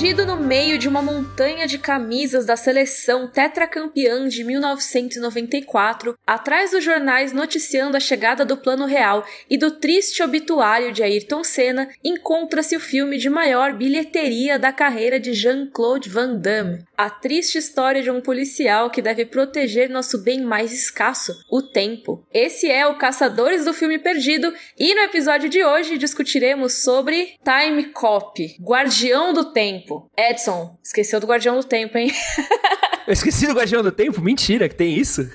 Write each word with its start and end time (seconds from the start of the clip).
Perdido 0.00 0.24
no 0.24 0.38
meio 0.38 0.78
de 0.78 0.88
uma 0.88 1.02
montanha 1.02 1.66
de 1.66 1.76
camisas 1.76 2.46
da 2.46 2.56
seleção 2.56 3.28
tetracampeã 3.28 4.26
de 4.28 4.42
1994, 4.42 6.16
atrás 6.26 6.70
dos 6.70 6.82
jornais 6.82 7.34
noticiando 7.34 7.98
a 7.98 8.00
chegada 8.00 8.42
do 8.42 8.56
Plano 8.56 8.86
Real 8.86 9.22
e 9.50 9.58
do 9.58 9.72
triste 9.72 10.22
obituário 10.22 10.90
de 10.90 11.02
Ayrton 11.02 11.44
Senna, 11.44 11.86
encontra-se 12.02 12.74
o 12.74 12.80
filme 12.80 13.18
de 13.18 13.28
maior 13.28 13.74
bilheteria 13.74 14.58
da 14.58 14.72
carreira 14.72 15.20
de 15.20 15.34
Jean-Claude 15.34 16.08
Van 16.08 16.34
Damme. 16.34 16.82
A 17.00 17.08
triste 17.08 17.56
história 17.56 18.02
de 18.02 18.10
um 18.10 18.20
policial 18.20 18.90
que 18.90 19.00
deve 19.00 19.24
proteger 19.24 19.88
nosso 19.88 20.22
bem 20.22 20.42
mais 20.42 20.70
escasso, 20.70 21.32
o 21.50 21.62
tempo. 21.62 22.26
Esse 22.30 22.70
é 22.70 22.86
o 22.86 22.98
Caçadores 22.98 23.64
do 23.64 23.72
Filme 23.72 23.98
Perdido 23.98 24.52
e 24.78 24.94
no 24.94 25.00
episódio 25.00 25.48
de 25.48 25.64
hoje 25.64 25.96
discutiremos 25.96 26.82
sobre 26.84 27.38
Time 27.42 27.84
Cop, 27.84 28.54
Guardião 28.60 29.32
do 29.32 29.50
Tempo. 29.50 30.10
Edson, 30.14 30.78
esqueceu 30.84 31.18
do 31.18 31.26
Guardião 31.26 31.56
do 31.56 31.64
Tempo, 31.64 31.96
hein? 31.96 32.12
Eu 33.06 33.14
esqueci 33.14 33.46
do 33.46 33.54
Guardião 33.54 33.82
do 33.82 33.90
Tempo? 33.90 34.20
Mentira, 34.20 34.68
que 34.68 34.74
tem 34.74 34.96
isso? 34.96 35.28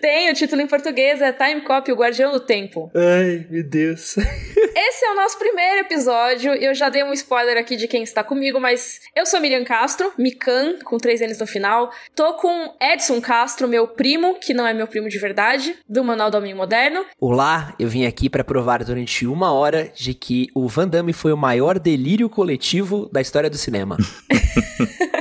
tem, 0.00 0.30
o 0.30 0.34
título 0.34 0.62
em 0.62 0.66
português 0.66 1.20
é 1.20 1.32
Time 1.32 1.62
Cop, 1.62 1.90
o 1.90 1.96
Guardião 1.96 2.30
do 2.30 2.38
Tempo. 2.38 2.88
Ai, 2.94 3.46
meu 3.50 3.64
Deus. 3.64 4.16
Esse 4.76 5.04
é 5.04 5.10
o 5.10 5.16
nosso 5.16 5.38
primeiro 5.38 5.80
episódio. 5.80 6.54
Eu 6.54 6.72
já 6.72 6.88
dei 6.88 7.02
um 7.02 7.12
spoiler 7.12 7.56
aqui 7.56 7.74
de 7.74 7.88
quem 7.88 8.02
está 8.02 8.22
comigo, 8.22 8.60
mas 8.60 9.00
eu 9.16 9.26
sou 9.26 9.40
Miriam 9.40 9.64
Castro, 9.64 10.12
Mikan, 10.16 10.78
com 10.90 10.98
três 10.98 11.20
N's 11.20 11.38
no 11.38 11.46
final. 11.46 11.90
Tô 12.16 12.34
com 12.34 12.74
Edson 12.82 13.20
Castro, 13.20 13.68
meu 13.68 13.86
primo, 13.86 14.34
que 14.40 14.52
não 14.52 14.66
é 14.66 14.74
meu 14.74 14.88
primo 14.88 15.08
de 15.08 15.18
verdade, 15.18 15.76
do 15.88 16.02
Manual 16.02 16.32
do 16.32 16.36
Homem 16.36 16.52
Moderno. 16.52 17.06
Olá, 17.20 17.72
eu 17.78 17.88
vim 17.88 18.04
aqui 18.04 18.28
para 18.28 18.42
provar 18.42 18.82
durante 18.82 19.24
uma 19.24 19.52
hora 19.52 19.90
de 19.94 20.12
que 20.12 20.48
o 20.52 20.66
Van 20.66 20.88
Damme 20.88 21.12
foi 21.12 21.32
o 21.32 21.36
maior 21.36 21.78
delírio 21.78 22.28
coletivo 22.28 23.08
da 23.12 23.20
história 23.20 23.48
do 23.48 23.56
cinema. 23.56 23.96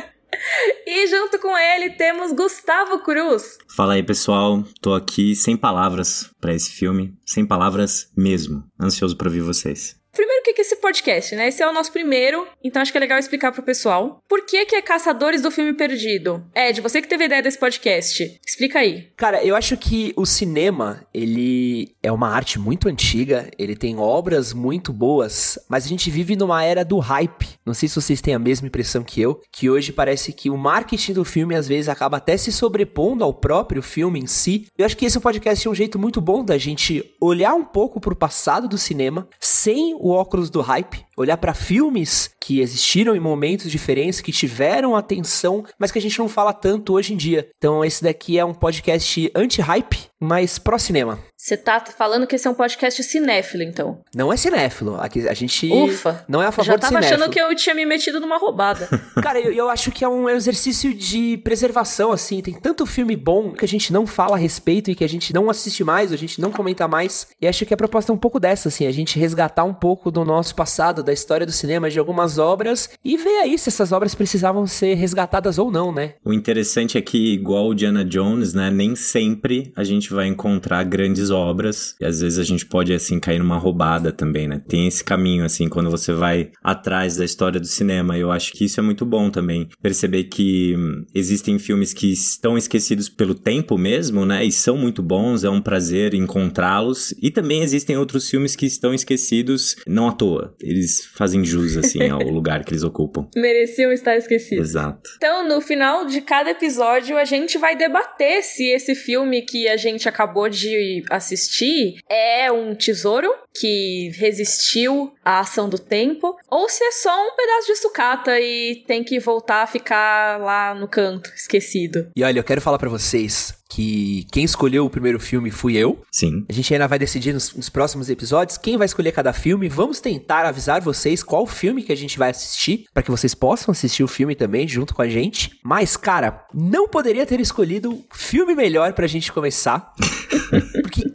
E 0.92 1.08
junto 1.08 1.38
com 1.40 1.56
ele 1.56 1.92
temos 1.92 2.34
Gustavo 2.34 3.00
Cruz. 3.00 3.60
Fala 3.76 3.94
aí, 3.94 4.02
pessoal. 4.02 4.64
Tô 4.82 4.96
aqui 4.96 5.36
sem 5.36 5.56
palavras 5.56 6.32
para 6.42 6.54
esse 6.54 6.72
filme, 6.72 7.14
sem 7.24 7.46
palavras 7.46 8.12
mesmo. 8.18 8.64
Ansioso 8.82 9.16
para 9.16 9.28
ouvir 9.28 9.42
vocês. 9.42 9.99
Primeiro, 10.20 10.42
o 10.42 10.44
que 10.44 10.60
é 10.60 10.62
esse 10.62 10.76
podcast, 10.76 11.34
né? 11.34 11.48
Esse 11.48 11.64
é 11.64 11.70
o 11.70 11.72
nosso 11.72 11.94
primeiro, 11.94 12.46
então 12.62 12.82
acho 12.82 12.92
que 12.92 12.98
é 12.98 13.00
legal 13.00 13.18
explicar 13.18 13.54
pro 13.54 13.64
pessoal. 13.64 14.22
Por 14.28 14.46
que 14.46 14.66
que 14.66 14.76
é 14.76 14.82
Caçadores 14.82 15.42
do 15.42 15.50
Filme 15.50 15.72
Perdido? 15.72 16.44
Ed, 16.54 16.82
você 16.82 17.02
que 17.02 17.08
teve 17.08 17.24
a 17.24 17.26
ideia 17.28 17.42
desse 17.42 17.58
podcast, 17.58 18.38
explica 18.46 18.80
aí. 18.80 19.08
Cara, 19.16 19.42
eu 19.42 19.56
acho 19.56 19.78
que 19.78 20.12
o 20.18 20.26
cinema, 20.26 21.08
ele 21.14 21.96
é 22.04 22.12
uma 22.12 22.28
arte 22.28 22.60
muito 22.60 22.90
antiga, 22.90 23.50
ele 23.58 23.78
tem 23.78 23.98
obras 23.98 24.52
muito 24.52 24.92
boas, 24.92 25.58
mas 25.70 25.86
a 25.86 25.88
gente 25.88 26.12
vive 26.12 26.36
numa 26.36 26.66
era 26.66 26.84
do 26.84 27.00
hype. 27.00 27.48
Não 27.66 27.74
sei 27.74 27.88
se 27.88 27.96
vocês 27.96 28.20
têm 28.20 28.34
a 28.34 28.40
mesma 28.40 28.68
impressão 28.68 29.06
que 29.06 29.22
eu, 29.22 29.40
que 29.54 29.70
hoje 29.70 29.94
parece 29.94 30.34
que 30.34 30.50
o 30.50 30.58
marketing 30.58 31.14
do 31.14 31.24
filme 31.24 31.56
às 31.56 31.66
vezes 31.66 31.88
acaba 31.88 32.18
até 32.18 32.36
se 32.36 32.52
sobrepondo 32.52 33.24
ao 33.24 33.34
próprio 33.34 33.82
filme 33.82 34.20
em 34.20 34.28
si. 34.28 34.68
Eu 34.78 34.86
acho 34.86 34.98
que 34.98 35.06
esse 35.06 35.18
podcast 35.18 35.66
é 35.66 35.72
um 35.72 35.76
jeito 35.76 35.98
muito 35.98 36.20
bom 36.20 36.44
da 36.44 36.58
gente 36.58 37.10
olhar 37.22 37.54
um 37.54 37.64
pouco 37.64 38.02
pro 38.02 38.14
passado 38.14 38.68
do 38.68 38.78
cinema 38.78 39.26
sem 39.40 39.96
o 39.96 40.09
óculos 40.10 40.50
do 40.50 40.62
hype, 40.62 41.06
olhar 41.16 41.38
para 41.38 41.54
filmes 41.54 42.30
que 42.40 42.60
existiram 42.62 43.16
em 43.16 43.20
momentos 43.20 43.72
diferentes, 43.72 44.22
que 44.22 44.32
tiveram 44.32 44.96
atenção, 44.96 45.64
mas 45.78 45.92
que 45.92 46.00
a 46.00 46.02
gente 46.02 46.20
não 46.20 46.28
fala 46.28 46.54
tanto 46.54 46.94
hoje 46.94 47.14
em 47.14 47.18
dia. 47.18 47.50
Então 47.58 47.84
esse 47.84 48.04
daqui 48.04 48.38
é 48.38 48.46
um 48.46 48.54
podcast 48.54 49.32
anti-hype, 49.36 50.09
mas 50.20 50.60
pró-cinema. 50.60 51.20
Você 51.38 51.56
tá 51.56 51.80
falando 51.80 52.28
que 52.28 52.36
esse 52.36 52.46
é 52.46 52.52
um 52.52 52.54
podcast 52.54 53.02
cinéfilo, 53.02 53.64
então? 53.64 54.02
Não 54.14 54.32
é 54.32 54.36
cinéfilo. 54.36 55.00
Aqui 55.00 55.26
a 55.26 55.34
gente 55.34 55.72
Ufa, 55.72 56.26
não 56.28 56.42
é 56.42 56.48
a 56.48 56.52
favor 56.52 56.66
já 56.66 56.78
tava 56.78 57.00
de 57.00 57.06
cinéfilo. 57.06 57.24
achando 57.24 57.32
que 57.32 57.40
eu 57.40 57.56
tinha 57.56 57.74
me 57.74 57.86
metido 57.86 58.20
numa 58.20 58.38
roubada. 58.38 58.88
Cara, 59.24 59.40
eu, 59.40 59.54
eu, 59.54 59.70
acho 59.70 59.90
que 59.90 60.04
é 60.04 60.10
um 60.10 60.30
exercício 60.30 60.94
de 60.94 61.38
preservação, 61.38 62.12
assim. 62.12 62.42
Tem 62.42 62.54
tanto 62.54 62.86
filme 62.86 63.16
bom 63.16 63.54
que 63.54 63.64
a 63.64 63.68
gente 63.68 63.94
não 63.94 64.06
fala 64.06 64.36
a 64.36 64.38
respeito 64.38 64.92
e 64.92 64.96
que 64.96 65.04
a 65.04 65.08
gente 65.08 65.34
não 65.34 65.50
assiste 65.50 65.82
mais, 65.82 66.12
a 66.12 66.18
gente 66.18 66.42
não 66.42 66.52
comenta 66.52 66.90
mais. 66.90 67.28
E 67.42 67.48
acho 67.48 67.66
que 67.66 67.74
a 67.74 67.78
proposta 67.78 68.12
é 68.12 68.16
um 68.16 68.18
pouco 68.18 68.38
dessa, 68.38 68.68
assim. 68.68 68.86
A 68.86 68.92
gente 68.92 69.18
resgatar 69.18 69.64
um 69.64 69.74
pouco 69.74 70.12
do 70.12 70.26
nosso 70.26 70.54
passado, 70.54 71.02
da 71.02 71.14
história 71.14 71.46
do 71.46 71.54
cinema, 71.54 71.90
de 71.90 72.00
algumas 72.00 72.38
obras 72.38 72.90
e 73.04 73.16
ver 73.16 73.40
aí 73.44 73.58
se 73.58 73.70
essas 73.70 73.94
obras 73.94 74.14
precisavam 74.14 74.68
ser 74.68 74.96
resgatadas 74.96 75.58
ou 75.58 75.72
não, 75.72 75.94
né? 75.94 76.16
O 76.26 76.34
interessante 76.34 76.98
é 76.98 77.02
que, 77.02 77.34
igual 77.34 77.70
o 77.70 77.74
Diana 77.74 78.04
Jones, 78.04 78.54
né? 78.54 78.70
Nem 78.70 78.94
sempre 78.94 79.72
a 79.74 79.86
gente 79.86 80.09
vai 80.14 80.28
encontrar 80.28 80.84
grandes 80.84 81.30
obras. 81.30 81.96
E 82.00 82.06
às 82.06 82.22
vezes 82.22 82.40
a 82.40 82.44
gente 82.44 82.66
pode, 82.66 82.94
assim, 82.94 83.20
cair 83.20 83.40
numa 83.40 83.58
roubada 83.58 84.12
também, 84.12 84.48
né? 84.48 84.62
Tem 84.68 84.88
esse 84.88 85.04
caminho, 85.04 85.44
assim, 85.44 85.68
quando 85.68 85.90
você 85.90 86.14
vai 86.14 86.52
atrás 86.64 87.18
da 87.18 87.26
história 87.26 87.60
do 87.60 87.68
cinema. 87.68 88.18
Eu 88.18 88.32
acho 88.32 88.54
que 88.54 88.66
isso 88.66 88.80
é 88.80 88.84
muito 88.84 89.06
bom 89.06 89.30
também. 89.30 89.68
Perceber 89.82 90.26
que 90.26 90.76
existem 91.14 91.60
filmes 91.60 91.94
que 91.94 92.12
estão 92.12 92.58
esquecidos 92.58 93.10
pelo 93.10 93.36
tempo 93.36 93.78
mesmo, 93.78 94.26
né? 94.26 94.46
E 94.46 94.52
são 94.52 94.78
muito 94.78 95.02
bons, 95.02 95.44
é 95.44 95.50
um 95.50 95.62
prazer 95.62 96.14
encontrá-los. 96.14 97.14
E 97.22 97.32
também 97.32 97.62
existem 97.62 97.98
outros 97.98 98.30
filmes 98.30 98.56
que 98.56 98.66
estão 98.66 98.94
esquecidos 98.94 99.76
não 99.88 100.08
à 100.08 100.12
toa. 100.12 100.56
Eles 100.62 101.06
fazem 101.16 101.44
jus, 101.44 101.78
assim, 101.78 102.10
ao 102.10 102.22
lugar 102.30 102.64
que 102.64 102.72
eles 102.72 102.84
ocupam. 102.84 103.28
Mereciam 103.36 103.92
estar 103.92 104.16
esquecidos. 104.16 104.70
Exato. 104.70 105.10
Então, 105.18 105.48
no 105.48 105.62
final 105.62 106.06
de 106.06 106.22
cada 106.22 106.52
episódio, 106.52 107.18
a 107.18 107.26
gente 107.26 107.58
vai 107.58 107.76
debater 107.76 108.44
se 108.44 108.66
esse 108.68 108.96
filme 108.96 109.42
que 109.42 109.68
a 109.68 109.78
gente 109.78 109.99
acabou 110.08 110.48
de 110.48 111.04
assistir 111.10 112.02
é 112.10 112.52
um 112.52 112.76
tesouro 112.76 113.30
que 113.54 114.12
resistiu 114.16 115.14
à 115.24 115.40
ação 115.40 115.70
do 115.70 115.78
tempo, 115.78 116.36
ou 116.50 116.70
se 116.70 116.84
é 116.84 116.92
só 116.92 117.28
um 117.28 117.36
pedaço 117.36 117.68
de 117.68 117.76
sucata 117.76 118.40
e 118.40 118.84
tem 118.88 119.04
que 119.04 119.20
voltar 119.20 119.64
a 119.64 119.68
ficar 119.68 120.40
lá 120.40 120.74
no 120.74 120.88
canto, 120.88 121.32
esquecido. 121.36 122.10
E 122.16 122.24
olha, 122.24 122.40
eu 122.40 122.44
quero 122.44 122.62
falar 122.62 122.78
para 122.78 122.90
vocês 122.90 123.60
que 123.70 124.26
quem 124.32 124.44
escolheu 124.44 124.84
o 124.84 124.90
primeiro 124.90 125.20
filme 125.20 125.52
fui 125.52 125.78
eu. 125.78 126.02
Sim. 126.12 126.44
A 126.50 126.54
gente 126.54 126.74
ainda 126.74 126.88
vai 126.88 126.98
decidir 126.98 127.34
nos, 127.34 127.54
nos, 127.54 127.70
próximos 127.70 128.10
episódios 128.10 128.58
quem 128.58 128.78
vai 128.78 128.86
escolher 128.86 129.12
cada 129.12 129.32
filme. 129.32 129.70
Vamos 129.70 130.00
tentar 130.00 130.46
avisar 130.46 130.82
vocês 130.82 131.22
qual 131.22 131.46
filme 131.46 131.84
que 131.84 131.92
a 131.92 131.96
gente 131.96 132.18
vai 132.18 132.32
assistir, 132.32 132.86
para 132.92 133.04
que 133.04 133.12
vocês 133.12 133.36
possam 133.36 133.72
assistir 133.72 134.04
o 134.04 134.08
filme 134.08 134.36
também 134.36 134.68
junto 134.68 134.96
com 134.96 135.04
a 135.04 135.08
gente. 135.08 135.52
Mas, 135.64 135.96
cara, 135.96 136.46
não 136.52 136.88
poderia 136.88 137.26
ter 137.28 137.40
escolhido 137.40 138.04
filme 138.12 138.56
melhor 138.56 138.94
pra 138.94 139.06
gente 139.06 139.32
começar. 139.32 139.94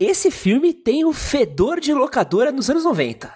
esse 0.05 0.31
filme 0.31 0.73
tem 0.73 1.05
o 1.05 1.13
fedor 1.13 1.81
de 1.81 1.93
locadora 1.93 2.53
nos 2.53 2.69
anos 2.69 2.85
90. 2.85 3.33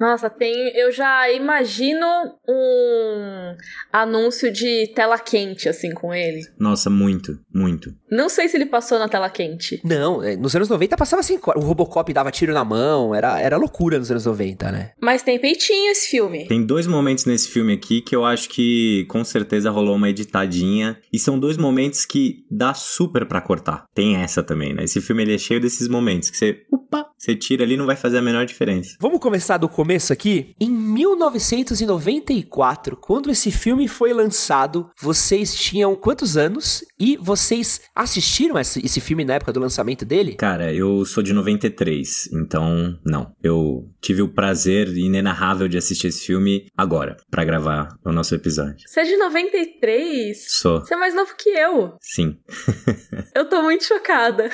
Nossa, 0.00 0.30
tem. 0.30 0.54
Eu 0.74 0.90
já 0.90 1.30
imagino 1.30 2.06
um 2.48 3.54
anúncio 3.92 4.50
de 4.50 4.90
tela 4.94 5.18
quente, 5.18 5.68
assim, 5.68 5.92
com 5.92 6.14
ele. 6.14 6.40
Nossa, 6.58 6.88
muito, 6.88 7.38
muito. 7.54 7.94
Não 8.10 8.30
sei 8.30 8.48
se 8.48 8.56
ele 8.56 8.64
passou 8.64 8.98
na 8.98 9.08
tela 9.08 9.28
quente. 9.28 9.78
Não, 9.84 10.22
é, 10.22 10.36
nos 10.36 10.56
anos 10.56 10.70
90 10.70 10.96
passava 10.96 11.20
assim. 11.20 11.38
O 11.56 11.60
Robocop 11.60 12.10
dava 12.14 12.30
tiro 12.30 12.54
na 12.54 12.64
mão, 12.64 13.14
era, 13.14 13.38
era 13.38 13.58
loucura 13.58 13.98
nos 13.98 14.10
anos 14.10 14.24
90, 14.24 14.72
né? 14.72 14.92
Mas 14.98 15.22
tem 15.22 15.38
peitinho 15.38 15.92
esse 15.92 16.08
filme. 16.08 16.48
Tem 16.48 16.64
dois 16.64 16.86
momentos 16.86 17.26
nesse 17.26 17.48
filme 17.48 17.74
aqui 17.74 18.00
que 18.00 18.16
eu 18.16 18.24
acho 18.24 18.48
que 18.48 19.04
com 19.04 19.22
certeza 19.22 19.70
rolou 19.70 19.96
uma 19.96 20.08
editadinha. 20.08 20.98
E 21.12 21.18
são 21.18 21.38
dois 21.38 21.58
momentos 21.58 22.06
que 22.06 22.46
dá 22.50 22.72
super 22.72 23.26
pra 23.26 23.42
cortar. 23.42 23.84
Tem 23.94 24.16
essa 24.16 24.42
também, 24.42 24.72
né? 24.72 24.84
Esse 24.84 25.00
filme 25.02 25.22
ele 25.22 25.34
é 25.34 25.38
cheio 25.38 25.60
desses 25.60 25.88
momentos 25.88 26.30
que 26.30 26.38
você. 26.38 26.62
Opa! 26.72 27.10
Você 27.18 27.36
tira 27.36 27.64
ali 27.64 27.76
não 27.76 27.84
vai 27.84 27.96
fazer 27.96 28.16
a 28.16 28.22
menor 28.22 28.46
diferença. 28.46 28.96
Vamos 28.98 29.20
começar 29.20 29.58
do 29.58 29.68
começo 29.68 29.89
aqui? 30.12 30.54
Em 30.60 30.70
1994, 30.70 32.96
quando 32.96 33.30
esse 33.30 33.50
filme 33.50 33.88
foi 33.88 34.12
lançado, 34.12 34.90
vocês 35.00 35.54
tinham 35.54 35.96
quantos 35.96 36.36
anos? 36.36 36.84
E 36.98 37.16
vocês 37.16 37.80
assistiram 37.94 38.58
esse, 38.58 38.84
esse 38.84 39.00
filme 39.00 39.24
na 39.24 39.34
época 39.34 39.52
do 39.52 39.60
lançamento 39.60 40.04
dele? 40.04 40.34
Cara, 40.34 40.72
eu 40.72 41.04
sou 41.04 41.22
de 41.22 41.32
93, 41.32 42.28
então 42.32 42.98
não. 43.04 43.32
Eu 43.42 43.88
tive 44.00 44.22
o 44.22 44.28
prazer 44.28 44.88
inenarrável 44.88 45.66
de 45.66 45.78
assistir 45.78 46.08
esse 46.08 46.26
filme 46.26 46.66
agora, 46.76 47.16
para 47.30 47.44
gravar 47.44 47.88
o 48.04 48.12
nosso 48.12 48.34
episódio. 48.34 48.86
Você 48.86 49.00
é 49.00 49.04
de 49.04 49.16
93? 49.16 50.44
Sou. 50.48 50.80
Você 50.80 50.94
é 50.94 50.96
mais 50.96 51.14
novo 51.14 51.34
que 51.36 51.50
eu. 51.50 51.94
Sim. 52.00 52.38
eu 53.34 53.48
tô 53.48 53.62
muito 53.62 53.84
chocada. 53.84 54.50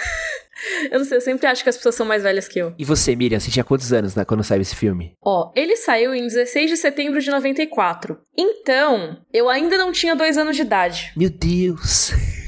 Eu 0.90 0.98
não 0.98 1.04
sei, 1.06 1.16
eu 1.16 1.20
sempre 1.20 1.46
acho 1.46 1.62
que 1.62 1.68
as 1.68 1.76
pessoas 1.76 1.94
são 1.94 2.06
mais 2.06 2.22
velhas 2.22 2.48
que 2.48 2.58
eu. 2.58 2.74
E 2.78 2.84
você, 2.84 3.14
Miriam, 3.14 3.38
você 3.38 3.50
tinha 3.50 3.64
quantos 3.64 3.92
anos 3.92 4.14
né, 4.14 4.24
quando 4.24 4.42
saiu 4.42 4.62
esse 4.62 4.74
filme? 4.74 5.14
Ó, 5.22 5.52
ele 5.54 5.76
saiu 5.76 6.14
em 6.14 6.22
16 6.22 6.70
de 6.70 6.76
setembro 6.76 7.20
de 7.20 7.30
94. 7.30 8.18
Então, 8.36 9.18
eu 9.32 9.48
ainda 9.48 9.76
não 9.76 9.92
tinha 9.92 10.14
dois 10.14 10.38
anos 10.38 10.56
de 10.56 10.62
idade. 10.62 11.12
Meu 11.16 11.30
Deus. 11.30 12.12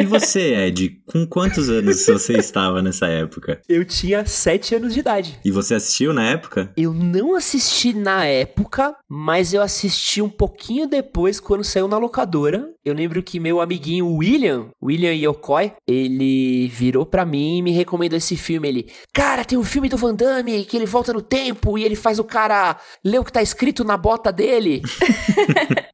E 0.00 0.04
você, 0.04 0.54
Ed, 0.54 1.00
com 1.06 1.26
quantos 1.26 1.68
anos 1.68 2.04
você 2.04 2.34
estava 2.34 2.82
nessa 2.82 3.06
época? 3.06 3.60
Eu 3.68 3.84
tinha 3.84 4.24
7 4.24 4.74
anos 4.74 4.94
de 4.94 5.00
idade. 5.00 5.38
E 5.44 5.50
você 5.50 5.74
assistiu 5.74 6.12
na 6.12 6.24
época? 6.28 6.72
Eu 6.76 6.92
não 6.92 7.34
assisti 7.34 7.92
na 7.92 8.24
época, 8.24 8.94
mas 9.08 9.52
eu 9.54 9.62
assisti 9.62 10.20
um 10.20 10.28
pouquinho 10.28 10.86
depois, 10.86 11.40
quando 11.40 11.64
saiu 11.64 11.88
na 11.88 11.98
locadora. 11.98 12.68
Eu 12.84 12.94
lembro 12.94 13.22
que 13.22 13.38
meu 13.38 13.60
amiguinho 13.60 14.16
William, 14.16 14.68
William 14.82 15.14
Yokoi, 15.14 15.72
ele 15.86 16.68
virou 16.68 17.06
pra 17.06 17.24
mim 17.24 17.58
e 17.58 17.62
me 17.62 17.70
recomendou 17.70 18.16
esse 18.16 18.36
filme. 18.36 18.68
Ele, 18.68 18.86
cara, 19.12 19.44
tem 19.44 19.56
um 19.56 19.64
filme 19.64 19.88
do 19.88 19.96
Van 19.96 20.14
Damme 20.14 20.64
que 20.64 20.76
ele 20.76 20.86
volta 20.86 21.12
no 21.12 21.22
tempo 21.22 21.78
e 21.78 21.84
ele 21.84 21.94
faz 21.94 22.18
o 22.18 22.24
cara 22.24 22.76
ler 23.04 23.20
o 23.20 23.24
que 23.24 23.32
tá 23.32 23.42
escrito 23.42 23.84
na 23.84 23.96
bota 23.96 24.32
dele. 24.32 24.82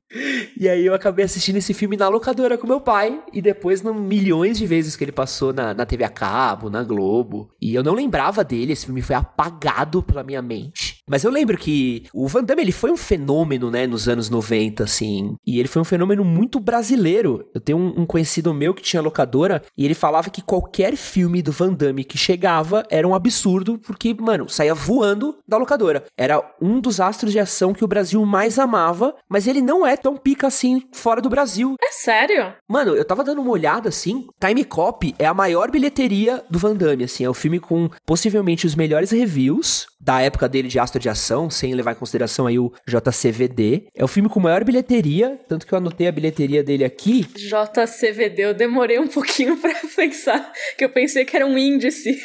E 0.57 0.69
aí 0.69 0.87
eu 0.87 0.95
acabei 0.95 1.25
assistindo 1.25 1.57
esse 1.57 1.75
filme 1.75 1.97
na 1.97 2.09
locadora 2.09 2.57
com 2.57 2.67
meu 2.67 2.81
pai, 2.81 3.23
e 3.33 3.43
depois 3.43 3.83
no 3.83 3.93
milhões 3.93 4.59
de 4.59 4.67
vezes 4.67 4.97
que 4.97 5.05
ele 5.05 5.13
passou 5.13 5.53
na, 5.53 5.75
na 5.75 5.85
TV 5.85 6.05
a 6.05 6.09
cabo, 6.09 6.71
na 6.71 6.83
Globo. 6.83 7.51
E 7.61 7.75
eu 7.75 7.83
não 7.83 7.95
lembrava 7.95 8.43
dele, 8.43 8.73
esse 8.73 8.87
filme 8.87 9.03
foi 9.03 9.17
apagado 9.17 10.03
pela 10.03 10.25
minha 10.25 10.41
mente. 10.41 10.98
Mas 11.09 11.25
eu 11.25 11.31
lembro 11.31 11.57
que 11.57 12.05
o 12.13 12.29
Van 12.29 12.45
Damme, 12.45 12.63
ele 12.63 12.73
foi 12.73 12.91
um 12.91 12.97
fenômeno, 12.97 13.71
né, 13.71 13.87
nos 13.87 14.09
anos 14.09 14.29
90, 14.29 14.85
assim. 14.85 15.37
E 15.47 15.59
ele 15.59 15.69
foi 15.69 15.83
um 15.83 15.85
fenômeno 15.85 16.25
muito 16.25 16.61
brasileiro. 16.61 17.49
Eu 17.55 17.61
tenho 17.61 17.79
um, 17.79 18.03
um 18.03 18.07
conhecido 18.07 18.53
meu 18.53 18.75
que 18.75 18.83
tinha 18.83 19.03
locadora, 19.03 19.63
e 19.77 19.85
ele 19.85 19.95
falava 19.95 20.31
que 20.31 20.43
qualquer 20.43 20.97
filme 20.97 21.43
do 21.43 21.53
Van 21.53 21.73
Damme 21.73 22.05
que 22.05 22.19
chegava 22.19 22.85
era 22.91 23.07
um 23.07 23.15
absurdo, 23.15 23.79
porque, 23.79 24.15
mano, 24.15 24.49
saía 24.49 24.75
voando 24.75 25.39
da 25.47 25.57
locadora. 25.57 26.05
Era 26.17 26.43
um 26.61 26.81
dos 26.81 27.01
astros 27.01 27.33
de 27.33 27.39
ação 27.39 27.73
que 27.73 27.85
o 27.85 27.89
Brasil 27.89 28.25
mais 28.27 28.59
amava, 28.59 29.15
mas 29.29 29.47
ele 29.47 29.63
não 29.63 29.87
é 29.87 29.97
tão 29.97 30.17
pica 30.17 30.47
assim 30.47 30.83
fora 30.93 31.21
do 31.21 31.31
Brasil. 31.31 31.75
É 31.83 31.93
sério? 31.93 32.53
Mano, 32.69 32.95
eu 32.95 33.05
tava 33.05 33.25
dando 33.25 33.41
uma 33.41 33.51
olhada 33.51 33.89
assim. 33.89 34.27
Time 34.39 34.65
Cop 34.65 35.15
é 35.19 35.27
a 35.27 35.35
maior 35.35 35.71
bilheteria 35.71 36.45
do 36.51 36.59
Van 36.59 36.75
Damme, 36.75 37.05
assim. 37.05 37.25
É 37.25 37.31
o 37.31 37.35
filme 37.35 37.59
com 37.59 37.89
possivelmente 38.05 38.67
os 38.67 38.75
melhores 38.75 39.11
reviews 39.11 39.87
da 40.01 40.21
época 40.21 40.49
dele 40.49 40.69
de 40.69 40.79
astro 40.79 40.98
de 40.99 41.09
ação, 41.09 41.51
sem 41.51 41.75
levar 41.75 41.93
em 41.93 41.97
consideração 41.97 42.47
aí 42.47 42.59
o 42.59 42.73
JCVD. 42.87 43.89
É 43.95 44.05
o 44.05 44.09
filme 44.09 44.29
com 44.29 44.41
maior 44.41 44.65
bilheteria, 44.65 45.39
tanto 45.49 45.67
que 45.67 45.73
eu 45.73 45.79
anotei 45.79 46.09
a 46.09 46.13
bilheteria 46.13 46.63
dele 46.63 46.85
aqui. 46.85 47.27
JCVD, 47.35 48.43
eu 48.43 48.55
demorei 48.55 48.99
um 48.99 49.09
pouquinho 49.09 49.57
pra 49.61 49.75
pensar, 49.95 50.53
que 50.77 50.85
eu 50.85 50.91
pensei 50.91 51.25
que 51.25 51.37
era 51.37 51.47
um 51.47 51.57
índice. 51.57 52.19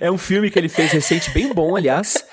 É 0.00 0.10
um 0.10 0.18
filme 0.18 0.50
que 0.50 0.58
ele 0.58 0.68
fez 0.68 0.92
recente, 0.92 1.30
bem 1.30 1.52
bom, 1.52 1.76
aliás. 1.76 2.24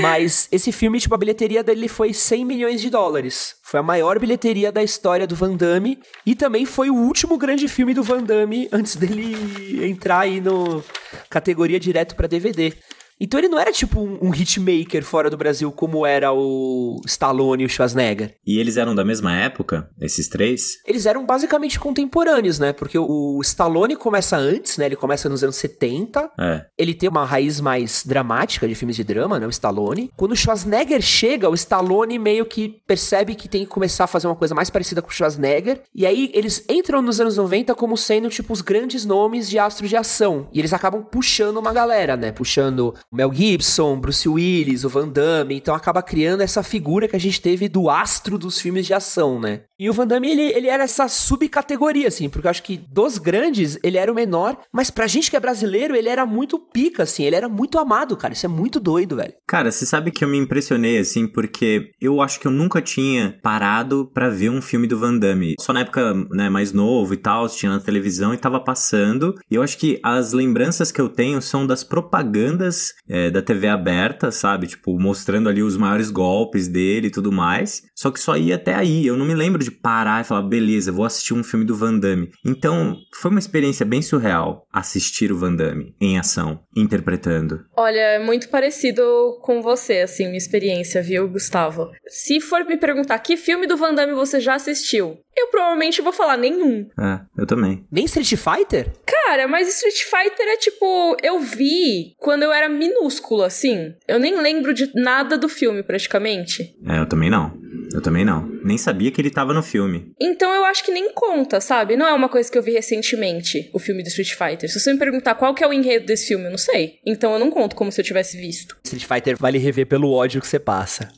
Mas 0.00 0.48
esse 0.50 0.72
filme, 0.72 0.98
tipo, 0.98 1.14
a 1.14 1.18
bilheteria 1.18 1.62
dele 1.62 1.88
foi 1.88 2.12
100 2.12 2.44
milhões 2.44 2.80
de 2.80 2.88
dólares. 2.88 3.56
Foi 3.62 3.80
a 3.80 3.82
maior 3.82 4.18
bilheteria 4.18 4.72
da 4.72 4.82
história 4.82 5.26
do 5.26 5.36
Van 5.36 5.54
Damme. 5.54 5.98
E 6.24 6.34
também 6.34 6.64
foi 6.64 6.90
o 6.90 6.94
último 6.94 7.36
grande 7.36 7.68
filme 7.68 7.92
do 7.92 8.02
Van 8.02 8.22
Damme 8.22 8.68
antes 8.72 8.96
dele 8.96 9.84
entrar 9.84 10.20
aí 10.20 10.40
no 10.40 10.82
categoria 11.28 11.78
direto 11.78 12.16
para 12.16 12.26
DVD. 12.26 12.72
Então 13.20 13.38
ele 13.38 13.48
não 13.48 13.58
era 13.58 13.72
tipo 13.72 14.00
um, 14.00 14.18
um 14.20 14.34
hitmaker 14.34 15.04
fora 15.04 15.30
do 15.30 15.36
Brasil 15.36 15.70
como 15.72 16.04
era 16.04 16.32
o 16.32 17.00
Stallone 17.06 17.62
e 17.62 17.66
o 17.66 17.68
Schwarzenegger. 17.68 18.36
E 18.46 18.58
eles 18.58 18.76
eram 18.76 18.94
da 18.94 19.04
mesma 19.04 19.34
época, 19.34 19.88
esses 20.00 20.28
três? 20.28 20.78
Eles 20.86 21.06
eram 21.06 21.24
basicamente 21.24 21.78
contemporâneos, 21.78 22.58
né? 22.58 22.72
Porque 22.72 22.98
o, 22.98 23.40
Stallone 23.42 23.96
começa 23.96 24.36
antes, 24.36 24.78
né? 24.78 24.86
Ele 24.86 24.96
começa 24.96 25.28
nos 25.28 25.42
anos 25.42 25.56
70. 25.56 26.30
É. 26.38 26.66
Ele 26.76 26.94
tem 26.94 27.08
uma 27.08 27.24
raiz 27.24 27.60
mais 27.60 28.04
dramática 28.04 28.66
de 28.66 28.74
filmes 28.74 28.96
de 28.96 29.04
drama, 29.04 29.38
né? 29.38 29.46
O 29.46 29.50
Stallone. 29.50 30.10
Quando 30.16 30.32
o 30.32 30.36
Schwarzenegger 30.36 31.00
chega, 31.00 31.48
o 31.48 31.54
Stallone 31.54 32.18
meio 32.18 32.46
que 32.46 32.80
percebe 32.86 33.34
que 33.34 33.48
tem 33.48 33.64
que 33.64 33.70
começar 33.70 34.04
a 34.04 34.08
fazer 34.08 34.26
uma 34.26 34.36
coisa 34.36 34.54
mais 34.54 34.70
parecida 34.70 35.00
com 35.00 35.08
o 35.08 35.12
Schwarzenegger. 35.12 35.82
E 35.94 36.06
aí 36.06 36.30
eles 36.34 36.64
entram 36.68 37.00
nos 37.00 37.20
anos 37.20 37.36
90 37.36 37.74
como 37.74 37.96
sendo, 37.96 38.28
tipo, 38.28 38.52
os 38.52 38.60
grandes 38.60 39.04
nomes 39.04 39.48
de 39.48 39.58
astro 39.58 39.86
de 39.86 39.96
ação. 39.96 40.48
E 40.52 40.58
eles 40.58 40.72
acabam 40.72 41.02
puxando 41.02 41.56
uma 41.58 41.72
galera, 41.72 42.16
né? 42.16 42.32
Puxando 42.32 42.94
Mel 43.14 43.32
Gibson, 43.32 43.98
Bruce 44.00 44.28
Willis, 44.28 44.84
o 44.84 44.88
Van 44.88 45.08
Damme, 45.08 45.54
então 45.54 45.74
acaba 45.74 46.02
criando 46.02 46.40
essa 46.40 46.62
figura 46.62 47.06
que 47.06 47.16
a 47.16 47.20
gente 47.20 47.40
teve 47.40 47.68
do 47.68 47.88
astro 47.88 48.36
dos 48.36 48.60
filmes 48.60 48.86
de 48.86 48.92
ação, 48.92 49.40
né? 49.40 49.62
E 49.78 49.90
o 49.90 49.92
Van 49.92 50.06
Damme, 50.06 50.30
ele, 50.30 50.42
ele 50.42 50.68
era 50.68 50.84
essa 50.84 51.08
subcategoria, 51.08 52.08
assim, 52.08 52.28
porque 52.28 52.46
eu 52.46 52.50
acho 52.50 52.62
que 52.62 52.76
dos 52.76 53.18
grandes, 53.18 53.78
ele 53.82 53.98
era 53.98 54.10
o 54.10 54.14
menor, 54.14 54.56
mas 54.72 54.90
pra 54.90 55.06
gente 55.06 55.30
que 55.30 55.36
é 55.36 55.40
brasileiro, 55.40 55.96
ele 55.96 56.08
era 56.08 56.24
muito 56.24 56.58
pica, 56.58 57.02
assim, 57.02 57.24
ele 57.24 57.36
era 57.36 57.48
muito 57.48 57.78
amado, 57.78 58.16
cara, 58.16 58.34
isso 58.34 58.46
é 58.46 58.48
muito 58.48 58.78
doido, 58.78 59.16
velho. 59.16 59.34
Cara, 59.46 59.70
você 59.70 59.84
sabe 59.84 60.10
que 60.10 60.24
eu 60.24 60.28
me 60.28 60.38
impressionei, 60.38 60.98
assim, 60.98 61.26
porque 61.26 61.90
eu 62.00 62.20
acho 62.20 62.40
que 62.40 62.46
eu 62.46 62.52
nunca 62.52 62.80
tinha 62.80 63.38
parado 63.42 64.10
pra 64.12 64.28
ver 64.28 64.50
um 64.50 64.62
filme 64.62 64.86
do 64.86 64.98
Van 64.98 65.16
Damme. 65.16 65.54
Só 65.60 65.72
na 65.72 65.80
época, 65.80 66.14
né, 66.30 66.48
mais 66.48 66.72
novo 66.72 67.14
e 67.14 67.16
tal, 67.16 67.48
tinha 67.48 67.72
na 67.72 67.80
televisão 67.80 68.32
e 68.32 68.38
tava 68.38 68.60
passando, 68.60 69.34
e 69.50 69.54
eu 69.54 69.62
acho 69.62 69.78
que 69.78 70.00
as 70.02 70.32
lembranças 70.32 70.90
que 70.90 71.00
eu 71.00 71.08
tenho 71.08 71.40
são 71.42 71.66
das 71.66 71.84
propagandas 71.84 72.92
é, 73.08 73.30
da 73.30 73.42
TV 73.42 73.68
aberta, 73.68 74.30
sabe? 74.30 74.66
Tipo, 74.66 74.98
mostrando 74.98 75.48
ali 75.48 75.62
os 75.62 75.76
maiores 75.76 76.10
golpes 76.10 76.68
dele 76.68 77.08
e 77.08 77.10
tudo 77.10 77.32
mais. 77.32 77.82
Só 77.94 78.10
que 78.10 78.20
só 78.20 78.36
ia 78.36 78.56
até 78.56 78.74
aí. 78.74 79.06
Eu 79.06 79.16
não 79.16 79.26
me 79.26 79.34
lembro 79.34 79.62
de 79.62 79.70
parar 79.70 80.22
e 80.22 80.24
falar, 80.24 80.42
beleza, 80.42 80.92
vou 80.92 81.04
assistir 81.04 81.34
um 81.34 81.44
filme 81.44 81.64
do 81.64 81.76
Van 81.76 81.98
Damme. 81.98 82.30
Então, 82.44 82.96
foi 83.14 83.30
uma 83.30 83.40
experiência 83.40 83.84
bem 83.84 84.02
surreal 84.02 84.66
assistir 84.72 85.30
o 85.32 85.38
Van 85.38 85.54
Damme 85.54 85.94
em 86.00 86.18
ação, 86.18 86.60
interpretando. 86.76 87.64
Olha, 87.76 87.98
é 87.98 88.18
muito 88.18 88.48
parecido 88.48 89.02
com 89.42 89.62
você, 89.62 90.00
assim, 90.00 90.26
minha 90.26 90.38
experiência, 90.38 91.02
viu, 91.02 91.28
Gustavo? 91.28 91.90
Se 92.08 92.40
for 92.40 92.64
me 92.64 92.76
perguntar 92.76 93.18
que 93.18 93.36
filme 93.36 93.66
do 93.66 93.76
Van 93.76 93.94
Damme 93.94 94.14
você 94.14 94.40
já 94.40 94.54
assistiu, 94.54 95.18
eu 95.36 95.48
provavelmente 95.48 96.00
vou 96.00 96.12
falar 96.12 96.36
nenhum. 96.36 96.88
É, 96.98 97.20
eu 97.36 97.46
também. 97.46 97.86
Nem 97.90 98.04
Street 98.04 98.34
Fighter? 98.36 98.92
Cara, 99.04 99.48
mas 99.48 99.68
Street 99.68 100.02
Fighter 100.04 100.46
é 100.46 100.56
tipo, 100.56 101.16
eu 101.22 101.40
vi 101.40 102.14
quando 102.18 102.42
eu 102.42 102.52
era 102.52 102.68
minúsculo, 102.94 103.42
assim. 103.42 103.94
Eu 104.06 104.18
nem 104.18 104.40
lembro 104.40 104.72
de 104.72 104.90
nada 104.94 105.36
do 105.36 105.48
filme, 105.48 105.82
praticamente. 105.82 106.74
É, 106.86 106.98
eu 106.98 107.06
também 107.06 107.30
não. 107.30 107.52
Eu 107.92 108.00
também 108.00 108.24
não. 108.24 108.44
Nem 108.64 108.76
sabia 108.76 109.10
que 109.10 109.20
ele 109.20 109.30
tava 109.30 109.52
no 109.52 109.62
filme. 109.62 110.12
Então 110.20 110.52
eu 110.52 110.64
acho 110.64 110.84
que 110.84 110.90
nem 110.90 111.12
conta, 111.12 111.60
sabe? 111.60 111.96
Não 111.96 112.06
é 112.06 112.12
uma 112.12 112.28
coisa 112.28 112.50
que 112.50 112.58
eu 112.58 112.62
vi 112.62 112.72
recentemente, 112.72 113.70
o 113.72 113.78
filme 113.78 114.02
do 114.02 114.08
Street 114.08 114.32
Fighter. 114.34 114.68
Se 114.68 114.80
você 114.80 114.92
me 114.92 114.98
perguntar 114.98 115.34
qual 115.34 115.54
que 115.54 115.62
é 115.62 115.68
o 115.68 115.72
enredo 115.72 116.06
desse 116.06 116.26
filme, 116.26 116.46
eu 116.46 116.50
não 116.50 116.58
sei. 116.58 116.98
Então 117.06 117.32
eu 117.34 117.38
não 117.38 117.50
conto 117.50 117.76
como 117.76 117.92
se 117.92 118.00
eu 118.00 118.04
tivesse 118.04 118.36
visto. 118.36 118.76
Street 118.84 119.04
Fighter 119.04 119.36
vale 119.36 119.58
rever 119.58 119.86
pelo 119.86 120.12
ódio 120.12 120.40
que 120.40 120.46
você 120.46 120.58
passa. 120.58 121.08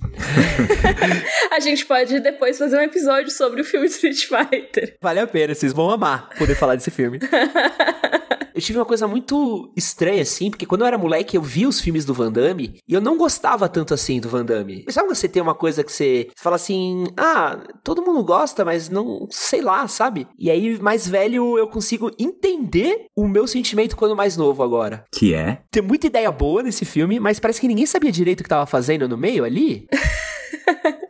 A 1.51 1.61
gente 1.61 1.87
pode 1.87 2.21
depois 2.21 2.59
fazer 2.59 2.77
um 2.77 2.83
episódio 2.83 3.31
sobre 3.31 3.63
o 3.63 3.65
filme 3.65 3.87
Street 3.87 4.27
Fighter. 4.27 4.97
Vale 5.01 5.21
a 5.21 5.27
pena, 5.27 5.55
vocês 5.55 5.73
vão 5.73 5.91
amar 5.91 6.29
poder 6.37 6.55
falar 6.55 6.75
desse 6.75 6.91
filme. 6.91 7.19
eu 8.57 8.63
tive 8.63 8.79
uma 8.79 8.87
coisa 8.87 9.07
muito 9.07 9.71
estranha, 9.77 10.23
assim, 10.23 10.49
porque 10.49 10.65
quando 10.65 10.81
eu 10.81 10.87
era 10.87 10.97
moleque 10.97 11.37
eu 11.37 11.43
via 11.43 11.69
os 11.69 11.79
filmes 11.79 12.07
do 12.07 12.15
Van 12.15 12.33
Damme 12.33 12.81
e 12.89 12.95
eu 12.95 13.03
não 13.03 13.19
gostava 13.19 13.69
tanto 13.69 13.93
assim 13.93 14.19
do 14.19 14.31
Van 14.31 14.47
Damme. 14.47 14.87
Sabe 14.89 15.09
quando 15.09 15.17
você 15.17 15.29
tem 15.29 15.43
uma 15.43 15.55
coisa 15.55 15.85
que 15.85 15.93
você, 15.93 16.29
você 16.35 16.43
fala 16.43 16.57
assim, 16.57 17.07
ah, 17.19 17.59
todo 17.85 18.03
mundo 18.03 18.25
gosta, 18.25 18.65
mas 18.65 18.89
não 18.89 19.29
sei 19.31 19.61
lá, 19.61 19.87
sabe? 19.87 20.27
E 20.39 20.51
aí, 20.51 20.81
mais 20.81 21.07
velho, 21.07 21.59
eu 21.59 21.69
consigo 21.69 22.11
entender 22.19 23.07
o 23.15 23.29
meu 23.29 23.47
sentimento 23.47 23.95
quando 23.95 24.17
mais 24.17 24.39
novo 24.39 24.63
agora. 24.63 25.05
Que 25.13 25.35
é? 25.35 25.61
Tem 25.71 25.83
muita 25.83 26.07
ideia 26.07 26.33
boa 26.33 26.63
nesse 26.63 26.87
filme, 26.87 27.21
mas 27.21 27.39
parece 27.39 27.61
que 27.61 27.69
ninguém 27.69 27.85
sabia 27.85 28.11
direito 28.11 28.41
o 28.41 28.43
que 28.43 28.49
tava 28.49 28.65
fazendo 28.65 29.07
no 29.07 29.19
meio 29.19 29.45
ali. 29.45 29.87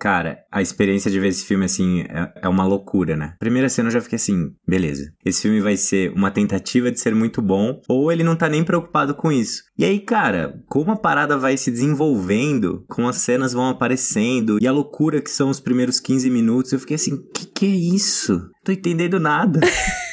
Cara, 0.00 0.38
a 0.52 0.62
experiência 0.62 1.10
de 1.10 1.18
ver 1.18 1.28
esse 1.28 1.44
filme, 1.44 1.64
assim, 1.64 2.02
é, 2.02 2.32
é, 2.42 2.48
uma 2.48 2.64
loucura, 2.64 3.16
né? 3.16 3.34
Primeira 3.38 3.68
cena 3.68 3.88
eu 3.88 3.92
já 3.92 4.00
fiquei 4.00 4.16
assim, 4.16 4.52
beleza. 4.66 5.12
Esse 5.24 5.42
filme 5.42 5.60
vai 5.60 5.76
ser 5.76 6.12
uma 6.12 6.30
tentativa 6.30 6.90
de 6.90 7.00
ser 7.00 7.14
muito 7.14 7.40
bom, 7.42 7.80
ou 7.88 8.12
ele 8.12 8.22
não 8.22 8.36
tá 8.36 8.48
nem 8.48 8.64
preocupado 8.64 9.14
com 9.14 9.32
isso. 9.32 9.62
E 9.78 9.84
aí, 9.84 9.98
cara, 9.98 10.62
como 10.68 10.92
a 10.92 10.96
parada 10.96 11.36
vai 11.36 11.56
se 11.56 11.70
desenvolvendo, 11.70 12.84
como 12.88 13.08
as 13.08 13.16
cenas 13.16 13.52
vão 13.52 13.68
aparecendo, 13.68 14.58
e 14.60 14.66
a 14.66 14.72
loucura 14.72 15.20
que 15.20 15.30
são 15.30 15.50
os 15.50 15.60
primeiros 15.60 15.98
15 15.98 16.30
minutos, 16.30 16.72
eu 16.72 16.80
fiquei 16.80 16.96
assim, 16.96 17.16
que 17.34 17.46
que 17.46 17.66
é 17.66 17.94
isso? 17.94 18.50
Tô 18.62 18.72
entendendo 18.72 19.18
nada. 19.18 19.60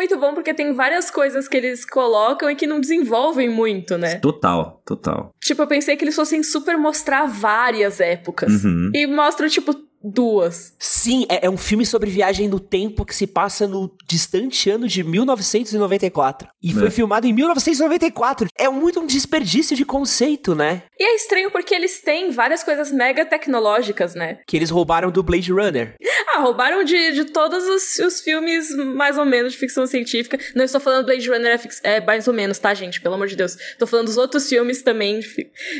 Muito 0.00 0.16
bom 0.16 0.32
porque 0.32 0.54
tem 0.54 0.72
várias 0.72 1.10
coisas 1.10 1.46
que 1.46 1.54
eles 1.54 1.84
colocam 1.84 2.50
e 2.50 2.56
que 2.56 2.66
não 2.66 2.80
desenvolvem 2.80 3.50
muito, 3.50 3.98
né? 3.98 4.14
Total, 4.14 4.80
total. 4.82 5.30
Tipo, 5.38 5.60
eu 5.60 5.66
pensei 5.66 5.94
que 5.94 6.02
eles 6.02 6.16
fossem 6.16 6.42
super 6.42 6.78
mostrar 6.78 7.26
várias 7.26 8.00
épocas. 8.00 8.64
Uhum. 8.64 8.90
E 8.94 9.06
mostram, 9.06 9.46
tipo, 9.46 9.74
duas. 10.02 10.74
Sim, 10.78 11.26
é, 11.28 11.46
é, 11.46 11.50
um 11.50 11.56
filme 11.56 11.84
sobre 11.84 12.10
viagem 12.10 12.48
no 12.48 12.58
tempo 12.58 13.04
que 13.04 13.14
se 13.14 13.26
passa 13.26 13.66
no 13.66 13.94
distante 14.06 14.70
ano 14.70 14.88
de 14.88 15.04
1994. 15.04 16.48
E 16.62 16.72
foi 16.72 16.88
é. 16.88 16.90
filmado 16.90 17.26
em 17.26 17.32
1994. 17.32 18.48
É 18.56 18.68
muito 18.68 19.00
um 19.00 19.06
desperdício 19.06 19.76
de 19.76 19.84
conceito, 19.84 20.54
né? 20.54 20.82
E 20.98 21.04
é 21.04 21.14
estranho 21.14 21.50
porque 21.50 21.74
eles 21.74 22.00
têm 22.00 22.30
várias 22.30 22.62
coisas 22.62 22.90
mega 22.90 23.24
tecnológicas, 23.24 24.14
né? 24.14 24.38
Que 24.46 24.56
eles 24.56 24.70
roubaram 24.70 25.10
do 25.10 25.22
Blade 25.22 25.52
Runner. 25.52 25.94
Ah, 26.34 26.40
roubaram 26.40 26.84
de, 26.84 27.12
de 27.12 27.24
todos 27.26 27.64
os, 27.64 27.98
os 27.98 28.20
filmes, 28.20 28.70
mais 28.76 29.18
ou 29.18 29.24
menos, 29.24 29.52
de 29.52 29.58
ficção 29.58 29.86
científica. 29.86 30.38
Não 30.54 30.64
estou 30.64 30.80
falando 30.80 31.06
Blade 31.06 31.28
Runner, 31.28 31.60
é, 31.82 31.96
é 31.96 32.00
mais 32.00 32.26
ou 32.28 32.34
menos, 32.34 32.58
tá, 32.58 32.72
gente? 32.72 33.00
Pelo 33.00 33.14
amor 33.14 33.26
de 33.26 33.36
Deus. 33.36 33.56
Estou 33.56 33.88
falando 33.88 34.06
dos 34.06 34.16
outros 34.16 34.48
filmes 34.48 34.82
também, 34.82 35.20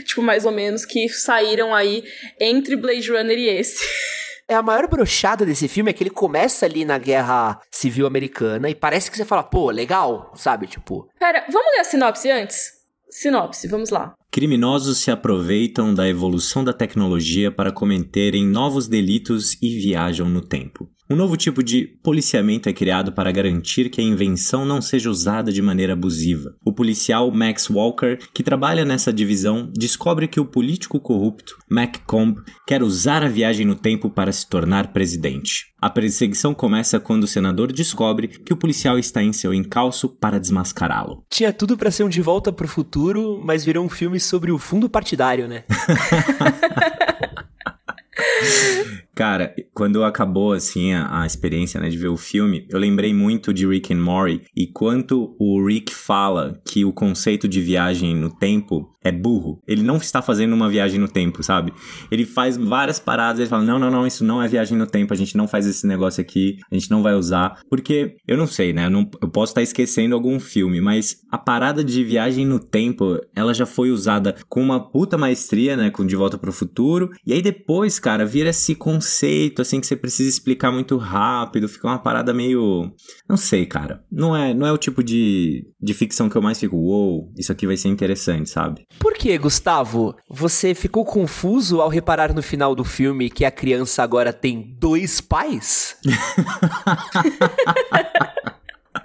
tipo, 0.05 0.23
mais 0.23 0.45
ou 0.45 0.53
menos, 0.53 0.85
que 0.85 1.09
saíram 1.09 1.75
aí 1.75 2.05
entre 2.39 2.77
Blade 2.77 3.11
Runner 3.11 3.39
e 3.39 3.49
esse. 3.49 3.81
É 4.51 4.55
a 4.57 4.63
maior 4.63 4.89
brochada 4.89 5.47
desse 5.47 5.69
filme 5.69 5.91
é 5.91 5.93
que 5.93 6.03
ele 6.03 6.11
começa 6.11 6.67
ali 6.67 6.85
na 6.85 6.99
guerra 6.99 7.61
civil 7.71 8.05
americana 8.05 8.69
e 8.69 8.75
parece 8.75 9.09
que 9.09 9.17
você 9.17 9.25
fala, 9.25 9.45
pô, 9.45 9.71
legal, 9.71 10.33
sabe? 10.35 10.67
Tipo. 10.67 11.09
Pera, 11.21 11.47
vamos 11.53 11.71
ler 11.73 11.81
a 11.83 11.85
sinopse 11.85 12.29
antes? 12.29 12.73
Sinopse, 13.09 13.69
vamos 13.69 13.91
lá. 13.91 14.13
Criminosos 14.29 14.99
se 14.99 15.09
aproveitam 15.09 15.95
da 15.95 16.09
evolução 16.09 16.65
da 16.65 16.73
tecnologia 16.73 17.53
para 17.53 17.71
cometerem 17.71 18.45
novos 18.45 18.89
delitos 18.89 19.57
e 19.63 19.79
viajam 19.79 20.29
no 20.29 20.41
tempo. 20.41 20.91
Um 21.11 21.17
novo 21.17 21.37
tipo 21.37 21.61
de 21.61 21.89
policiamento 22.05 22.69
é 22.69 22.73
criado 22.73 23.11
para 23.11 23.33
garantir 23.33 23.91
que 23.91 24.01
a 24.01 24.05
invenção 24.05 24.65
não 24.65 24.81
seja 24.81 25.11
usada 25.11 25.51
de 25.51 25.61
maneira 25.61 25.95
abusiva. 25.95 26.55
O 26.65 26.73
policial 26.73 27.33
Max 27.33 27.69
Walker, 27.69 28.17
que 28.33 28.45
trabalha 28.45 28.85
nessa 28.85 29.13
divisão, 29.13 29.69
descobre 29.75 30.29
que 30.29 30.39
o 30.39 30.45
político 30.45 31.01
corrupto 31.01 31.59
McComb 31.69 32.41
quer 32.65 32.81
usar 32.81 33.25
a 33.25 33.29
viagem 33.29 33.67
no 33.67 33.75
tempo 33.75 34.09
para 34.09 34.31
se 34.31 34.49
tornar 34.49 34.93
presidente. 34.93 35.73
A 35.83 35.91
perseguição 35.91 36.55
começa 36.55 37.01
quando 37.01 37.25
o 37.25 37.29
senador 37.29 37.73
descobre 37.73 38.29
que 38.29 38.53
o 38.53 38.57
policial 38.57 38.97
está 38.97 39.21
em 39.21 39.33
seu 39.33 39.53
encalço 39.53 40.09
para 40.09 40.39
desmascará-lo. 40.39 41.25
Tinha 41.29 41.53
tudo 41.53 41.77
para 41.77 41.91
ser 41.91 42.05
um 42.05 42.09
De 42.09 42.23
Volta 42.23 42.53
para 42.53 42.67
o 42.67 42.69
Futuro, 42.69 43.43
mas 43.45 43.65
virou 43.65 43.85
um 43.85 43.89
filme 43.89 44.21
sobre 44.21 44.53
o 44.53 44.59
fundo 44.59 44.89
partidário, 44.89 45.49
né? 45.49 45.65
Cara, 49.15 49.55
quando 49.75 50.05
acabou 50.05 50.53
assim 50.53 50.93
a, 50.93 51.23
a 51.23 51.27
experiência 51.27 51.81
né, 51.81 51.89
de 51.89 51.99
ver 51.99 52.09
o 52.09 52.17
filme, 52.17 52.67
eu 52.71 52.79
lembrei 52.79 53.13
muito 53.13 53.53
de 53.53 53.67
Rick 53.67 53.93
and 53.93 54.01
Morty 54.01 54.43
e 54.57 54.67
quanto 54.67 55.35
o 55.39 55.65
Rick 55.67 55.95
fala 55.95 56.61
que 56.65 56.85
o 56.85 56.93
conceito 56.93 57.49
de 57.49 57.61
viagem 57.61 58.15
no 58.15 58.31
tempo 58.31 58.89
é 59.03 59.11
burro. 59.11 59.63
Ele 59.67 59.83
não 59.83 59.97
está 59.97 60.21
fazendo 60.21 60.53
uma 60.53 60.69
viagem 60.69 60.99
no 60.99 61.09
tempo, 61.09 61.43
sabe? 61.43 61.73
Ele 62.11 62.25
faz 62.25 62.57
várias 62.57 62.99
paradas, 62.99 63.41
ele 63.41 63.49
fala: 63.49 63.65
"Não, 63.65 63.79
não, 63.79 63.91
não, 63.91 64.07
isso 64.07 64.25
não 64.25 64.43
é 64.43 64.49
viagem 64.49 64.77
no 64.77 64.87
tempo, 64.87 65.13
a 65.13 65.17
gente 65.17 65.37
não 65.37 65.49
faz 65.49 65.67
esse 65.67 65.87
negócio 65.87 66.21
aqui, 66.21 66.59
a 66.71 66.75
gente 66.75 66.91
não 66.91 67.03
vai 67.03 67.15
usar". 67.15 67.61
Porque 67.69 68.17
eu 68.27 68.37
não 68.37 68.47
sei, 68.47 68.73
né? 68.73 68.87
Eu, 68.87 68.91
não, 68.91 69.11
eu 69.21 69.29
posso 69.29 69.53
estar 69.53 69.63
esquecendo 69.63 70.15
algum 70.15 70.39
filme, 70.39 70.81
mas 70.81 71.21
a 71.31 71.39
parada 71.39 71.83
de 71.83 72.05
viagem 72.05 72.47
no 72.47 72.59
tempo, 72.59 73.19
ela 73.35 73.55
já 73.55 73.67
foi 73.67 73.91
usada 73.91 74.35
com 74.49 74.63
uma 74.63 74.91
puta 74.91 75.17
maestria, 75.17 75.77
né, 75.77 75.91
com 75.91 76.05
De 76.05 76.17
Volta 76.17 76.37
para 76.37 76.51
o 76.51 76.53
Futuro. 76.53 77.11
E 77.27 77.33
aí 77.33 77.43
depois, 77.43 77.99
cara, 77.99 78.25
vira 78.27 78.51
esse 78.51 78.75
conceito 78.75 79.63
assim, 79.63 79.81
que 79.81 79.87
você 79.87 79.97
precisa 79.97 80.29
explicar 80.29 80.71
muito 80.71 80.97
rápido, 80.97 81.69
fica 81.69 81.87
uma 81.87 81.99
parada 81.99 82.33
meio. 82.33 82.93
Não 83.29 83.37
sei, 83.37 83.67
cara. 83.67 84.05
Não 84.11 84.37
é, 84.37 84.53
não 84.53 84.67
é 84.67 84.73
o 84.73 84.79
tipo 84.79 85.03
de, 85.03 85.67
de 85.81 85.95
ficção 85.95 86.29
que 86.29 86.37
eu 86.37 86.43
mais 86.43 86.59
fico, 86.59 86.77
uou, 86.77 87.23
wow, 87.23 87.33
isso 87.39 87.53
aqui 87.53 87.67
vai 87.67 87.77
ser 87.77 87.89
interessante, 87.89 88.51
sabe? 88.51 88.87
Por 88.99 89.15
que, 89.15 89.37
Gustavo? 89.39 90.17
Você 90.29 90.75
ficou 90.75 91.05
confuso 91.05 91.81
ao 91.81 91.89
reparar 91.89 92.35
no 92.35 92.43
final 92.43 92.75
do 92.75 92.85
filme 92.85 93.31
que 93.31 93.45
a 93.45 93.51
criança 93.51 94.03
agora 94.03 94.33
tem 94.33 94.75
dois 94.79 95.21
pais? 95.21 95.97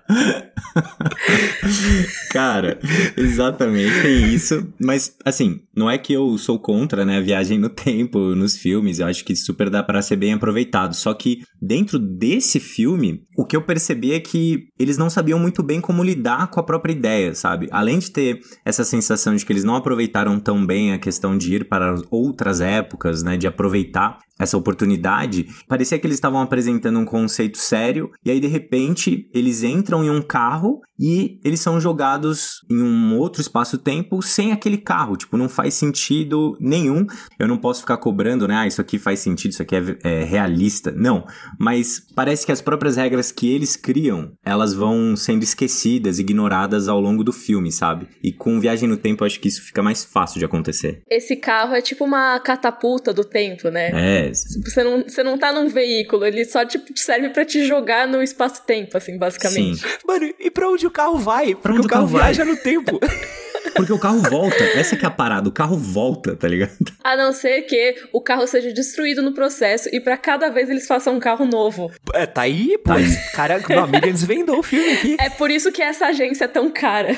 Cara, 2.32 2.80
exatamente, 3.18 4.02
tem 4.02 4.34
isso. 4.34 4.68
Mas, 4.80 5.16
assim, 5.26 5.62
não 5.76 5.90
é 5.90 5.98
que 5.98 6.14
eu 6.14 6.38
sou 6.38 6.60
contra, 6.60 7.06
né, 7.06 7.18
a 7.18 7.22
viagem 7.22 7.58
no 7.58 7.70
tempo 7.70 8.36
nos 8.36 8.58
filmes. 8.58 9.00
Eu 9.00 9.08
acho 9.08 9.26
que 9.26 9.36
super 9.36 9.70
dá 9.70 9.82
para 9.82 10.02
ser 10.02 10.16
bem 10.16 10.34
aproveitado. 10.34 10.94
Só 10.94 11.14
que 11.14 11.42
dentro 11.62 11.98
desse 11.98 12.60
filme, 12.60 13.24
o 13.38 13.46
que 13.46 13.56
eu 13.56 13.62
percebi 13.62 14.14
é 14.14 14.20
que 14.20 14.68
eles 14.78 14.98
não 14.98 15.10
sabiam 15.10 15.40
muito 15.40 15.64
bem 15.64 15.82
como 15.82 16.04
lidar 16.04 16.48
com 16.48 16.60
a 16.60 16.64
própria 16.64 16.94
ideia, 16.94 17.34
sabe? 17.34 17.68
Além 17.72 18.00
de 18.00 18.12
ter 18.12 18.40
essa 18.64 18.84
sensação 18.84 19.36
de 19.36 19.46
que 19.46 19.52
eles 19.52 19.64
não 19.64 19.76
aproveitaram 19.76 20.40
tão 20.40 20.66
bem 20.66 20.94
a 20.94 21.00
questão 21.00 21.38
de 21.38 21.56
ir 21.56 21.68
para 21.68 21.96
outras 22.12 22.62
épocas, 22.62 23.24
né, 23.24 23.38
de 23.38 23.48
aproveitar 23.48 24.20
essa 24.40 24.58
oportunidade, 24.58 25.48
parecia 25.68 25.98
que 25.98 26.06
eles 26.06 26.18
estavam 26.18 26.42
apresentando 26.42 27.00
um 27.00 27.06
conceito 27.06 27.58
sério 27.58 28.12
e 28.24 28.32
aí 28.32 28.40
de 28.40 28.48
repente 28.48 29.30
eles 29.34 29.64
entram 29.64 30.04
em 30.04 30.10
um 30.10 30.22
carro 30.22 30.82
e 31.00 31.40
eles 31.44 31.60
são 31.60 31.80
jogados 31.80 32.62
em 32.70 32.82
um 32.82 33.18
outro 33.18 33.42
espaço-tempo 33.42 34.22
sem 34.22 34.52
aquele 34.52 34.78
carro, 34.78 35.18
tipo, 35.18 35.38
não 35.38 35.50
faz 35.50 35.74
sentido 35.74 36.58
nenhum. 36.60 37.06
Eu 37.38 37.48
não 37.48 37.58
posso 37.58 37.82
ficar 37.82 37.98
cobrando, 37.98 38.48
né? 38.48 38.56
Ah, 38.56 38.68
isso 38.68 38.80
aqui 38.80 38.98
faz 38.98 39.20
sentido, 39.20 39.52
isso 39.52 39.62
aqui 39.62 39.76
é, 39.76 39.98
é 40.04 40.24
realista. 40.24 40.92
Não, 40.92 41.26
mas 41.60 42.02
parece 42.16 42.46
que 42.46 42.52
as 42.52 42.62
próprias 42.62 42.96
regras 42.96 43.32
que 43.32 43.54
eles 43.54 43.76
criam, 43.76 44.32
elas 44.46 44.74
vão 44.74 45.16
sendo 45.16 45.44
esquecidas, 45.44 46.20
ignoradas 46.20 46.88
ao 46.88 47.00
longo 47.00 47.24
do 47.24 47.34
filme, 47.34 47.72
sabe? 47.72 48.08
E 48.24 48.32
com 48.32 48.60
Viagem 48.60 48.88
no 48.88 48.98
Tempo, 48.98 49.24
eu 49.24 49.26
acho 49.26 49.40
que 49.40 49.50
isso 49.50 49.62
fica 49.62 49.84
mais 49.84 50.04
fácil 50.06 50.40
de 50.40 50.46
acontecer. 50.46 51.02
Esse 51.10 51.36
carro 51.36 51.74
é 51.74 51.82
tipo 51.82 52.06
uma 52.06 52.40
catapulta 52.40 53.14
do 53.14 53.24
tempo, 53.24 53.70
né? 53.70 53.90
É, 53.94 54.25
você 54.30 54.84
não, 54.84 55.04
você 55.04 55.24
não 55.24 55.38
tá 55.38 55.52
num 55.52 55.68
veículo, 55.68 56.26
ele 56.26 56.46
só 56.46 56.66
tipo, 56.66 56.86
serve 56.98 57.30
para 57.30 57.46
te 57.46 57.66
jogar 57.66 58.08
no 58.08 58.22
espaço-tempo, 58.22 58.98
assim, 58.98 59.18
basicamente. 59.18 59.80
Sim. 59.80 59.88
Mano, 60.06 60.34
e 60.40 60.52
pra 60.52 60.70
onde 60.70 60.86
o 60.86 60.92
carro 60.92 61.18
vai? 61.18 61.56
Pra 61.56 61.74
Porque 61.74 61.78
onde 61.78 61.88
o 61.88 61.90
carro, 61.90 62.08
carro 62.08 62.18
viaja 62.18 62.46
no 62.46 62.56
tempo. 62.58 63.00
Porque 63.76 63.92
o 63.92 64.00
carro 64.00 64.20
volta. 64.20 64.64
Essa 64.64 64.96
que 64.96 65.06
é 65.06 65.08
a 65.08 65.12
parada. 65.12 65.50
O 65.50 65.52
carro 65.52 65.78
volta, 65.78 66.36
tá 66.36 66.48
ligado? 66.48 66.72
A 67.04 67.16
não 67.16 67.32
ser 67.32 67.64
que 67.64 67.96
o 68.12 68.22
carro 68.22 68.46
seja 68.48 68.72
destruído 68.72 69.22
no 69.22 69.34
processo 69.34 69.90
e 69.92 70.00
para 70.00 70.18
cada 70.18 70.50
vez 70.50 70.70
eles 70.70 70.88
façam 70.88 71.16
um 71.16 71.20
carro 71.20 71.46
novo. 71.46 71.92
É, 72.14 72.26
tá 72.26 72.44
aí, 72.44 72.78
pô. 72.78 72.92
Tá 72.92 72.96
aí. 72.96 73.16
Cara, 73.34 73.62
meu 73.68 73.84
amigo 73.84 74.06
desvendou 74.06 74.60
o 74.60 74.64
filme 74.64 74.94
aqui. 74.94 75.18
É 75.20 75.30
por 75.30 75.50
isso 75.50 75.72
que 75.72 75.82
essa 75.82 76.08
agência 76.08 76.46
é 76.46 76.48
tão 76.48 76.70
cara. 76.72 77.18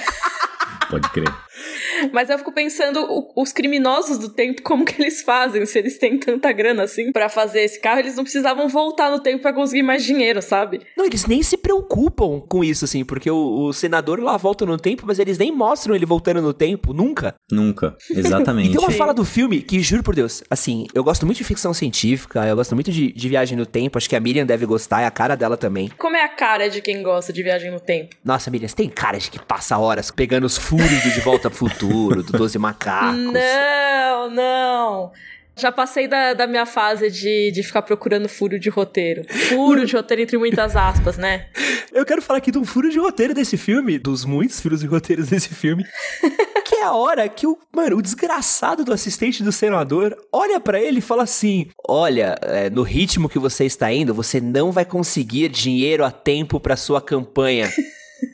Pode 0.90 1.10
crer. 1.10 1.47
Mas 2.12 2.30
eu 2.30 2.38
fico 2.38 2.52
pensando 2.52 3.06
os 3.36 3.52
criminosos 3.52 4.18
do 4.18 4.30
tempo, 4.30 4.62
como 4.62 4.86
que 4.86 5.02
eles 5.02 5.22
fazem? 5.22 5.66
Se 5.66 5.80
eles 5.80 5.98
têm 5.98 6.18
tanta 6.18 6.52
grana 6.52 6.84
assim 6.84 7.12
para 7.12 7.30
fazer 7.30 7.62
esse 7.62 7.80
carro, 7.80 8.00
eles 8.00 8.16
não 8.16 8.24
precisavam 8.24 8.68
voltar 8.68 9.12
no 9.12 9.20
tempo 9.20 9.42
para 9.42 9.54
conseguir 9.54 9.84
mais 9.84 10.04
dinheiro, 10.04 10.42
sabe? 10.42 10.82
Não, 10.96 11.06
eles 11.06 11.26
nem 11.26 11.42
se 11.42 11.58
preocupam 11.58 12.40
com 12.40 12.64
isso, 12.64 12.86
assim, 12.86 13.04
porque 13.04 13.30
o, 13.30 13.68
o, 13.68 13.74
senador 13.74 14.20
lá 14.20 14.38
volta 14.38 14.66
no 14.66 14.78
tempo, 14.78 15.04
mas 15.06 15.20
eles 15.20 15.38
nem 15.38 15.52
mostram 15.52 15.96
ele 15.96 16.06
voltando 16.06 16.42
no 16.42 16.54
tempo, 16.54 16.94
nunca. 16.94 17.36
Nunca, 17.52 17.96
exatamente. 18.10 18.70
e 18.70 18.72
tem 18.72 18.80
uma 18.80 18.92
fala 18.92 19.14
do 19.14 19.26
filme 19.26 19.62
que, 19.62 19.80
juro 19.80 20.04
por 20.04 20.16
Deus, 20.16 20.44
assim, 20.50 20.86
eu 20.94 21.04
gosto 21.04 21.26
muito 21.26 21.38
de 21.38 21.44
ficção 21.44 21.74
científica, 21.74 22.46
eu 22.46 22.56
gosto 22.56 22.76
muito 22.76 22.92
de, 22.92 23.12
de 23.12 23.30
viagem 23.30 23.58
no 23.58 23.66
tempo, 23.66 23.98
acho 23.98 24.10
que 24.10 24.16
a 24.16 24.20
Miriam 24.20 24.46
deve 24.46 24.66
gostar, 24.66 25.02
é 25.02 25.06
a 25.06 25.12
cara 25.12 25.36
dela 25.36 25.58
também. 25.58 25.92
Como 25.98 26.16
é 26.16 26.24
a 26.24 26.30
cara 26.30 26.70
de 26.70 26.82
quem 26.82 27.02
gosta 27.02 27.32
de 27.32 27.42
viagem 27.44 27.72
no 27.72 27.80
tempo? 27.80 28.16
Nossa, 28.24 28.52
Miriam, 28.52 28.68
você 28.68 28.76
tem 28.76 28.90
cara 28.90 29.18
de 29.18 29.30
que 29.32 29.40
passa 29.44 29.78
horas 29.78 30.12
pegando 30.12 30.46
os 30.46 30.58
furos 30.58 31.02
do 31.04 31.12
De 31.12 31.22
Volta 31.22 31.47
Futuro 31.50 31.78
futuro, 31.78 32.24
do 32.24 32.38
Doze 32.38 32.58
Macacos. 32.58 33.20
Não, 33.20 34.30
não. 34.30 35.12
Já 35.56 35.72
passei 35.72 36.08
da, 36.08 36.34
da 36.34 36.46
minha 36.46 36.68
fase 36.68 37.10
de, 37.10 37.52
de 37.52 37.64
ficar 37.64 37.82
procurando 37.82 38.30
furo 38.30 38.60
de 38.60 38.70
roteiro. 38.70 39.24
Furo 39.50 39.86
de 39.86 39.96
roteiro 39.96 40.22
entre 40.22 40.38
muitas 40.38 40.76
aspas, 40.76 41.18
né? 41.18 41.48
Eu 41.92 42.06
quero 42.06 42.22
falar 42.22 42.38
aqui 42.38 42.52
de 42.52 42.60
um 42.60 42.66
furo 42.66 42.92
de 42.92 43.00
roteiro 43.00 43.34
desse 43.34 43.58
filme, 43.58 43.98
dos 43.98 44.24
muitos 44.24 44.60
furos 44.60 44.82
de 44.82 44.88
roteiros 44.88 45.30
desse 45.30 45.50
filme. 45.50 45.84
que 46.64 46.76
é 46.76 46.84
a 46.84 46.92
hora 46.92 47.28
que 47.28 47.48
o, 47.48 47.58
mano, 47.74 47.98
o 47.98 48.02
desgraçado 48.04 48.84
do 48.84 48.94
assistente 48.94 49.42
do 49.42 49.52
senador 49.52 50.16
olha 50.32 50.60
para 50.60 50.80
ele 50.80 51.00
e 51.00 51.02
fala 51.02 51.24
assim: 51.24 51.70
Olha, 51.88 52.36
é, 52.44 52.70
no 52.70 52.84
ritmo 52.84 53.28
que 53.28 53.40
você 53.40 53.66
está 53.66 53.92
indo, 53.92 54.14
você 54.14 54.40
não 54.40 54.72
vai 54.72 54.86
conseguir 54.86 55.50
dinheiro 55.50 56.06
a 56.06 56.12
tempo 56.12 56.60
para 56.60 56.76
sua 56.76 57.02
campanha. 57.02 57.68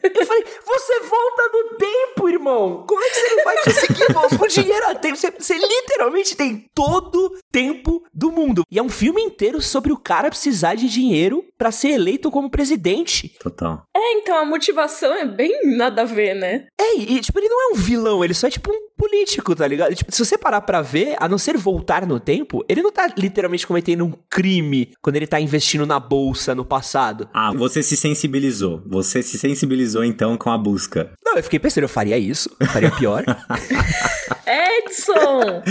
Eu 0.03 0.25
falei, 0.25 0.45
você 0.65 0.99
volta 1.01 1.49
no 1.51 1.77
tempo, 1.77 2.29
irmão. 2.29 2.85
Como 2.87 3.01
é 3.01 3.09
que 3.09 3.15
você 3.15 3.35
não 3.35 3.43
vai 3.43 3.63
conseguir 3.63 4.13
voltar 4.13 4.37
com 4.37 4.47
dinheiro 4.47 4.87
a 4.87 4.95
tempo? 4.95 5.15
Você, 5.15 5.31
você, 5.31 5.57
literalmente 5.57 6.35
tem 6.35 6.69
todo 6.73 7.37
tempo 7.51 8.03
do 8.13 8.31
mundo. 8.31 8.63
E 8.71 8.79
é 8.79 8.83
um 8.83 8.89
filme 8.89 9.21
inteiro 9.21 9.61
sobre 9.61 9.91
o 9.91 9.97
cara 9.97 10.29
precisar 10.29 10.75
de 10.75 10.87
dinheiro 10.87 11.45
para 11.57 11.71
ser 11.71 11.89
eleito 11.89 12.31
como 12.31 12.49
presidente. 12.49 13.29
Total. 13.39 13.83
É, 13.95 14.13
então 14.13 14.37
a 14.37 14.45
motivação 14.45 15.13
é 15.13 15.25
bem 15.25 15.75
nada 15.75 16.01
a 16.01 16.05
ver, 16.05 16.35
né? 16.35 16.67
É, 16.79 16.97
e 16.97 17.19
tipo, 17.19 17.39
ele 17.39 17.49
não 17.49 17.69
é 17.69 17.73
um 17.73 17.77
vilão, 17.77 18.23
ele 18.23 18.33
só 18.33 18.47
é 18.47 18.51
tipo 18.51 18.71
um 18.71 18.92
político, 19.03 19.53
tá 19.53 19.67
ligado? 19.67 19.93
Tipo, 19.93 20.11
se 20.13 20.23
você 20.23 20.37
parar 20.37 20.61
pra 20.61 20.81
ver, 20.81 21.17
a 21.19 21.27
não 21.27 21.37
ser 21.37 21.57
voltar 21.57 22.07
no 22.07 22.21
tempo, 22.21 22.63
ele 22.69 22.81
não 22.81 22.91
tá 22.91 23.13
literalmente 23.17 23.67
cometendo 23.67 24.05
um 24.05 24.13
crime 24.29 24.93
quando 25.01 25.17
ele 25.17 25.27
tá 25.27 25.41
investindo 25.41 25.85
na 25.85 25.99
bolsa 25.99 26.55
no 26.55 26.63
passado. 26.63 27.29
Ah, 27.33 27.51
você 27.53 27.83
se 27.83 27.97
sensibilizou. 27.97 28.81
Você 28.87 29.21
se 29.21 29.37
sensibilizou 29.37 30.05
então 30.05 30.37
com 30.37 30.49
a 30.49 30.57
busca. 30.57 31.11
Não, 31.23 31.35
eu 31.35 31.43
fiquei 31.43 31.59
pensando, 31.59 31.83
eu 31.83 31.89
faria 31.89 32.17
isso, 32.17 32.49
eu 32.59 32.67
faria 32.67 32.91
pior. 32.91 33.25
Edson! 34.47 35.61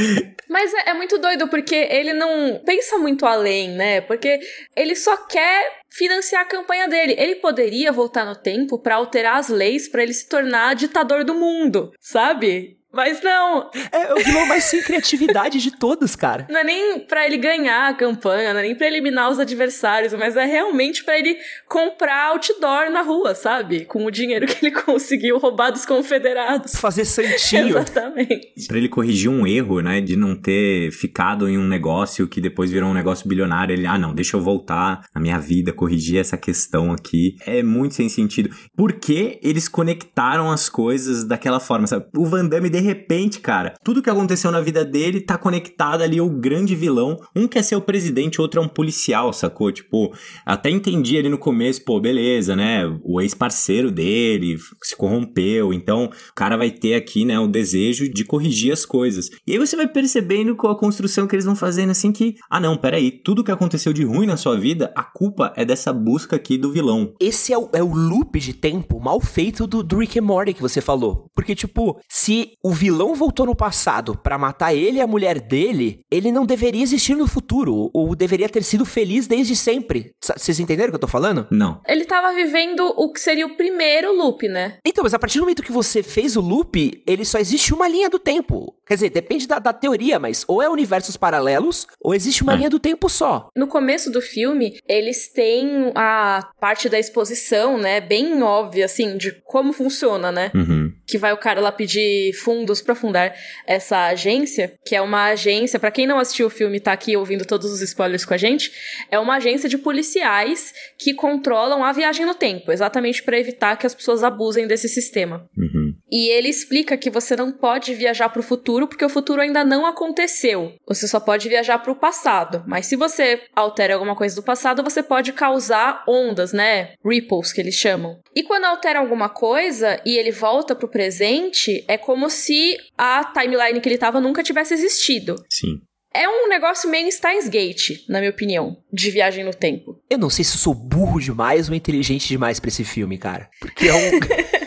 Mas 0.48 0.74
é, 0.74 0.90
é, 0.90 0.94
muito 0.94 1.16
doido 1.18 1.48
porque 1.48 1.74
ele 1.74 2.12
não 2.12 2.60
pensa 2.66 2.98
muito 2.98 3.24
além, 3.24 3.70
né? 3.70 4.02
Porque 4.02 4.40
ele 4.76 4.94
só 4.94 5.16
quer 5.16 5.80
financiar 5.88 6.42
a 6.42 6.46
campanha 6.46 6.86
dele. 6.86 7.14
Ele 7.18 7.36
poderia 7.36 7.90
voltar 7.92 8.26
no 8.26 8.36
tempo 8.36 8.78
para 8.78 8.96
alterar 8.96 9.38
as 9.38 9.48
leis 9.48 9.88
para 9.88 10.02
ele 10.02 10.12
se 10.12 10.28
tornar 10.28 10.74
ditador 10.74 11.24
do 11.24 11.34
mundo, 11.34 11.92
sabe? 11.98 12.81
Mas 12.92 13.22
não. 13.22 13.70
É 13.90 14.12
o 14.12 14.18
vilão 14.18 14.46
mais 14.46 14.64
sem 14.64 14.82
criatividade 14.82 15.58
de 15.58 15.70
todos, 15.70 16.14
cara. 16.14 16.46
Não 16.50 16.60
é 16.60 16.64
nem 16.64 17.00
pra 17.00 17.26
ele 17.26 17.38
ganhar 17.38 17.88
a 17.88 17.94
campanha, 17.94 18.52
não 18.52 18.60
é 18.60 18.64
nem 18.64 18.74
pra 18.74 18.86
eliminar 18.86 19.30
os 19.30 19.38
adversários, 19.38 20.12
mas 20.12 20.36
é 20.36 20.44
realmente 20.44 21.02
para 21.02 21.18
ele 21.18 21.36
comprar 21.68 22.28
outdoor 22.28 22.90
na 22.90 23.02
rua, 23.02 23.34
sabe? 23.34 23.86
Com 23.86 24.04
o 24.04 24.10
dinheiro 24.10 24.46
que 24.46 24.66
ele 24.66 24.74
conseguiu 24.82 25.38
roubar 25.38 25.70
dos 25.70 25.86
confederados. 25.86 26.74
Fazer 26.76 27.04
santinho. 27.04 27.78
Exatamente. 27.78 28.66
Pra 28.68 28.76
ele 28.76 28.88
corrigir 28.88 29.30
um 29.30 29.46
erro, 29.46 29.80
né? 29.80 30.00
De 30.00 30.14
não 30.14 30.36
ter 30.36 30.92
ficado 30.92 31.48
em 31.48 31.56
um 31.56 31.66
negócio 31.66 32.28
que 32.28 32.40
depois 32.40 32.70
virou 32.70 32.90
um 32.90 32.94
negócio 32.94 33.26
bilionário. 33.26 33.72
Ele, 33.72 33.86
ah, 33.86 33.98
não, 33.98 34.14
deixa 34.14 34.36
eu 34.36 34.40
voltar 34.40 35.06
na 35.14 35.20
minha 35.20 35.38
vida, 35.38 35.72
corrigir 35.72 36.18
essa 36.18 36.36
questão 36.36 36.92
aqui. 36.92 37.36
É 37.46 37.62
muito 37.62 37.94
sem 37.94 38.08
sentido. 38.08 38.54
Por 38.76 38.92
que 38.94 39.38
eles 39.42 39.68
conectaram 39.68 40.50
as 40.50 40.68
coisas 40.68 41.24
daquela 41.24 41.58
forma, 41.58 41.86
sabe? 41.86 42.06
O 42.16 42.26
Van 42.26 42.46
Damme, 42.46 42.68
de 42.68 42.81
repente, 42.82 43.40
cara, 43.40 43.74
tudo 43.82 44.02
que 44.02 44.10
aconteceu 44.10 44.50
na 44.50 44.60
vida 44.60 44.84
dele 44.84 45.20
tá 45.20 45.38
conectado 45.38 46.02
ali 46.02 46.18
ao 46.18 46.28
grande 46.28 46.74
vilão. 46.74 47.16
Um 47.34 47.48
quer 47.48 47.62
ser 47.62 47.76
o 47.76 47.80
presidente, 47.80 48.40
outro 48.40 48.60
é 48.60 48.64
um 48.64 48.68
policial, 48.68 49.32
sacou? 49.32 49.72
Tipo, 49.72 50.12
até 50.44 50.68
entendi 50.70 51.16
ali 51.16 51.28
no 51.28 51.38
começo, 51.38 51.84
pô, 51.84 52.00
beleza, 52.00 52.54
né? 52.54 52.82
O 53.02 53.20
ex-parceiro 53.20 53.90
dele 53.90 54.56
se 54.82 54.96
corrompeu, 54.96 55.72
então 55.72 56.04
o 56.04 56.34
cara 56.34 56.56
vai 56.56 56.70
ter 56.70 56.94
aqui, 56.94 57.24
né, 57.24 57.38
o 57.38 57.46
desejo 57.46 58.12
de 58.12 58.24
corrigir 58.24 58.72
as 58.72 58.84
coisas. 58.84 59.30
E 59.46 59.52
aí 59.52 59.58
você 59.58 59.76
vai 59.76 59.86
percebendo 59.86 60.56
com 60.56 60.68
a 60.68 60.78
construção 60.78 61.26
que 61.26 61.34
eles 61.34 61.44
vão 61.44 61.56
fazendo 61.56 61.90
assim 61.90 62.12
que, 62.12 62.34
ah 62.50 62.60
não, 62.60 62.76
peraí, 62.76 63.10
tudo 63.10 63.44
que 63.44 63.50
aconteceu 63.50 63.92
de 63.92 64.04
ruim 64.04 64.26
na 64.26 64.36
sua 64.36 64.58
vida, 64.58 64.92
a 64.96 65.02
culpa 65.02 65.52
é 65.56 65.64
dessa 65.64 65.92
busca 65.92 66.36
aqui 66.36 66.58
do 66.58 66.72
vilão. 66.72 67.14
Esse 67.20 67.52
é 67.52 67.58
o, 67.58 67.68
é 67.72 67.82
o 67.82 67.94
loop 67.94 68.38
de 68.38 68.52
tempo 68.52 69.00
mal 69.00 69.20
feito 69.20 69.66
do, 69.66 69.82
do 69.82 69.98
Rick 69.98 70.18
and 70.18 70.22
Morty 70.22 70.54
que 70.54 70.62
você 70.62 70.80
falou. 70.80 71.30
Porque, 71.34 71.54
tipo, 71.54 72.00
se 72.08 72.52
o 72.62 72.71
vilão 72.72 73.14
voltou 73.14 73.46
no 73.46 73.54
passado 73.54 74.16
para 74.16 74.38
matar 74.38 74.74
ele 74.74 74.98
e 74.98 75.00
a 75.00 75.06
mulher 75.06 75.40
dele, 75.40 76.00
ele 76.10 76.32
não 76.32 76.46
deveria 76.46 76.82
existir 76.82 77.14
no 77.14 77.26
futuro, 77.26 77.90
ou 77.92 78.14
deveria 78.14 78.48
ter 78.48 78.62
sido 78.62 78.84
feliz 78.84 79.26
desde 79.26 79.56
sempre. 79.56 80.12
Vocês 80.20 80.60
entenderam 80.60 80.88
o 80.88 80.92
que 80.92 80.96
eu 80.96 81.00
tô 81.00 81.08
falando? 81.08 81.46
Não. 81.50 81.80
Ele 81.86 82.04
tava 82.04 82.32
vivendo 82.34 82.80
o 82.96 83.12
que 83.12 83.20
seria 83.20 83.46
o 83.46 83.56
primeiro 83.56 84.16
loop, 84.16 84.48
né? 84.48 84.78
Então, 84.86 85.04
mas 85.04 85.14
a 85.14 85.18
partir 85.18 85.38
do 85.38 85.42
momento 85.42 85.62
que 85.62 85.72
você 85.72 86.02
fez 86.02 86.36
o 86.36 86.40
loop, 86.40 87.02
ele 87.06 87.24
só 87.24 87.38
existe 87.38 87.74
uma 87.74 87.88
linha 87.88 88.08
do 88.08 88.18
tempo. 88.18 88.74
Quer 88.86 88.94
dizer, 88.94 89.10
depende 89.10 89.46
da, 89.46 89.58
da 89.58 89.72
teoria, 89.72 90.18
mas 90.18 90.44
ou 90.46 90.62
é 90.62 90.68
universos 90.68 91.16
paralelos, 91.16 91.86
ou 92.00 92.14
existe 92.14 92.42
uma 92.42 92.52
é. 92.52 92.56
linha 92.56 92.70
do 92.70 92.78
tempo 92.78 93.08
só. 93.08 93.48
No 93.56 93.66
começo 93.66 94.10
do 94.10 94.20
filme, 94.20 94.78
eles 94.88 95.32
têm 95.32 95.92
a 95.94 96.50
parte 96.60 96.88
da 96.88 96.98
exposição, 96.98 97.78
né, 97.78 98.00
bem 98.00 98.42
óbvia, 98.42 98.84
assim, 98.84 99.16
de 99.16 99.32
como 99.44 99.72
funciona, 99.72 100.30
né? 100.30 100.50
Uhum. 100.54 100.81
Que 101.06 101.18
vai 101.18 101.32
o 101.32 101.36
cara 101.36 101.60
lá 101.60 101.72
pedir 101.72 102.32
fundos 102.34 102.80
para 102.80 102.94
fundar 102.94 103.34
essa 103.66 104.06
agência, 104.06 104.74
que 104.84 104.94
é 104.94 105.00
uma 105.00 105.26
agência, 105.26 105.78
para 105.78 105.90
quem 105.90 106.06
não 106.06 106.18
assistiu 106.18 106.46
o 106.46 106.50
filme 106.50 106.76
e 106.76 106.80
tá 106.80 106.92
aqui 106.92 107.16
ouvindo 107.16 107.44
todos 107.44 107.70
os 107.70 107.80
spoilers 107.80 108.24
com 108.24 108.34
a 108.34 108.36
gente, 108.36 108.70
é 109.10 109.18
uma 109.18 109.36
agência 109.36 109.68
de 109.68 109.78
policiais 109.78 110.72
que 110.98 111.14
controlam 111.14 111.84
a 111.84 111.92
viagem 111.92 112.24
no 112.26 112.34
tempo, 112.34 112.70
exatamente 112.70 113.22
para 113.22 113.38
evitar 113.38 113.76
que 113.76 113.86
as 113.86 113.94
pessoas 113.94 114.22
abusem 114.22 114.66
desse 114.66 114.88
sistema. 114.88 115.48
Uhum. 115.56 115.81
E 116.12 116.28
ele 116.28 116.50
explica 116.50 116.98
que 116.98 117.08
você 117.08 117.34
não 117.34 117.50
pode 117.50 117.94
viajar 117.94 118.28
para 118.28 118.40
o 118.40 118.42
futuro 118.42 118.86
porque 118.86 119.04
o 119.04 119.08
futuro 119.08 119.40
ainda 119.40 119.64
não 119.64 119.86
aconteceu. 119.86 120.74
Você 120.86 121.08
só 121.08 121.18
pode 121.18 121.48
viajar 121.48 121.78
para 121.78 121.90
o 121.90 121.96
passado. 121.96 122.62
Mas 122.66 122.84
se 122.84 122.96
você 122.96 123.40
altera 123.56 123.94
alguma 123.94 124.14
coisa 124.14 124.36
do 124.36 124.42
passado, 124.42 124.82
você 124.82 125.02
pode 125.02 125.32
causar 125.32 126.04
ondas, 126.06 126.52
né? 126.52 126.92
Ripples 127.02 127.50
que 127.50 127.62
eles 127.62 127.74
chamam. 127.74 128.20
E 128.36 128.42
quando 128.42 128.66
altera 128.66 128.98
alguma 128.98 129.30
coisa 129.30 129.98
e 130.04 130.18
ele 130.18 130.30
volta 130.30 130.74
para 130.74 130.84
o 130.84 130.90
presente, 130.90 131.82
é 131.88 131.96
como 131.96 132.28
se 132.28 132.76
a 132.98 133.24
timeline 133.24 133.80
que 133.80 133.88
ele 133.88 133.94
estava 133.94 134.20
nunca 134.20 134.42
tivesse 134.42 134.74
existido. 134.74 135.36
Sim. 135.48 135.80
É 136.14 136.28
um 136.28 136.46
negócio 136.46 136.90
meio 136.90 137.10
Steins 137.10 137.48
Gate, 137.48 138.06
na 138.06 138.18
minha 138.18 138.30
opinião, 138.30 138.76
de 138.92 139.10
viagem 139.10 139.44
no 139.44 139.54
tempo. 139.54 139.98
Eu 140.10 140.18
não 140.18 140.28
sei 140.28 140.44
se 140.44 140.56
eu 140.56 140.58
sou 140.58 140.74
burro 140.74 141.18
demais 141.18 141.70
ou 141.70 141.74
inteligente 141.74 142.28
demais 142.28 142.60
para 142.60 142.68
esse 142.68 142.84
filme, 142.84 143.16
cara. 143.16 143.48
Porque 143.58 143.88
é 143.88 143.94
um. 143.94 144.10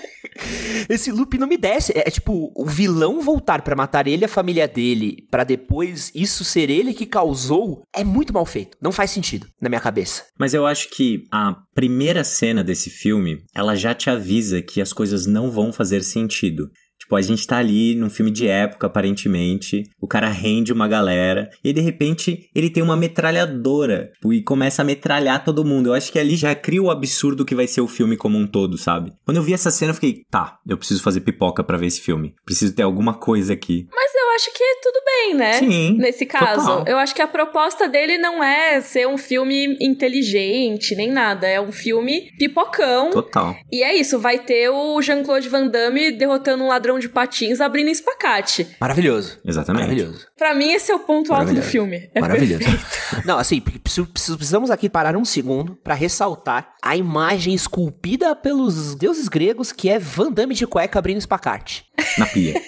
Esse 0.89 1.11
loop 1.11 1.37
não 1.37 1.47
me 1.47 1.57
desce. 1.57 1.91
É, 1.95 2.07
é 2.07 2.11
tipo, 2.11 2.51
o 2.55 2.65
vilão 2.65 3.21
voltar 3.21 3.61
para 3.61 3.75
matar 3.75 4.07
ele 4.07 4.23
e 4.23 4.25
a 4.25 4.29
família 4.29 4.67
dele, 4.67 5.25
para 5.29 5.43
depois 5.43 6.11
isso 6.13 6.43
ser 6.43 6.69
ele 6.69 6.93
que 6.93 7.05
causou, 7.05 7.83
é 7.93 8.03
muito 8.03 8.33
mal 8.33 8.45
feito. 8.45 8.77
Não 8.81 8.91
faz 8.91 9.11
sentido 9.11 9.47
na 9.61 9.69
minha 9.69 9.81
cabeça. 9.81 10.23
Mas 10.37 10.53
eu 10.53 10.65
acho 10.65 10.89
que 10.89 11.23
a 11.31 11.55
primeira 11.73 12.23
cena 12.23 12.63
desse 12.63 12.89
filme, 12.89 13.43
ela 13.53 13.75
já 13.75 13.93
te 13.93 14.09
avisa 14.09 14.61
que 14.61 14.81
as 14.81 14.93
coisas 14.93 15.25
não 15.25 15.51
vão 15.51 15.71
fazer 15.71 16.03
sentido. 16.03 16.69
Tipo, 17.05 17.15
a 17.15 17.21
gente 17.21 17.45
tá 17.45 17.57
ali 17.57 17.93
num 17.95 18.09
filme 18.09 18.31
de 18.31 18.47
época, 18.47 18.87
aparentemente. 18.87 19.83
O 20.01 20.07
cara 20.07 20.27
rende 20.27 20.73
uma 20.73 20.87
galera. 20.87 21.49
E 21.63 21.71
de 21.71 21.79
repente 21.79 22.49
ele 22.53 22.69
tem 22.69 22.81
uma 22.81 22.97
metralhadora. 22.97 24.11
Tipo, 24.15 24.33
e 24.33 24.41
começa 24.41 24.81
a 24.81 24.85
metralhar 24.85 25.43
todo 25.43 25.63
mundo. 25.63 25.89
Eu 25.89 25.93
acho 25.93 26.11
que 26.11 26.17
ali 26.17 26.35
já 26.35 26.53
cria 26.55 26.81
o 26.81 26.89
absurdo 26.89 27.45
que 27.45 27.55
vai 27.55 27.67
ser 27.67 27.81
o 27.81 27.87
filme 27.87 28.17
como 28.17 28.37
um 28.37 28.47
todo, 28.47 28.77
sabe? 28.77 29.13
Quando 29.23 29.37
eu 29.37 29.43
vi 29.43 29.53
essa 29.53 29.69
cena, 29.69 29.91
eu 29.91 29.95
fiquei, 29.95 30.23
tá, 30.31 30.57
eu 30.67 30.77
preciso 30.77 31.03
fazer 31.03 31.21
pipoca 31.21 31.63
para 31.63 31.77
ver 31.77 31.85
esse 31.85 32.01
filme. 32.01 32.33
Preciso 32.43 32.73
ter 32.73 32.83
alguma 32.83 33.13
coisa 33.13 33.53
aqui. 33.53 33.87
Mas 33.93 34.14
acho 34.35 34.51
que 34.53 34.63
tudo 34.81 35.01
bem, 35.05 35.33
né? 35.33 35.53
Sim. 35.53 35.97
Nesse 35.97 36.25
caso. 36.25 36.61
Total. 36.61 36.83
Eu 36.87 36.97
acho 36.97 37.15
que 37.15 37.21
a 37.21 37.27
proposta 37.27 37.87
dele 37.87 38.17
não 38.17 38.43
é 38.43 38.81
ser 38.81 39.07
um 39.07 39.17
filme 39.17 39.77
inteligente, 39.81 40.95
nem 40.95 41.09
nada. 41.11 41.47
É 41.47 41.59
um 41.59 41.71
filme 41.71 42.31
pipocão. 42.37 43.11
Total. 43.11 43.55
E 43.71 43.83
é 43.83 43.95
isso, 43.95 44.19
vai 44.19 44.39
ter 44.39 44.69
o 44.69 45.01
Jean-Claude 45.01 45.49
Van 45.49 45.67
Damme 45.67 46.11
derrotando 46.11 46.63
um 46.63 46.67
ladrão 46.67 46.99
de 46.99 47.09
patins 47.09 47.61
abrindo 47.61 47.89
espacate. 47.89 48.67
Maravilhoso. 48.79 49.39
Exatamente. 49.45 49.83
Maravilhoso. 49.83 50.27
Pra 50.37 50.53
mim, 50.53 50.71
esse 50.71 50.91
é 50.91 50.95
o 50.95 50.99
ponto 50.99 51.33
alto 51.33 51.53
do 51.53 51.61
filme. 51.61 52.09
É 52.13 52.21
Maravilhoso. 52.21 52.63
perfeito. 52.63 53.25
Não, 53.25 53.37
assim, 53.37 53.61
precisamos 53.61 54.69
aqui 54.71 54.89
parar 54.89 55.15
um 55.15 55.25
segundo 55.25 55.75
para 55.75 55.93
ressaltar 55.93 56.73
a 56.81 56.95
imagem 56.95 57.53
esculpida 57.53 58.35
pelos 58.35 58.95
deuses 58.95 59.27
gregos 59.27 59.71
que 59.71 59.89
é 59.89 59.99
Van 59.99 60.31
Damme 60.31 60.55
de 60.55 60.65
cueca 60.67 60.99
abrindo 60.99 61.17
espacate. 61.17 61.85
Na 62.17 62.25
pia. 62.25 62.61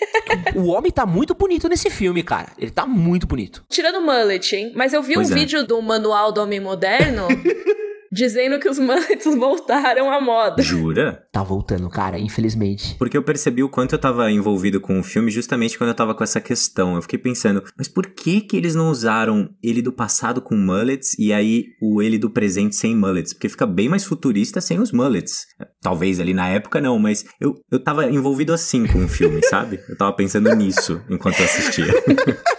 o 0.56 0.68
homem 0.68 0.92
tá 0.92 1.06
muito 1.06 1.34
bonito 1.34 1.57
nesse 1.68 1.90
filme, 1.90 2.22
cara. 2.22 2.50
Ele 2.60 2.70
tá 2.70 2.86
muito 2.86 3.26
bonito. 3.26 3.64
Tirando 3.70 3.96
o 4.00 4.02
mullet, 4.06 4.56
hein? 4.56 4.72
Mas 4.76 4.94
eu 4.94 5.02
vi 5.02 5.16
Pois 5.16 5.30
um 5.32 5.34
é. 5.34 5.36
vídeo 5.40 5.66
do 5.66 5.82
Manual 5.82 6.32
do 6.32 6.42
Homem 6.42 6.60
Moderno 6.60 7.28
dizendo 8.12 8.60
que 8.60 8.70
os 8.70 8.78
mullets 8.80 9.26
voltaram 9.36 10.12
à 10.12 10.20
moda. 10.22 10.62
Jura? 10.62 11.24
Tá 11.32 11.44
voltando, 11.44 11.90
cara, 11.90 12.20
infelizmente. 12.20 12.96
Porque 12.96 13.18
eu 13.18 13.24
percebi 13.24 13.64
o 13.64 13.70
quanto 13.70 13.94
eu 13.94 14.00
tava 14.00 14.32
envolvido 14.32 14.80
com 14.80 15.00
o 15.00 15.04
filme 15.04 15.32
justamente 15.32 15.78
quando 15.78 15.90
eu 15.90 15.96
tava 15.96 16.14
com 16.14 16.24
essa 16.24 16.42
questão. 16.42 16.96
Eu 16.96 17.02
fiquei 17.02 17.20
pensando, 17.20 17.64
mas 17.78 17.88
por 17.88 18.08
que 18.08 18.42
que 18.42 18.58
eles 18.58 18.76
não 18.76 18.90
usaram 18.90 19.50
ele 19.64 19.82
do 19.82 19.92
passado 19.92 20.42
com 20.42 20.56
mullets 20.56 21.18
e 21.18 21.34
aí 21.34 21.66
o 21.82 22.02
ele 22.02 22.18
do 22.18 22.30
presente 22.30 22.76
sem 22.76 22.96
mullets? 22.96 23.34
Porque 23.34 23.50
fica 23.50 23.66
bem 23.66 23.90
mais 23.90 24.04
futurista 24.04 24.62
sem 24.62 24.80
os 24.80 24.92
mullets. 24.92 25.46
Talvez 25.82 26.20
ali 26.20 26.34
na 26.34 26.48
época 26.48 26.82
não, 26.82 26.98
mas 27.00 27.26
eu, 27.40 27.56
eu 27.72 27.80
tava 27.80 28.10
envolvido 28.10 28.54
assim 28.54 28.86
com 28.86 29.06
o 29.06 29.08
filme, 29.08 29.42
sabe? 29.48 29.80
Eu 29.88 29.98
tava 29.98 30.14
pensando 30.14 30.54
nisso 30.56 31.02
enquanto 31.10 31.40
eu 31.40 31.46
assistia. 31.46 31.88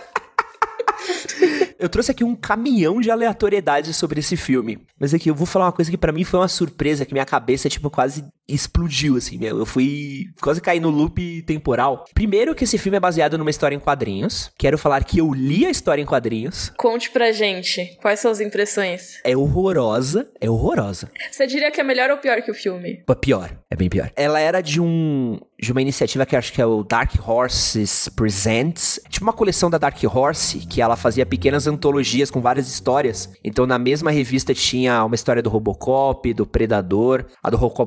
Eu 1.79 1.89
trouxe 1.89 2.11
aqui 2.11 2.25
um 2.25 2.35
caminhão 2.35 3.01
de 3.01 3.11
aleatoriedades 3.11 3.97
sobre 3.97 4.19
esse 4.19 4.37
filme. 4.37 4.81
Mas 4.99 5.15
aqui 5.15 5.31
eu 5.31 5.35
vou 5.35 5.47
falar 5.47 5.67
uma 5.67 5.73
coisa 5.73 5.91
que 5.91 5.97
pra 5.97 6.13
mim 6.13 6.25
foi 6.25 6.41
uma 6.41 6.49
surpresa, 6.49 7.07
que 7.07 7.13
minha 7.13 7.25
cabeça, 7.25 7.69
tipo, 7.69 7.89
quase 7.89 8.25
explodiu, 8.49 9.17
assim, 9.17 9.39
meu. 9.39 9.59
Eu 9.59 9.67
fui 9.67 10.25
quase 10.41 10.61
cair 10.61 10.81
no 10.81 10.91
loop 10.91 11.43
temporal. 11.43 12.05
Primeiro 12.15 12.55
que 12.55 12.65
esse 12.65 12.79
filme 12.79 12.97
é 12.97 13.01
baseado 13.01 13.37
numa 13.37 13.51
história 13.51 13.77
em 13.77 13.81
quadrinhos. 13.81 14.51
Quero 14.59 14.79
falar 14.79 15.05
que 15.05 15.19
eu 15.19 15.33
li 15.33 15.67
a 15.67 15.71
história 15.71 16.01
em 16.03 16.07
quadrinhos. 16.07 16.73
Conte 16.77 17.11
pra 17.11 17.31
gente, 17.33 17.97
quais 18.01 18.21
são 18.21 18.31
as 18.31 18.41
impressões? 18.41 19.21
É 19.25 19.37
horrorosa, 19.37 20.29
é 20.41 20.49
horrorosa. 20.49 21.11
Você 21.31 21.47
diria 21.47 21.71
que 21.71 21.81
é 21.81 21.85
melhor 21.85 22.11
ou 22.11 22.17
pior 22.19 22.41
que 22.43 22.51
o 22.51 22.55
filme? 22.55 23.03
Pô, 23.07 23.15
pior, 23.15 23.57
é 23.71 23.77
bem 23.77 23.89
pior. 23.89 24.11
Ela 24.17 24.41
era 24.41 24.61
de 24.61 24.81
um 24.81 25.39
de 25.61 25.73
uma 25.73 25.83
iniciativa 25.83 26.25
que 26.25 26.37
eu 26.37 26.39
acho 26.39 26.53
que 26.53 26.63
é 26.63 26.67
o 26.67 26.85
Dark 26.85 27.13
Horses 27.29 28.09
Presents, 28.15 29.01
tipo 29.09 29.25
uma 29.25 29.33
coleção 29.33 29.69
da 29.69 29.77
Dark 29.77 29.99
Horse, 30.05 30.59
que 30.61 30.81
ela 30.81 30.95
fazia 30.97 31.27
pequenas 31.27 31.67
antologias 31.67 32.31
com 32.31 32.41
várias 32.41 32.69
histórias. 32.69 33.29
Então 33.43 33.67
na 33.67 33.77
mesma 33.77 34.13
revista 34.13 34.55
tinha 34.55 35.05
uma 35.05 35.17
história 35.17 35.43
do 35.43 35.51
Robocop, 35.51 36.33
do 36.33 36.47
Predador. 36.47 37.25
A 37.43 37.51
do 37.51 37.57
Roco- 37.57 37.87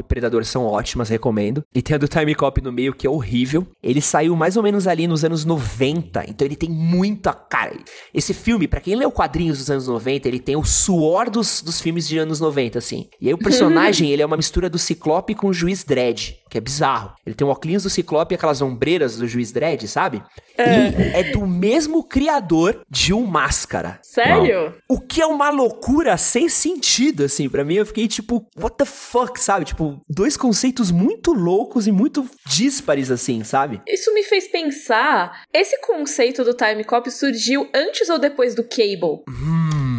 E 0.00 0.02
Predador 0.02 0.44
são 0.44 0.64
ótimas, 0.64 1.08
recomendo. 1.08 1.64
E 1.74 1.82
tem 1.82 1.94
a 1.94 1.98
do 1.98 2.08
Time 2.08 2.34
Cop 2.34 2.60
no 2.62 2.72
meio, 2.72 2.94
que 2.94 3.06
é 3.06 3.10
horrível. 3.10 3.66
Ele 3.82 4.00
saiu 4.00 4.34
mais 4.34 4.56
ou 4.56 4.62
menos 4.62 4.86
ali 4.86 5.06
nos 5.06 5.24
anos 5.24 5.44
90, 5.44 6.24
então 6.28 6.46
ele 6.46 6.56
tem 6.56 6.70
muita 6.70 7.32
cara. 7.32 7.76
Esse 8.12 8.34
filme, 8.34 8.66
pra 8.66 8.80
quem 8.80 8.94
leu 8.94 9.10
quadrinhos 9.10 9.58
dos 9.58 9.70
anos 9.70 9.86
90, 9.86 10.28
ele 10.28 10.40
tem 10.40 10.56
o 10.56 10.64
suor 10.64 11.30
dos, 11.30 11.62
dos 11.62 11.80
filmes 11.80 12.08
de 12.08 12.18
anos 12.18 12.40
90, 12.40 12.78
assim. 12.78 13.08
E 13.20 13.28
aí 13.28 13.34
o 13.34 13.38
personagem, 13.38 14.10
ele 14.12 14.22
é 14.22 14.26
uma 14.26 14.36
mistura 14.36 14.68
do 14.68 14.78
Ciclope 14.78 15.34
com 15.34 15.48
o 15.48 15.52
Juiz 15.52 15.84
Dredd, 15.84 16.36
que 16.48 16.58
é 16.58 16.60
bizarro. 16.60 17.12
Ele 17.24 17.34
tem 17.34 17.46
o 17.46 17.50
óculos 17.50 17.82
do 17.82 17.90
Ciclope 17.90 18.34
e 18.34 18.36
aquelas 18.36 18.60
ombreiras 18.60 19.16
do 19.16 19.28
Juiz 19.28 19.52
Dredd, 19.52 19.86
sabe? 19.86 20.22
E 20.58 21.18
é 21.18 21.32
do 21.32 21.46
mesmo 21.46 22.02
criador 22.04 22.80
de 22.90 23.12
um 23.14 23.26
Máscara. 23.26 23.98
Sério? 24.02 24.74
O 24.88 25.00
que 25.00 25.22
é 25.22 25.26
uma 25.26 25.50
loucura 25.50 26.16
sem 26.16 26.48
sentido, 26.48 27.24
assim. 27.24 27.48
Pra 27.48 27.64
mim, 27.64 27.74
eu 27.74 27.86
fiquei 27.86 28.08
tipo, 28.08 28.46
what 28.58 28.76
the 28.76 28.84
fuck, 28.84 29.40
sabe? 29.40 29.64
Tipo, 29.64 29.89
dois 30.08 30.36
conceitos 30.36 30.90
muito 30.90 31.32
loucos 31.32 31.86
e 31.86 31.92
muito 31.92 32.28
díspares, 32.46 33.10
assim, 33.10 33.42
sabe? 33.44 33.80
Isso 33.86 34.12
me 34.14 34.22
fez 34.22 34.48
pensar: 34.48 35.44
esse 35.52 35.80
conceito 35.80 36.44
do 36.44 36.54
time 36.54 36.84
cop 36.84 37.10
surgiu 37.10 37.68
antes 37.74 38.08
ou 38.08 38.18
depois 38.18 38.54
do 38.54 38.64
Cable? 38.64 39.22
Hum. 39.28 39.89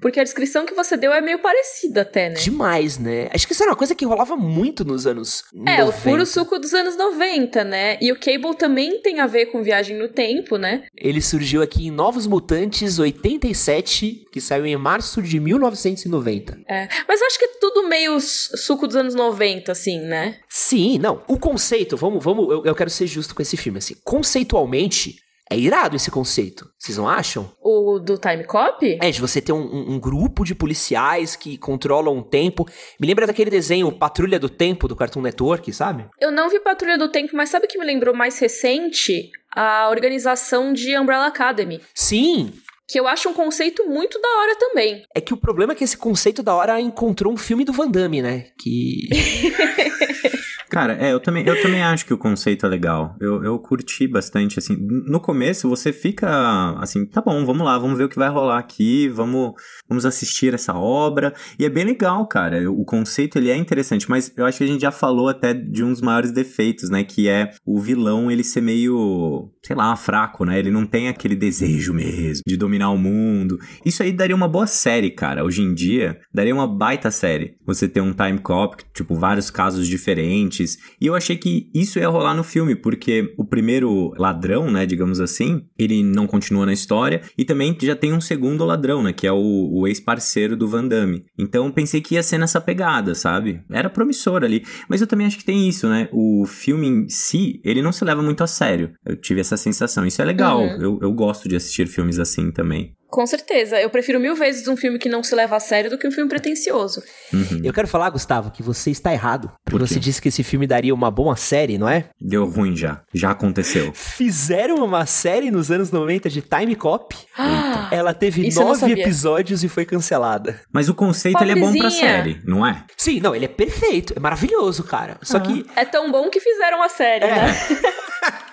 Porque 0.00 0.20
a 0.20 0.24
descrição 0.24 0.64
que 0.66 0.74
você 0.74 0.96
deu 0.96 1.12
é 1.12 1.20
meio 1.20 1.38
parecida 1.40 2.02
até, 2.02 2.28
né? 2.30 2.34
Demais, 2.36 2.98
né? 2.98 3.28
Acho 3.32 3.46
que 3.46 3.52
isso 3.52 3.62
era 3.62 3.72
uma 3.72 3.76
coisa 3.76 3.94
que 3.94 4.04
rolava 4.04 4.36
muito 4.36 4.84
nos 4.84 5.06
anos 5.06 5.42
É, 5.66 5.84
90. 5.84 5.84
o 5.86 6.02
puro 6.02 6.26
suco 6.26 6.58
dos 6.58 6.72
anos 6.74 6.96
90, 6.96 7.64
né? 7.64 7.98
E 8.00 8.12
o 8.12 8.18
Cable 8.18 8.56
também 8.56 9.00
tem 9.02 9.20
a 9.20 9.26
ver 9.26 9.46
com 9.46 9.62
viagem 9.62 9.96
no 9.98 10.08
tempo, 10.08 10.56
né? 10.56 10.84
Ele 10.96 11.20
surgiu 11.20 11.62
aqui 11.62 11.86
em 11.86 11.90
Novos 11.90 12.26
Mutantes 12.26 12.98
87, 12.98 14.26
que 14.32 14.40
saiu 14.40 14.66
em 14.66 14.76
março 14.76 15.20
de 15.22 15.40
1990. 15.40 16.58
É. 16.68 16.88
Mas 17.06 17.20
acho 17.22 17.38
que 17.38 17.44
é 17.44 17.48
tudo 17.60 17.88
meio 17.88 18.18
suco 18.20 18.86
dos 18.86 18.96
anos 18.96 19.14
90, 19.14 19.72
assim, 19.72 20.00
né? 20.00 20.36
Sim, 20.48 20.98
não. 20.98 21.22
O 21.28 21.38
conceito, 21.38 21.96
vamos, 21.96 22.22
vamos, 22.22 22.48
eu, 22.50 22.64
eu 22.64 22.74
quero 22.74 22.90
ser 22.90 23.06
justo 23.06 23.34
com 23.34 23.42
esse 23.42 23.56
filme, 23.56 23.78
assim. 23.78 23.94
Conceitualmente, 24.04 25.16
é 25.50 25.56
irado 25.58 25.96
esse 25.96 26.10
conceito. 26.10 26.68
Vocês 26.78 26.96
não 26.98 27.08
acham? 27.08 27.50
O 27.62 27.98
do 27.98 28.18
Time 28.18 28.44
Cop? 28.44 28.98
É, 29.00 29.10
de 29.10 29.20
você 29.20 29.40
ter 29.40 29.52
um, 29.52 29.60
um- 29.62 29.92
um 29.94 30.00
grupo 30.00 30.44
de 30.44 30.54
policiais 30.54 31.34
que 31.36 31.56
controlam 31.58 32.18
o 32.18 32.22
tempo. 32.22 32.66
Me 33.00 33.06
lembra 33.06 33.26
daquele 33.26 33.50
desenho 33.50 33.90
Patrulha 33.92 34.38
do 34.38 34.48
Tempo 34.48 34.86
do 34.88 34.94
Cartoon 34.96 35.22
Network, 35.22 35.72
sabe? 35.72 36.06
Eu 36.20 36.30
não 36.30 36.48
vi 36.50 36.60
Patrulha 36.60 36.98
do 36.98 37.08
Tempo, 37.10 37.34
mas 37.36 37.48
sabe 37.48 37.66
o 37.66 37.68
que 37.68 37.78
me 37.78 37.84
lembrou 37.86 38.14
mais 38.14 38.38
recente? 38.38 39.30
A 39.54 39.88
organização 39.90 40.72
de 40.72 40.96
Umbrella 40.98 41.26
Academy. 41.26 41.80
Sim, 41.94 42.52
Que 42.90 42.98
eu 43.00 43.06
acho 43.08 43.28
um 43.28 43.34
conceito 43.34 43.86
muito 43.86 44.18
da 44.20 44.28
hora 44.40 44.56
também. 44.56 45.02
É 45.14 45.20
que 45.20 45.34
o 45.34 45.36
problema 45.36 45.72
é 45.72 45.76
que 45.76 45.84
esse 45.84 45.96
conceito 45.96 46.42
da 46.42 46.54
hora 46.54 46.80
encontrou 46.80 47.30
um 47.32 47.36
filme 47.36 47.62
do 47.64 47.72
Van 47.72 47.88
Damme, 47.90 48.22
né? 48.22 48.46
Que. 48.58 49.08
Cara, 50.70 50.94
é, 50.94 51.12
eu 51.12 51.20
também, 51.20 51.46
eu 51.46 51.60
também 51.62 51.82
acho 51.82 52.04
que 52.04 52.12
o 52.12 52.18
conceito 52.18 52.66
é 52.66 52.68
legal. 52.68 53.16
Eu, 53.20 53.42
eu 53.42 53.58
curti 53.58 54.06
bastante, 54.06 54.58
assim. 54.58 54.76
No 54.78 55.20
começo 55.20 55.68
você 55.68 55.92
fica 55.92 56.74
assim, 56.78 57.06
tá 57.06 57.20
bom, 57.20 57.44
vamos 57.44 57.64
lá, 57.64 57.78
vamos 57.78 57.96
ver 57.96 58.04
o 58.04 58.08
que 58.08 58.18
vai 58.18 58.28
rolar 58.28 58.58
aqui, 58.58 59.08
vamos, 59.08 59.52
vamos 59.88 60.04
assistir 60.04 60.52
essa 60.54 60.74
obra. 60.74 61.32
E 61.58 61.64
é 61.64 61.70
bem 61.70 61.84
legal, 61.84 62.26
cara. 62.26 62.70
O 62.70 62.84
conceito 62.84 63.38
ele 63.38 63.50
é 63.50 63.56
interessante, 63.56 64.08
mas 64.08 64.32
eu 64.36 64.44
acho 64.44 64.58
que 64.58 64.64
a 64.64 64.66
gente 64.66 64.82
já 64.82 64.90
falou 64.90 65.28
até 65.28 65.54
de 65.54 65.82
um 65.82 65.90
dos 65.90 66.02
maiores 66.02 66.32
defeitos, 66.32 66.90
né? 66.90 67.02
Que 67.02 67.28
é 67.28 67.50
o 67.64 67.80
vilão 67.80 68.30
ele 68.30 68.44
ser 68.44 68.60
meio, 68.60 69.50
sei 69.62 69.74
lá, 69.74 69.94
fraco, 69.96 70.44
né? 70.44 70.58
Ele 70.58 70.70
não 70.70 70.84
tem 70.84 71.08
aquele 71.08 71.36
desejo 71.36 71.94
mesmo 71.94 72.42
de 72.46 72.56
dominar 72.56 72.90
o 72.90 72.98
mundo. 72.98 73.58
Isso 73.84 74.02
aí 74.02 74.12
daria 74.12 74.36
uma 74.36 74.48
boa 74.48 74.66
série, 74.66 75.10
cara. 75.10 75.44
Hoje 75.44 75.62
em 75.62 75.72
dia, 75.72 76.18
daria 76.32 76.54
uma 76.54 76.66
baita 76.66 77.10
série. 77.10 77.54
Você 77.64 77.88
ter 77.88 78.00
um 78.00 78.12
time 78.12 78.38
cop, 78.38 78.82
tipo, 78.92 79.14
vários 79.14 79.50
casos 79.50 79.86
diferentes. 79.86 80.57
E 81.00 81.06
eu 81.06 81.14
achei 81.14 81.36
que 81.36 81.70
isso 81.74 81.98
ia 81.98 82.08
rolar 82.08 82.34
no 82.34 82.44
filme, 82.44 82.74
porque 82.74 83.34
o 83.36 83.44
primeiro 83.44 84.12
ladrão, 84.18 84.70
né, 84.70 84.86
digamos 84.86 85.20
assim, 85.20 85.64
ele 85.78 86.02
não 86.02 86.26
continua 86.26 86.66
na 86.66 86.72
história. 86.72 87.22
E 87.36 87.44
também 87.44 87.76
já 87.80 87.94
tem 87.94 88.12
um 88.12 88.20
segundo 88.20 88.64
ladrão, 88.64 89.02
né, 89.02 89.12
que 89.12 89.26
é 89.26 89.32
o, 89.32 89.70
o 89.72 89.86
ex-parceiro 89.86 90.56
do 90.56 90.68
Van 90.68 90.86
Damme. 90.86 91.24
Então 91.38 91.70
pensei 91.70 92.00
que 92.00 92.14
ia 92.14 92.22
ser 92.22 92.38
nessa 92.38 92.60
pegada, 92.60 93.14
sabe? 93.14 93.60
Era 93.70 93.90
promissor 93.90 94.44
ali. 94.44 94.64
Mas 94.88 95.00
eu 95.00 95.06
também 95.06 95.26
acho 95.26 95.38
que 95.38 95.44
tem 95.44 95.68
isso, 95.68 95.88
né? 95.88 96.08
O 96.12 96.44
filme 96.46 96.86
em 96.86 97.08
si, 97.08 97.60
ele 97.64 97.82
não 97.82 97.92
se 97.92 98.04
leva 98.04 98.22
muito 98.22 98.42
a 98.42 98.46
sério. 98.46 98.92
Eu 99.04 99.16
tive 99.16 99.40
essa 99.40 99.56
sensação. 99.56 100.06
Isso 100.06 100.20
é 100.20 100.24
legal. 100.24 100.60
Uhum. 100.60 100.82
Eu, 100.82 100.98
eu 101.02 101.12
gosto 101.12 101.48
de 101.48 101.56
assistir 101.56 101.86
filmes 101.86 102.18
assim 102.18 102.50
também. 102.50 102.94
Com 103.08 103.26
certeza. 103.26 103.80
Eu 103.80 103.88
prefiro 103.88 104.20
mil 104.20 104.34
vezes 104.36 104.68
um 104.68 104.76
filme 104.76 104.98
que 104.98 105.08
não 105.08 105.22
se 105.22 105.34
leva 105.34 105.56
a 105.56 105.60
sério 105.60 105.88
do 105.90 105.96
que 105.98 106.06
um 106.06 106.10
filme 106.12 106.28
pretencioso. 106.28 107.02
Uhum. 107.32 107.62
Eu 107.64 107.72
quero 107.72 107.88
falar, 107.88 108.10
Gustavo, 108.10 108.50
que 108.50 108.62
você 108.62 108.90
está 108.90 109.12
errado. 109.12 109.50
Porque 109.64 109.78
você 109.78 109.98
disse 109.98 110.20
que 110.20 110.28
esse 110.28 110.42
filme 110.42 110.66
daria 110.66 110.94
uma 110.94 111.10
boa 111.10 111.34
série, 111.34 111.78
não 111.78 111.88
é? 111.88 112.10
Deu 112.20 112.44
ruim 112.44 112.76
já. 112.76 113.00
Já 113.14 113.30
aconteceu. 113.30 113.92
Fizeram 113.94 114.76
uma 114.84 115.06
série 115.06 115.50
nos 115.50 115.70
anos 115.70 115.90
90 115.90 116.28
de 116.28 116.42
Time 116.42 116.76
Cop. 116.76 117.16
Ah, 117.36 117.88
Ela 117.90 118.12
teve 118.12 118.52
nove 118.54 118.92
episódios 118.92 119.64
e 119.64 119.68
foi 119.68 119.86
cancelada. 119.86 120.60
Mas 120.70 120.88
o 120.88 120.94
conceito 120.94 121.42
ele 121.42 121.52
é 121.52 121.56
bom 121.56 121.74
pra 121.76 121.90
série, 121.90 122.40
não 122.44 122.66
é? 122.66 122.84
Sim, 122.96 123.20
não, 123.20 123.34
ele 123.34 123.46
é 123.46 123.48
perfeito, 123.48 124.12
é 124.16 124.20
maravilhoso, 124.20 124.84
cara. 124.84 125.16
Só 125.22 125.40
que 125.40 125.64
é 125.76 125.84
tão 125.84 126.10
bom 126.12 126.28
que 126.28 126.40
fizeram 126.40 126.82
a 126.82 126.88
série, 126.88 127.24
É. 127.24 127.34
né? 127.34 127.54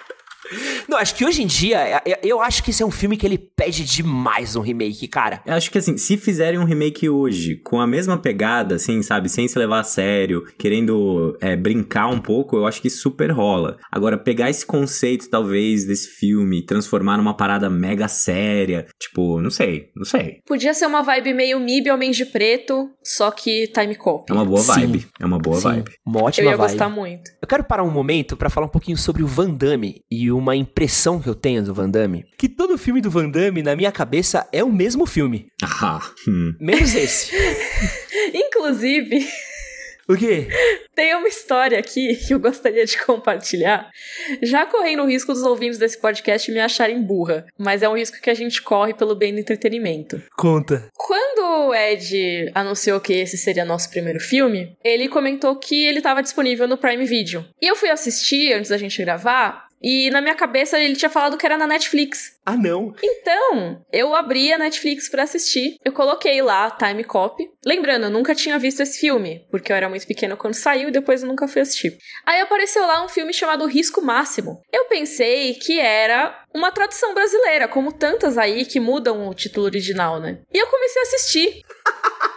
Não, 0.88 0.98
acho 0.98 1.16
que 1.16 1.26
hoje 1.26 1.42
em 1.44 1.48
dia, 1.48 1.78
é- 1.80 2.02
é- 2.12 2.20
eu 2.24 2.42
acho 2.42 2.64
que 2.64 2.70
esse 2.72 2.82
é 2.84 2.86
um 2.86 2.92
filme 2.92 3.18
que 3.18 3.26
ele 3.26 3.38
pede 3.38 3.84
demais 3.84 4.56
um 4.56 4.62
remake, 4.62 5.08
cara. 5.08 5.42
Eu 5.46 5.54
acho 5.54 5.72
que 5.72 5.78
assim, 5.78 5.98
se 5.98 6.18
fizerem 6.18 6.60
um 6.60 6.66
remake 6.66 7.10
hoje, 7.10 7.56
com 7.58 7.80
a 7.80 7.88
mesma 7.88 8.18
pegada, 8.18 8.76
assim, 8.76 9.02
sabe, 9.02 9.30
sem 9.30 9.48
se 9.48 9.58
levar 9.58 9.80
a 9.80 9.84
sério, 9.84 10.44
querendo 10.58 11.38
é, 11.42 11.56
brincar 11.56 12.08
um 12.08 12.20
pouco, 12.20 12.56
eu 12.58 12.68
acho 12.68 12.82
que 12.82 12.90
super 12.90 13.32
rola. 13.32 13.78
Agora, 13.92 14.18
pegar 14.18 14.50
esse 14.50 14.66
conceito, 14.66 15.30
talvez, 15.30 15.86
desse 15.86 16.08
filme, 16.10 16.66
transformar 16.66 17.18
numa 17.18 17.36
parada 17.36 17.70
mega 17.70 18.08
séria, 18.08 18.86
tipo, 19.00 19.42
não 19.42 19.50
sei, 19.50 19.90
não 19.96 20.06
sei. 20.06 20.40
Podia 20.46 20.74
ser 20.74 20.86
uma 20.86 21.02
vibe 21.02 21.34
meio 21.34 21.60
MIB 21.60 21.90
Homens 21.92 22.18
de 22.18 22.26
Preto, 22.26 22.90
só 23.04 23.32
que 23.32 23.68
Time 23.68 23.96
Cop. 23.96 24.26
É 24.30 24.34
uma 24.34 24.46
boa 24.46 24.60
Sim. 24.62 24.72
vibe. 24.72 25.08
É 25.20 25.26
uma 25.26 25.40
boa 25.40 25.58
Sim, 25.58 25.64
vibe. 25.64 25.92
Uma 26.06 26.20
Eu 26.20 26.26
ótima 26.26 26.52
ia 26.52 26.58
vibe. 26.58 26.70
gostar 26.72 26.90
muito. 26.90 27.32
Eu 27.42 27.48
quero 27.48 27.64
parar 27.64 27.84
um 27.84 27.92
momento 27.92 28.36
pra 28.38 28.50
falar 28.50 28.68
um 28.68 28.70
pouquinho 28.70 28.98
sobre 28.98 29.24
o 29.24 29.28
Van 29.28 29.50
Damme 29.50 30.02
e 30.12 30.32
uma 30.46 30.56
impressão 30.56 31.20
que 31.20 31.28
eu 31.28 31.34
tenho 31.34 31.64
do 31.64 31.74
Van 31.74 31.90
Damme. 31.90 32.24
Que 32.38 32.48
todo 32.48 32.78
filme 32.78 33.02
do 33.02 33.10
Van 33.10 33.28
Damme, 33.28 33.64
na 33.64 33.76
minha 33.76 33.92
cabeça, 33.92 34.48
é 34.52 34.64
o 34.64 34.72
mesmo 34.72 35.08
filme. 35.08 35.48
Ah, 35.64 36.00
hum. 36.28 36.54
Menos 36.60 36.94
esse. 36.94 37.36
Inclusive, 38.32 39.28
o 40.08 40.16
quê? 40.16 40.48
tem 40.96 41.14
uma 41.14 41.28
história 41.28 41.78
aqui 41.78 42.16
que 42.16 42.34
eu 42.34 42.40
gostaria 42.40 42.86
de 42.86 42.98
compartilhar. 43.04 43.90
Já 44.42 44.66
correndo 44.66 45.04
o 45.04 45.08
risco 45.08 45.34
dos 45.34 45.44
ouvintes 45.44 45.78
desse 45.78 46.00
podcast 46.00 46.50
me 46.52 46.60
acharem 46.60 47.02
burra, 47.02 47.46
mas 47.58 47.84
é 47.84 47.90
um 47.90 47.98
risco 47.98 48.22
que 48.22 48.30
a 48.30 48.34
gente 48.34 48.62
corre 48.62 48.94
pelo 48.94 49.16
bem 49.16 49.34
do 49.34 49.40
entretenimento. 49.40 50.22
Conta. 50.38 50.90
Quando 50.96 51.70
o 51.70 51.76
Ed 51.76 52.52
anunciou 52.56 53.00
que 53.00 53.14
esse 53.14 53.38
seria 53.38 53.66
nosso 53.66 53.90
primeiro 53.90 54.20
filme, 54.20 54.76
ele 54.84 55.10
comentou 55.10 55.58
que 55.58 55.86
ele 55.86 55.98
estava 55.98 56.24
disponível 56.24 56.68
no 56.68 56.78
Prime 56.78 57.06
Video. 57.06 57.46
E 57.62 57.68
eu 57.68 57.76
fui 57.76 57.90
assistir 57.90 58.54
antes 58.54 58.70
da 58.70 58.78
gente 58.78 59.04
gravar, 59.04 59.65
e 59.82 60.10
na 60.10 60.22
minha 60.22 60.36
cabeça 60.36 60.80
ele 60.80 60.96
tinha 60.96 61.10
falado 61.10 61.38
que 61.38 61.46
era 61.46 61.58
na 61.58 61.68
Netflix. 61.68 62.36
Ah, 62.46 62.56
não. 62.56 62.94
Então, 63.04 63.84
eu 63.92 64.16
abri 64.16 64.54
a 64.54 64.58
Netflix 64.58 65.10
pra 65.10 65.24
assistir. 65.24 65.78
Eu 65.84 65.92
coloquei 65.92 66.42
lá 66.42 66.70
Time 66.72 67.04
Cop. 67.04 67.44
Lembrando, 67.66 68.06
eu 68.06 68.10
nunca 68.10 68.36
tinha 68.36 68.60
visto 68.60 68.82
esse 68.82 69.00
filme, 69.00 69.46
porque 69.50 69.72
eu 69.72 69.76
era 69.76 69.90
muito 69.90 70.06
pequena 70.06 70.36
quando 70.36 70.54
saiu 70.54 70.90
e 70.90 70.92
depois 70.92 71.22
eu 71.22 71.28
nunca 71.28 71.48
fui 71.48 71.62
assistir. 71.62 71.98
Aí 72.26 72.40
apareceu 72.42 72.86
lá 72.86 73.04
um 73.04 73.10
filme 73.10 73.34
chamado 73.34 73.66
Risco 73.66 74.02
Máximo. 74.02 74.62
Eu 74.72 74.86
pensei 74.86 75.56
que 75.56 75.80
era 75.80 76.44
uma 76.54 76.72
tradução 76.72 77.14
brasileira, 77.14 77.68
como 77.68 77.92
tantas 77.92 78.38
aí 78.38 78.66
que 78.66 78.80
mudam 78.80 79.28
o 79.28 79.34
título 79.34 79.66
original, 79.66 80.20
né? 80.20 80.40
E 80.54 80.58
eu 80.58 80.68
comecei 80.68 81.02
a 81.02 81.06
assistir. 81.06 81.62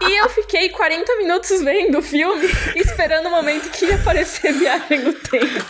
E 0.00 0.16
eu 0.16 0.28
fiquei 0.28 0.68
40 0.70 1.16
minutos 1.16 1.62
vendo 1.62 1.98
o 1.98 2.02
filme, 2.02 2.46
esperando 2.74 3.26
o 3.26 3.30
momento 3.30 3.70
que 3.70 3.86
ia 3.86 3.96
aparecer 3.96 4.52
Viagem 4.52 5.00
no 5.00 5.14
Tempo. 5.14 5.64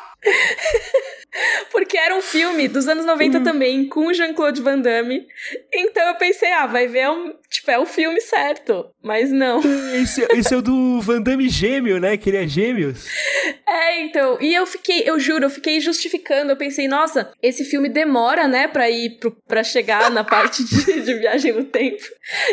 Porque 1.70 1.96
era 1.96 2.14
um 2.14 2.20
filme 2.20 2.68
dos 2.68 2.88
anos 2.88 3.06
90 3.06 3.40
também, 3.40 3.88
com 3.88 4.06
o 4.06 4.14
Jean-Claude 4.14 4.60
Van 4.60 4.78
Damme. 4.78 5.26
Então 5.72 6.06
eu 6.08 6.14
pensei, 6.16 6.52
ah, 6.52 6.66
vai 6.66 6.88
ver 6.88 7.08
um, 7.08 7.32
tipo, 7.48 7.70
é 7.70 7.78
o 7.78 7.86
filme 7.86 8.20
certo. 8.20 8.86
Mas 9.02 9.30
não. 9.30 9.60
Esse, 9.94 10.26
esse 10.32 10.52
é 10.52 10.56
o 10.56 10.62
do 10.62 11.00
Van 11.00 11.22
Damme 11.22 11.48
gêmeo, 11.48 11.98
né? 11.98 12.16
Que 12.16 12.30
ele 12.30 12.36
é 12.36 12.46
gêmeos. 12.46 13.06
É, 13.66 14.00
então. 14.02 14.38
E 14.40 14.54
eu 14.54 14.66
fiquei, 14.66 15.02
eu 15.06 15.18
juro, 15.18 15.44
eu 15.44 15.50
fiquei 15.50 15.80
justificando. 15.80 16.52
Eu 16.52 16.56
pensei, 16.56 16.86
nossa, 16.86 17.32
esse 17.42 17.64
filme 17.64 17.88
demora, 17.88 18.46
né, 18.46 18.68
pra 18.68 18.90
ir 18.90 19.18
pro, 19.18 19.30
pra 19.46 19.62
chegar 19.62 20.10
na 20.10 20.24
parte 20.24 20.64
de, 20.64 21.00
de 21.02 21.14
viagem 21.14 21.52
no 21.52 21.64
tempo. 21.64 22.02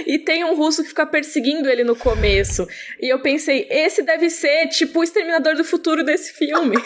E 0.06 0.17
tem 0.19 0.43
um 0.43 0.56
russo 0.56 0.84
que 0.84 0.89
fica 0.89 1.06
perseguindo 1.06 1.69
ele 1.69 1.84
no 1.84 1.95
começo. 1.95 2.67
E 3.01 3.12
eu 3.12 3.19
pensei, 3.19 3.67
esse 3.69 4.03
deve 4.03 4.30
ser, 4.30 4.67
tipo, 4.67 4.99
o 4.99 5.03
Exterminador 5.03 5.56
do 5.56 5.63
Futuro 5.63 6.03
desse 6.03 6.34
filme. 6.34 6.77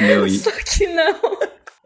Meu, 0.00 0.28
Só 0.30 0.50
que 0.50 0.86
não. 0.86 1.20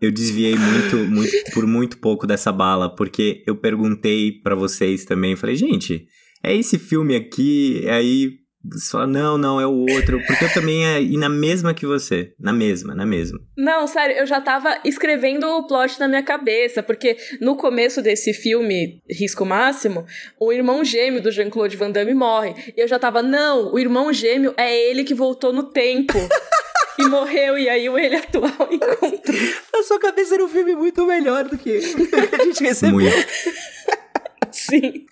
eu 0.01 0.11
desviei 0.11 0.57
muito, 0.57 0.97
muito, 0.97 1.51
por 1.53 1.67
muito 1.67 1.99
pouco 1.99 2.27
dessa 2.27 2.53
bala, 2.53 2.95
porque 2.95 3.43
eu 3.47 3.57
perguntei 3.57 4.41
pra 4.43 4.55
vocês 4.55 5.05
também, 5.05 5.37
falei, 5.37 5.57
gente, 5.57 6.07
é 6.43 6.55
esse 6.55 6.79
filme 6.79 7.17
aqui? 7.17 7.85
Aí 7.89 8.44
você 8.65 8.91
fala, 8.91 9.07
não, 9.07 9.37
não, 9.37 9.61
é 9.61 9.67
o 9.67 9.87
outro, 9.93 10.21
porque 10.27 10.45
eu 10.45 10.53
também 10.53 10.83
ia 10.83 11.01
ir 11.01 11.19
na 11.19 11.29
mesma 11.29 11.75
que 11.75 11.85
você, 11.85 12.33
na 12.39 12.53
mesma, 12.53 12.95
na 12.95 13.05
mesma. 13.05 13.39
Não, 13.57 13.87
sério, 13.87 14.17
eu 14.17 14.27
já 14.27 14.41
tava 14.41 14.79
escrevendo 14.85 15.47
o 15.47 15.67
plot 15.67 16.01
na 16.01 16.09
minha 16.09 16.23
cabeça, 16.23 16.83
porque 16.83 17.17
no 17.41 17.57
começo 17.57 18.01
desse 18.01 18.33
filme, 18.33 19.03
Risco 19.11 19.45
Máximo, 19.45 20.07
o 20.41 20.53
irmão 20.53 20.85
gêmeo 20.85 21.23
do 21.23 21.31
Jean-Claude 21.31 21.77
Van 21.77 21.91
Damme 21.91 22.15
morre. 22.15 22.55
E 22.77 22.81
eu 22.81 22.89
já 22.89 22.99
tava, 22.99 23.23
não, 23.23 23.73
o 23.73 23.79
irmão 23.79 24.13
gêmeo 24.13 24.55
é 24.57 24.75
ele 24.89 25.05
que 25.05 25.15
voltou 25.15 25.53
no 25.53 25.65
tempo. 25.65 26.15
e 26.99 27.05
morreu, 27.07 27.59
e 27.59 27.69
aí 27.69 27.89
o 27.89 27.99
ele 27.99 28.17
atual 28.17 28.51
encontrou. 28.71 29.83
sua 29.83 29.99
cabeça 29.99 30.35
era 30.35 30.45
um 30.45 30.49
filme 30.49 30.75
muito 30.75 31.05
melhor 31.05 31.45
do 31.45 31.59
que 31.59 31.77
a 31.77 32.45
gente 32.45 32.63
recebeu. 32.63 32.95
Muito. 32.95 33.17
Sim. 34.53 35.07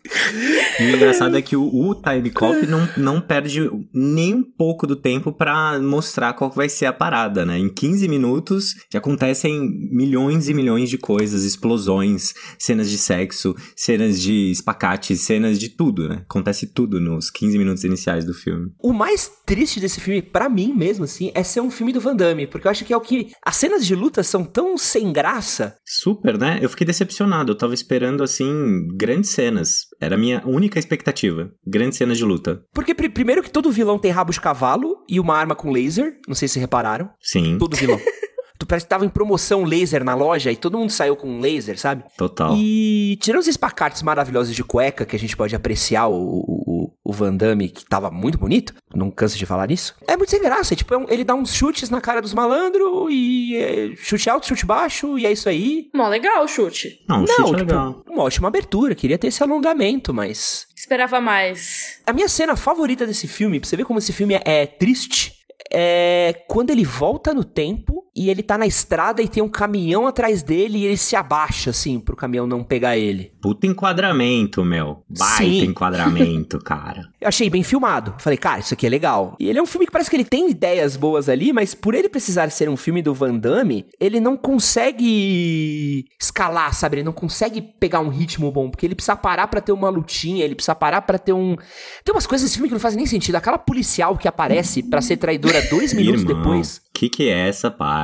E 0.81 0.85
o 0.85 0.97
engraçado 0.97 1.37
é 1.37 1.43
que 1.43 1.57
o, 1.57 1.63
o 1.63 1.95
Time 1.95 2.31
Cop 2.31 2.67
não, 2.67 2.89
não 2.97 3.21
perde 3.21 3.71
nem 3.93 4.35
um 4.35 4.43
pouco 4.43 4.87
do 4.87 4.97
tempo 4.97 5.33
para 5.33 5.79
mostrar 5.81 6.33
qual 6.35 6.51
vai 6.51 6.69
ser 6.69 6.87
a 6.87 6.93
parada, 6.93 7.45
né? 7.45 7.59
Em 7.59 7.69
15 7.69 8.09
minutos 8.09 8.75
já 8.91 8.99
acontecem 8.99 9.61
milhões 9.91 10.49
e 10.49 10.55
milhões 10.55 10.89
de 10.91 10.99
coisas, 10.99 11.45
explosões, 11.45 12.35
cenas 12.59 12.91
de 12.91 12.99
sexo, 12.99 13.55
cenas 13.77 14.21
de 14.21 14.51
espacate, 14.51 15.17
cenas 15.17 15.59
de 15.59 15.69
tudo, 15.69 16.09
né? 16.09 16.23
Acontece 16.29 16.67
tudo 16.67 17.01
nos 17.01 17.31
15 17.31 17.59
minutos 17.59 17.85
iniciais 17.85 18.25
do 18.25 18.35
filme. 18.35 18.71
O 18.83 18.93
mais 18.93 19.31
triste 19.47 19.81
desse 19.81 20.01
filme, 20.01 20.23
para 20.23 20.49
mim 20.49 20.73
mesmo, 20.73 21.05
assim, 21.05 21.31
é 21.35 21.43
ser 21.43 21.61
um 21.61 21.71
filme 21.71 21.93
do 21.93 22.01
Van 22.01 22.17
Damme, 22.17 22.47
porque 22.47 22.67
eu 22.67 22.71
acho 22.71 22.85
que 22.85 22.93
é 22.93 22.97
o 22.97 23.01
que. 23.01 23.33
As 23.45 23.57
cenas 23.57 23.87
de 23.87 23.95
luta 23.95 24.23
são 24.23 24.45
tão 24.45 24.77
sem 24.77 25.13
graça. 25.13 25.77
Super, 25.85 26.39
né? 26.39 26.59
Eu 26.61 26.69
fiquei 26.69 26.87
decepcionado. 26.87 27.53
Eu 27.53 27.57
tava 27.57 27.75
esperando, 27.75 28.23
assim, 28.23 28.87
grandes 29.23 29.31
cenas. 29.31 29.87
Era 30.01 30.17
a 30.17 30.19
minha 30.19 30.43
única 30.45 30.79
expectativa. 30.79 31.51
Grandes 31.67 31.97
cenas 31.97 32.19
de 32.19 32.25
luta. 32.25 32.63
Porque, 32.75 32.95
pr 32.95 33.09
primeiro, 33.11 33.43
que 33.43 33.51
todo 33.51 33.71
vilão 33.71 33.99
tem 33.99 34.11
rabo 34.11 34.33
de 34.33 34.41
cavalo 34.41 35.05
e 35.09 35.21
uma 35.21 35.37
arma 35.37 35.55
com 35.55 35.71
laser. 35.71 36.19
Não 36.27 36.35
sei 36.35 36.49
se 36.49 36.59
repararam. 36.59 37.09
Sim. 37.21 37.57
Todo 37.59 37.77
vilão. 37.77 38.01
tu 38.59 38.67
parece 38.67 38.87
que 38.87 38.91
tava 38.91 39.05
em 39.05 39.09
promoção 39.09 39.65
laser 39.65 40.05
na 40.05 40.15
loja 40.15 40.51
e 40.51 40.57
todo 40.57 40.79
mundo 40.79 40.91
saiu 40.91 41.17
com 41.17 41.29
um 41.29 41.41
laser, 41.41 41.79
sabe? 41.79 42.05
Total. 42.17 42.55
E 42.57 43.17
tirando 43.21 43.41
os 43.41 43.49
espacates 43.49 44.03
maravilhosos 44.03 44.55
de 44.55 44.65
cueca, 44.65 45.05
que 45.05 45.17
a 45.17 45.19
gente 45.19 45.37
pode 45.37 45.55
apreciar 45.55 46.09
o, 46.09 46.62
o, 47.05 47.13
Van 47.13 47.35
Damme, 47.35 47.69
que 47.69 47.85
tava 47.85 48.11
muito 48.11 48.39
bonito, 48.39 48.75
não 48.95 49.11
canso 49.11 49.37
de 49.39 49.47
falar 49.47 49.69
nisso, 49.69 49.95
é 50.07 50.17
muito 50.17 50.31
sem 50.31 50.41
graça. 50.41 50.77
Tipo, 50.77 50.95
é 50.95 51.07
ele 51.13 51.25
dá 51.25 51.35
uns 51.35 51.55
chutes 51.55 51.91
na 51.91 52.01
cara 52.01 52.23
dos 52.23 52.35
malandros 52.35 53.09
e 53.11 53.57
é, 53.57 53.97
chute 53.97 54.29
alto, 54.29 54.47
chute 54.47 54.67
baixo, 54.67 55.19
e 55.19 55.27
é 55.27 55.33
isso 55.33 55.49
aí. 55.49 55.89
Mó 55.95 56.09
legal 56.09 56.45
o 56.45 56.49
chute. 56.49 57.05
Não, 57.09 57.25
o 57.25 57.27
chute 57.27 57.41
é 57.41 57.45
tipo, 57.45 57.57
legal. 57.59 58.03
Uma 58.09 58.25
ótima 58.25 58.49
abertura, 58.49 58.95
queria 58.95 59.19
ter 59.19 59.29
esse 59.29 59.43
alongamento, 59.43 60.13
mas... 60.13 60.67
Esperava 60.77 61.21
mais. 61.21 62.01
A 62.07 62.13
minha 62.13 62.29
cena 62.29 62.57
favorita 62.57 63.07
desse 63.07 63.29
filme, 63.29 63.61
pra 63.61 63.69
você 63.69 63.77
ver 63.77 63.85
como 63.85 63.99
esse 63.99 64.13
filme 64.13 64.35
é, 64.35 64.43
é 64.45 64.67
triste, 64.67 65.35
é 65.73 66.45
quando 66.49 66.71
ele 66.71 66.85
volta 66.85 67.33
no 67.33 67.45
tempo 67.45 68.02
e 68.15 68.29
ele 68.29 68.43
tá 68.43 68.59
na 68.59 68.67
estrada 68.67 69.23
e 69.23 69.29
tem 69.29 69.43
um 69.43 69.49
caminhão 69.49 70.07
atrás 70.07 70.43
dele 70.43 70.79
e 70.79 70.85
ele 70.85 70.97
se 70.97 71.17
abaixa, 71.17 71.71
assim, 71.71 71.99
pro 71.99 72.15
caminhão 72.15 72.47
não 72.47 72.63
pegar 72.63 72.97
ele. 72.97 73.33
Puta 73.41 73.67
enquadramento, 73.67 74.65
meu. 74.65 75.03
Baita 75.09 75.43
Sim. 75.43 75.65
enquadramento, 75.65 76.59
cara. 76.65 77.09
Eu 77.21 77.29
achei 77.29 77.49
bem 77.49 77.63
filmado. 77.63 78.15
Falei, 78.19 78.37
cara, 78.37 78.61
isso 78.61 78.75
aqui 78.75 78.87
é 78.87 78.91
legal. 78.91 79.35
E 79.41 79.49
ele 79.49 79.59
é 79.59 79.63
um 79.63 79.67
filme 79.67 79.87
que 79.87 79.93
parece 79.93 80.11
que 80.11 80.17
ele 80.17 80.25
tem 80.25 80.51
ideias 80.51 80.97
boas 80.97 81.29
ali, 81.29 81.53
mas 81.53 81.75
por 81.75 81.95
ele 81.95 82.09
precisar 82.09 82.51
ser 82.51 82.69
um 82.69 82.77
filme 82.77 83.01
do 83.01 83.15
Van 83.15 83.37
Damme, 83.37 83.87
ele 83.99 84.21
não 84.21 84.37
consegue 84.37 86.05
escalar, 86.21 86.75
sabe? 86.75 86.97
Ele 86.97 87.05
não 87.05 87.13
consegue 87.13 87.63
pegar 87.63 88.01
um 88.01 88.09
ritmo 88.09 88.53
bom, 88.53 88.71
porque 88.71 88.85
ele 88.85 88.95
precisa 88.95 89.17
parar 89.17 89.47
para 89.47 89.61
ter 89.61 89.73
uma 89.73 89.89
lutinha, 89.89 90.45
ele 90.45 90.55
precisa 90.55 90.75
parar 90.75 91.03
para 91.03 91.19
ter 91.19 91.33
um. 91.33 91.57
Tem 92.05 92.15
umas 92.15 92.27
coisas 92.27 92.45
nesse 92.45 92.57
filme 92.57 92.69
que 92.69 92.75
não 92.75 92.81
fazem 92.81 92.99
nem 92.99 93.07
sentido. 93.07 93.37
Aquela 93.37 93.59
policial 93.59 94.19
que 94.19 94.29
aparece 94.29 94.83
para 94.83 95.01
ser 95.01 95.17
traidora 95.17 95.63
dois 95.71 95.93
minutos 95.95 96.23
Irmão, 96.23 96.43
depois. 96.43 96.77
O 96.77 96.93
que, 96.93 97.09
que 97.09 97.29
é 97.29 97.49
essa 97.49 97.71
parte? 97.71 98.02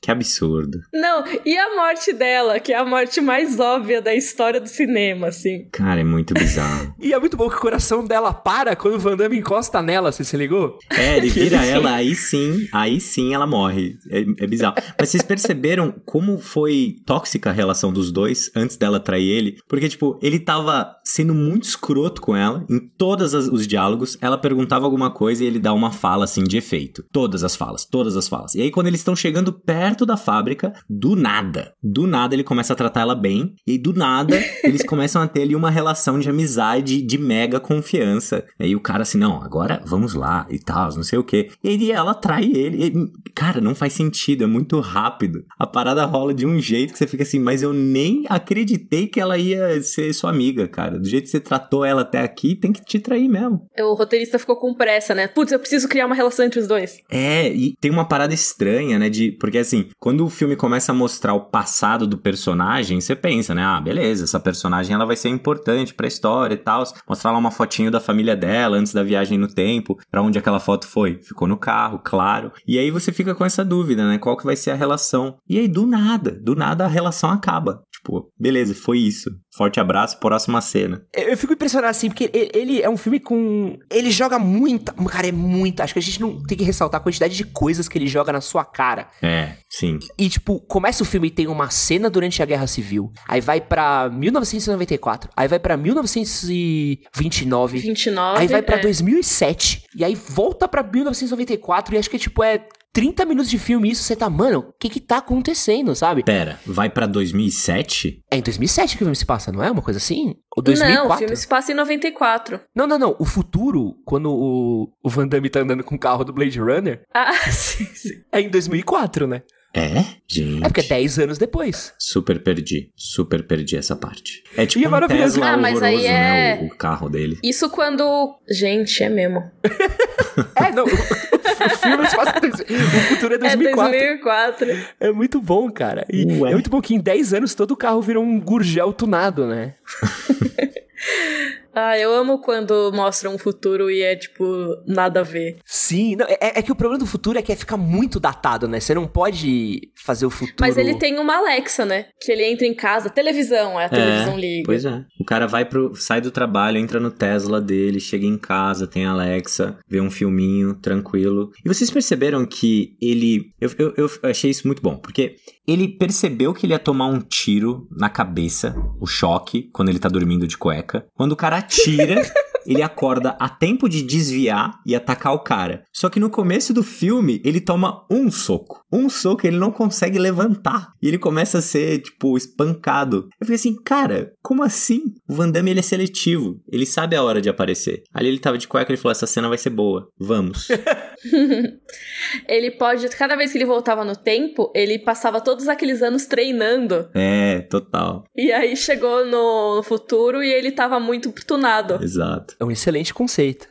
Que 0.00 0.10
absurdo. 0.10 0.78
Não, 0.92 1.24
e 1.44 1.56
a 1.56 1.76
morte 1.76 2.12
dela, 2.12 2.60
que 2.60 2.72
é 2.72 2.76
a 2.76 2.84
morte 2.84 3.20
mais 3.20 3.58
óbvia 3.58 4.00
da 4.00 4.14
história 4.14 4.60
do 4.60 4.68
cinema, 4.68 5.28
assim. 5.28 5.68
Cara, 5.72 6.00
é 6.00 6.04
muito 6.04 6.34
bizarro. 6.34 6.94
e 7.00 7.12
é 7.12 7.18
muito 7.18 7.36
bom 7.36 7.48
que 7.48 7.56
o 7.56 7.60
coração 7.60 8.04
dela 8.04 8.32
para 8.32 8.76
quando 8.76 8.94
o 8.94 8.98
Van 8.98 9.16
Damme 9.16 9.38
encosta 9.38 9.82
nela, 9.82 10.12
você 10.12 10.24
se 10.24 10.36
ligou? 10.36 10.78
É, 10.90 11.16
ele 11.16 11.28
vira 11.28 11.64
ela, 11.64 11.94
aí 11.94 12.14
sim, 12.14 12.68
aí 12.72 13.00
sim 13.00 13.34
ela 13.34 13.46
morre. 13.46 13.96
É, 14.10 14.20
é 14.20 14.46
bizarro. 14.46 14.76
Mas 14.98 15.08
vocês 15.08 15.22
perceberam 15.22 15.94
como 16.04 16.38
foi 16.38 16.96
tóxica 17.06 17.50
a 17.50 17.52
relação 17.52 17.92
dos 17.92 18.12
dois 18.12 18.50
antes 18.54 18.76
dela 18.76 19.00
trair 19.00 19.28
ele? 19.28 19.56
Porque, 19.68 19.88
tipo, 19.88 20.18
ele 20.22 20.38
tava 20.38 20.94
sendo 21.04 21.34
muito 21.34 21.64
escroto 21.64 22.20
com 22.20 22.36
ela 22.36 22.64
em 22.68 22.78
todos 22.78 23.34
os 23.34 23.66
diálogos. 23.66 24.16
Ela 24.20 24.38
perguntava 24.38 24.84
alguma 24.84 25.10
coisa 25.10 25.42
e 25.42 25.46
ele 25.46 25.58
dá 25.58 25.72
uma 25.72 25.90
fala, 25.90 26.24
assim, 26.24 26.44
de 26.44 26.56
efeito. 26.56 27.04
Todas 27.12 27.44
as 27.44 27.56
falas, 27.56 27.84
todas 27.84 28.16
as 28.16 28.28
falas. 28.28 28.54
E 28.54 28.62
aí, 28.62 28.70
quando 28.70 28.86
eles 28.86 29.00
estão 29.00 29.16
chegando 29.16 29.39
perto 29.52 30.04
da 30.04 30.16
fábrica, 30.16 30.72
do 30.88 31.16
nada, 31.16 31.72
do 31.82 32.06
nada 32.06 32.34
ele 32.34 32.44
começa 32.44 32.72
a 32.72 32.76
tratar 32.76 33.00
ela 33.00 33.14
bem, 33.14 33.54
e 33.66 33.78
do 33.78 33.92
nada 33.92 34.36
eles 34.62 34.84
começam 34.84 35.22
a 35.22 35.26
ter 35.26 35.42
ali 35.42 35.56
uma 35.56 35.70
relação 35.70 36.18
de 36.18 36.28
amizade, 36.28 37.02
de 37.02 37.18
mega 37.18 37.58
confiança. 37.58 38.44
E 38.58 38.64
aí 38.64 38.76
o 38.76 38.80
cara 38.80 39.02
assim, 39.02 39.18
não, 39.18 39.42
agora 39.42 39.82
vamos 39.84 40.14
lá 40.14 40.46
e 40.50 40.58
tal, 40.58 40.94
não 40.94 41.02
sei 41.02 41.18
o 41.18 41.24
que. 41.24 41.50
E 41.62 41.68
aí 41.68 41.90
ela 41.90 42.14
trai 42.14 42.44
ele. 42.44 42.86
E, 42.86 43.30
cara, 43.34 43.60
não 43.60 43.74
faz 43.74 43.92
sentido, 43.92 44.44
é 44.44 44.46
muito 44.46 44.78
rápido. 44.80 45.44
A 45.58 45.66
parada 45.66 46.04
rola 46.04 46.34
de 46.34 46.46
um 46.46 46.58
jeito 46.60 46.92
que 46.92 46.98
você 46.98 47.06
fica 47.06 47.22
assim, 47.22 47.38
mas 47.38 47.62
eu 47.62 47.72
nem 47.72 48.24
acreditei 48.28 49.06
que 49.06 49.20
ela 49.20 49.38
ia 49.38 49.82
ser 49.82 50.12
sua 50.12 50.30
amiga, 50.30 50.68
cara. 50.68 50.98
Do 50.98 51.08
jeito 51.08 51.24
que 51.24 51.30
você 51.30 51.40
tratou 51.40 51.84
ela 51.84 52.02
até 52.02 52.20
aqui, 52.20 52.54
tem 52.54 52.72
que 52.72 52.84
te 52.84 52.98
trair 52.98 53.28
mesmo. 53.28 53.66
O 53.78 53.94
roteirista 53.94 54.38
ficou 54.38 54.56
com 54.56 54.74
pressa, 54.74 55.14
né? 55.14 55.28
Putz, 55.28 55.52
eu 55.52 55.58
preciso 55.58 55.88
criar 55.88 56.06
uma 56.06 56.14
relação 56.14 56.44
entre 56.44 56.60
os 56.60 56.66
dois. 56.66 56.98
É, 57.10 57.52
e 57.52 57.74
tem 57.80 57.90
uma 57.90 58.06
parada 58.06 58.34
estranha, 58.34 58.98
né? 58.98 59.08
De, 59.08 59.29
porque 59.30 59.58
assim, 59.58 59.88
quando 59.98 60.24
o 60.24 60.30
filme 60.30 60.56
começa 60.56 60.92
a 60.92 60.94
mostrar 60.94 61.34
o 61.34 61.46
passado 61.46 62.06
do 62.06 62.18
personagem, 62.18 63.00
você 63.00 63.14
pensa, 63.14 63.54
né? 63.54 63.62
Ah, 63.64 63.80
beleza, 63.80 64.24
essa 64.24 64.40
personagem 64.40 64.94
ela 64.94 65.06
vai 65.06 65.16
ser 65.16 65.28
importante 65.28 65.94
pra 65.94 66.06
história 66.06 66.54
e 66.54 66.58
tal. 66.58 66.84
Mostrar 67.08 67.32
lá 67.32 67.38
uma 67.38 67.50
fotinho 67.50 67.90
da 67.90 68.00
família 68.00 68.36
dela 68.36 68.76
antes 68.76 68.92
da 68.92 69.02
viagem 69.02 69.38
no 69.38 69.48
tempo, 69.48 69.98
para 70.10 70.22
onde 70.22 70.38
aquela 70.38 70.60
foto 70.60 70.86
foi. 70.86 71.20
Ficou 71.22 71.46
no 71.46 71.56
carro, 71.56 72.00
claro. 72.02 72.52
E 72.66 72.78
aí 72.78 72.90
você 72.90 73.12
fica 73.12 73.34
com 73.34 73.44
essa 73.44 73.64
dúvida, 73.64 74.06
né? 74.06 74.18
Qual 74.18 74.36
que 74.36 74.44
vai 74.44 74.56
ser 74.56 74.70
a 74.70 74.76
relação? 74.76 75.36
E 75.48 75.58
aí, 75.58 75.68
do 75.68 75.86
nada, 75.86 76.30
do 76.30 76.54
nada 76.54 76.84
a 76.84 76.88
relação 76.88 77.30
acaba. 77.30 77.82
Tipo, 77.92 78.32
beleza, 78.38 78.74
foi 78.74 78.98
isso. 78.98 79.30
Forte 79.52 79.80
abraço, 79.80 80.20
próxima 80.20 80.60
cena. 80.60 81.02
Eu 81.12 81.36
fico 81.36 81.52
impressionado 81.52 81.90
assim, 81.90 82.08
porque 82.08 82.30
ele 82.54 82.80
é 82.80 82.88
um 82.88 82.96
filme 82.96 83.18
com. 83.18 83.76
Ele 83.90 84.08
joga 84.10 84.38
muita. 84.38 84.92
Cara, 84.92 85.26
é 85.26 85.32
muita. 85.32 85.82
Acho 85.82 85.92
que 85.92 85.98
a 85.98 86.02
gente 86.02 86.20
não 86.20 86.40
tem 86.42 86.56
que 86.56 86.62
ressaltar 86.62 87.00
a 87.00 87.02
quantidade 87.02 87.36
de 87.36 87.42
coisas 87.44 87.88
que 87.88 87.98
ele 87.98 88.06
joga 88.06 88.32
na 88.32 88.40
sua 88.40 88.64
cara. 88.64 89.08
É, 89.20 89.54
sim. 89.68 89.98
E, 90.16 90.28
tipo, 90.28 90.60
começa 90.60 91.02
o 91.02 91.06
filme 91.06 91.26
e 91.28 91.32
tem 91.32 91.48
uma 91.48 91.68
cena 91.68 92.08
durante 92.08 92.40
a 92.40 92.46
Guerra 92.46 92.68
Civil. 92.68 93.10
Aí 93.26 93.40
vai 93.40 93.60
pra 93.60 94.08
1994. 94.08 95.28
Aí 95.36 95.48
vai 95.48 95.58
pra 95.58 95.76
1929. 95.76 97.80
29. 97.80 98.40
Aí 98.40 98.46
vai 98.46 98.62
pra 98.62 98.76
é. 98.76 98.80
2007. 98.80 99.82
E 99.96 100.04
aí 100.04 100.14
volta 100.14 100.68
pra 100.68 100.84
1994. 100.84 101.94
E 101.94 101.98
acho 101.98 102.08
que, 102.08 102.18
tipo, 102.18 102.44
é 102.44 102.68
30 102.92 103.24
minutos 103.24 103.50
de 103.50 103.58
filme 103.58 103.90
isso, 103.90 104.02
você 104.02 104.16
tá, 104.16 104.28
mano, 104.28 104.58
o 104.58 104.72
que 104.78 104.88
que 104.88 105.00
tá 105.00 105.18
acontecendo, 105.18 105.94
sabe? 105.94 106.24
Pera, 106.24 106.58
vai 106.66 106.90
pra 106.90 107.06
2007? 107.06 108.22
É 108.30 108.36
em 108.36 108.42
2007 108.42 108.96
que 108.96 109.02
o 109.02 109.06
filme 109.06 109.16
se 109.16 109.24
passa, 109.24 109.52
não 109.52 109.62
é? 109.62 109.70
Uma 109.70 109.82
coisa 109.82 109.98
assim? 109.98 110.34
Ou 110.56 110.62
2004? 110.62 111.08
Não, 111.08 111.14
o 111.14 111.18
filme 111.18 111.36
se 111.36 111.48
passa 111.48 111.72
em 111.72 111.74
94. 111.74 112.60
Não, 112.74 112.86
não, 112.86 112.98
não. 112.98 113.16
O 113.18 113.24
futuro, 113.24 113.94
quando 114.04 114.30
o, 114.30 114.92
o 115.02 115.08
Van 115.08 115.28
Damme 115.28 115.48
tá 115.48 115.60
andando 115.60 115.84
com 115.84 115.94
o 115.94 115.98
carro 115.98 116.24
do 116.24 116.32
Blade 116.32 116.58
Runner... 116.58 117.02
Ah, 117.14 117.32
sim, 117.50 117.84
sim. 117.86 118.22
É 118.32 118.40
em 118.40 118.50
2004, 118.50 119.26
né? 119.26 119.42
É? 119.72 120.04
Gente. 120.26 120.64
É 120.64 120.68
porque 120.68 120.80
é 120.80 120.84
10 120.84 121.18
anos 121.20 121.38
depois. 121.38 121.94
Super 121.98 122.42
perdi. 122.42 122.90
Super 122.96 123.46
perdi 123.46 123.76
essa 123.76 123.94
parte. 123.94 124.42
É 124.56 124.66
tipo 124.66 124.84
e 124.84 124.88
um 124.88 125.08
Tesla 125.08 125.50
ah, 125.50 125.56
mas 125.56 125.80
aí 125.80 126.06
é... 126.06 126.12
né? 126.12 126.62
O, 126.62 126.66
o, 126.66 126.76
carro 126.76 127.08
dele. 127.08 127.38
Isso 127.42 127.70
quando... 127.70 128.36
Gente, 128.48 129.02
é 129.02 129.08
mesmo. 129.08 129.48
é, 130.56 130.72
não. 130.72 130.84
O, 130.84 130.88
o 130.88 131.70
filme 131.78 132.06
se 132.08 132.16
passa... 132.16 132.34
O 132.38 133.00
futuro 133.14 133.34
é 133.34 133.38
2004. 133.38 133.94
É 133.94 133.98
2004. 133.98 134.86
É 134.98 135.12
muito 135.12 135.40
bom, 135.40 135.70
cara. 135.70 136.04
E 136.12 136.24
Ué. 136.24 136.50
é 136.50 136.52
muito 136.54 136.68
bom 136.68 136.80
que 136.80 136.94
em 136.94 137.00
10 137.00 137.34
anos 137.34 137.54
todo 137.54 137.70
o 137.70 137.76
carro 137.76 138.02
virou 138.02 138.24
um 138.24 138.40
gurgel 138.40 138.92
tunado, 138.92 139.46
né? 139.46 139.74
Ah, 141.80 141.98
eu 141.98 142.14
amo 142.14 142.40
quando 142.40 142.92
mostram 142.92 143.34
um 143.34 143.38
futuro 143.38 143.90
e 143.90 144.02
é, 144.02 144.14
tipo, 144.14 144.44
nada 144.86 145.20
a 145.20 145.22
ver. 145.22 145.56
Sim, 145.64 146.16
não, 146.16 146.26
é, 146.26 146.58
é, 146.58 146.62
que 146.62 146.70
o 146.70 146.76
problema 146.76 146.98
do 146.98 147.06
futuro 147.06 147.38
é 147.38 147.42
que 147.42 147.56
fica 147.56 147.76
muito 147.76 148.20
datado, 148.20 148.68
né? 148.68 148.80
Você 148.80 148.94
não 148.94 149.06
pode 149.06 149.90
fazer 150.04 150.26
o 150.26 150.30
futuro. 150.30 150.56
Mas 150.60 150.76
ele 150.76 150.98
tem 150.98 151.18
uma 151.18 151.36
Alexa, 151.36 151.86
né? 151.86 152.06
Que 152.20 152.32
ele 152.32 152.44
entra 152.44 152.66
em 152.66 152.74
casa, 152.74 153.08
televisão, 153.08 153.80
é 153.80 153.86
a 153.86 153.88
televisão 153.88 154.34
é, 154.34 154.40
liga. 154.40 154.62
Pois 154.66 154.84
é. 154.84 155.04
O 155.18 155.24
cara 155.24 155.46
vai 155.46 155.64
pro. 155.64 155.94
sai 155.94 156.20
do 156.20 156.30
trabalho, 156.30 156.78
entra 156.78 157.00
no 157.00 157.10
Tesla 157.10 157.60
dele, 157.60 157.98
chega 157.98 158.26
em 158.26 158.36
casa, 158.36 158.86
tem 158.86 159.06
Alexa, 159.06 159.78
vê 159.88 160.00
um 160.00 160.10
filminho 160.10 160.74
tranquilo. 160.74 161.50
E 161.64 161.68
vocês 161.68 161.90
perceberam 161.90 162.44
que 162.44 162.96
ele. 163.00 163.52
Eu, 163.60 163.70
eu, 163.78 163.94
eu 163.96 164.30
achei 164.30 164.50
isso 164.50 164.66
muito 164.66 164.82
bom, 164.82 164.96
porque 164.96 165.36
ele 165.66 165.86
percebeu 165.86 166.52
que 166.52 166.66
ele 166.66 166.72
ia 166.72 166.78
tomar 166.78 167.06
um 167.06 167.20
tiro 167.20 167.86
na 167.92 168.08
cabeça, 168.08 168.74
o 169.00 169.06
choque, 169.06 169.70
quando 169.72 169.88
ele 169.88 170.00
tá 170.00 170.08
dormindo 170.08 170.46
de 170.46 170.58
cueca. 170.58 171.06
Quando 171.14 171.32
o 171.32 171.36
cara 171.36 171.62
atira, 171.70 172.22
ele 172.66 172.82
acorda 172.82 173.36
a 173.38 173.48
tempo 173.48 173.88
de 173.88 174.02
desviar 174.02 174.80
e 174.84 174.96
atacar 174.96 175.32
o 175.32 175.38
cara. 175.38 175.84
Só 175.92 176.10
que 176.10 176.18
no 176.18 176.28
começo 176.28 176.74
do 176.74 176.82
filme, 176.82 177.40
ele 177.44 177.60
toma 177.60 178.04
um 178.10 178.30
soco. 178.30 178.79
Um 178.92 179.08
soco 179.08 179.46
ele 179.46 179.58
não 179.58 179.70
consegue 179.70 180.18
levantar. 180.18 180.92
E 181.00 181.08
ele 181.08 181.18
começa 181.18 181.58
a 181.58 181.62
ser, 181.62 182.00
tipo, 182.00 182.36
espancado. 182.36 183.28
Eu 183.40 183.46
fiquei 183.46 183.54
assim, 183.54 183.82
cara, 183.82 184.32
como 184.42 184.62
assim? 184.62 185.14
O 185.28 185.34
Van 185.34 185.50
Damme, 185.50 185.70
ele 185.70 185.80
é 185.80 185.82
seletivo. 185.82 186.60
Ele 186.70 186.86
sabe 186.86 187.16
a 187.16 187.22
hora 187.22 187.40
de 187.40 187.48
aparecer. 187.48 188.02
Ali 188.12 188.28
ele 188.28 188.38
tava 188.38 188.58
de 188.58 188.68
cueca 188.68 188.90
e 188.90 188.94
ele 188.94 189.00
falou, 189.00 189.12
essa 189.12 189.26
cena 189.26 189.48
vai 189.48 189.58
ser 189.58 189.70
boa. 189.70 190.08
Vamos. 190.18 190.68
ele 192.48 192.70
pode, 192.72 193.08
cada 193.10 193.36
vez 193.36 193.52
que 193.52 193.58
ele 193.58 193.64
voltava 193.64 194.04
no 194.04 194.16
tempo, 194.16 194.72
ele 194.74 194.98
passava 194.98 195.40
todos 195.40 195.68
aqueles 195.68 196.02
anos 196.02 196.26
treinando. 196.26 197.08
É, 197.14 197.60
total. 197.62 198.24
E 198.36 198.52
aí 198.52 198.76
chegou 198.76 199.24
no 199.26 199.82
futuro 199.82 200.42
e 200.42 200.52
ele 200.52 200.72
tava 200.72 200.98
muito 200.98 201.32
tunado. 201.46 202.02
Exato. 202.02 202.56
É 202.58 202.64
um 202.64 202.70
excelente 202.70 203.12
conceito. 203.12 203.68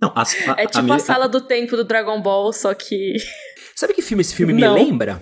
Não, 0.00 0.12
as, 0.14 0.34
a, 0.48 0.56
é 0.58 0.66
tipo 0.66 0.90
a, 0.90 0.94
a, 0.94 0.96
a 0.96 1.00
sala 1.00 1.28
do 1.28 1.40
tempo 1.40 1.76
do 1.76 1.84
Dragon 1.84 2.20
Ball, 2.20 2.52
só 2.52 2.74
que. 2.74 3.14
Sabe 3.76 3.94
que 3.94 4.02
filme 4.02 4.20
esse 4.20 4.34
filme 4.34 4.52
Não. 4.52 4.74
me 4.74 4.84
lembra? 4.84 5.20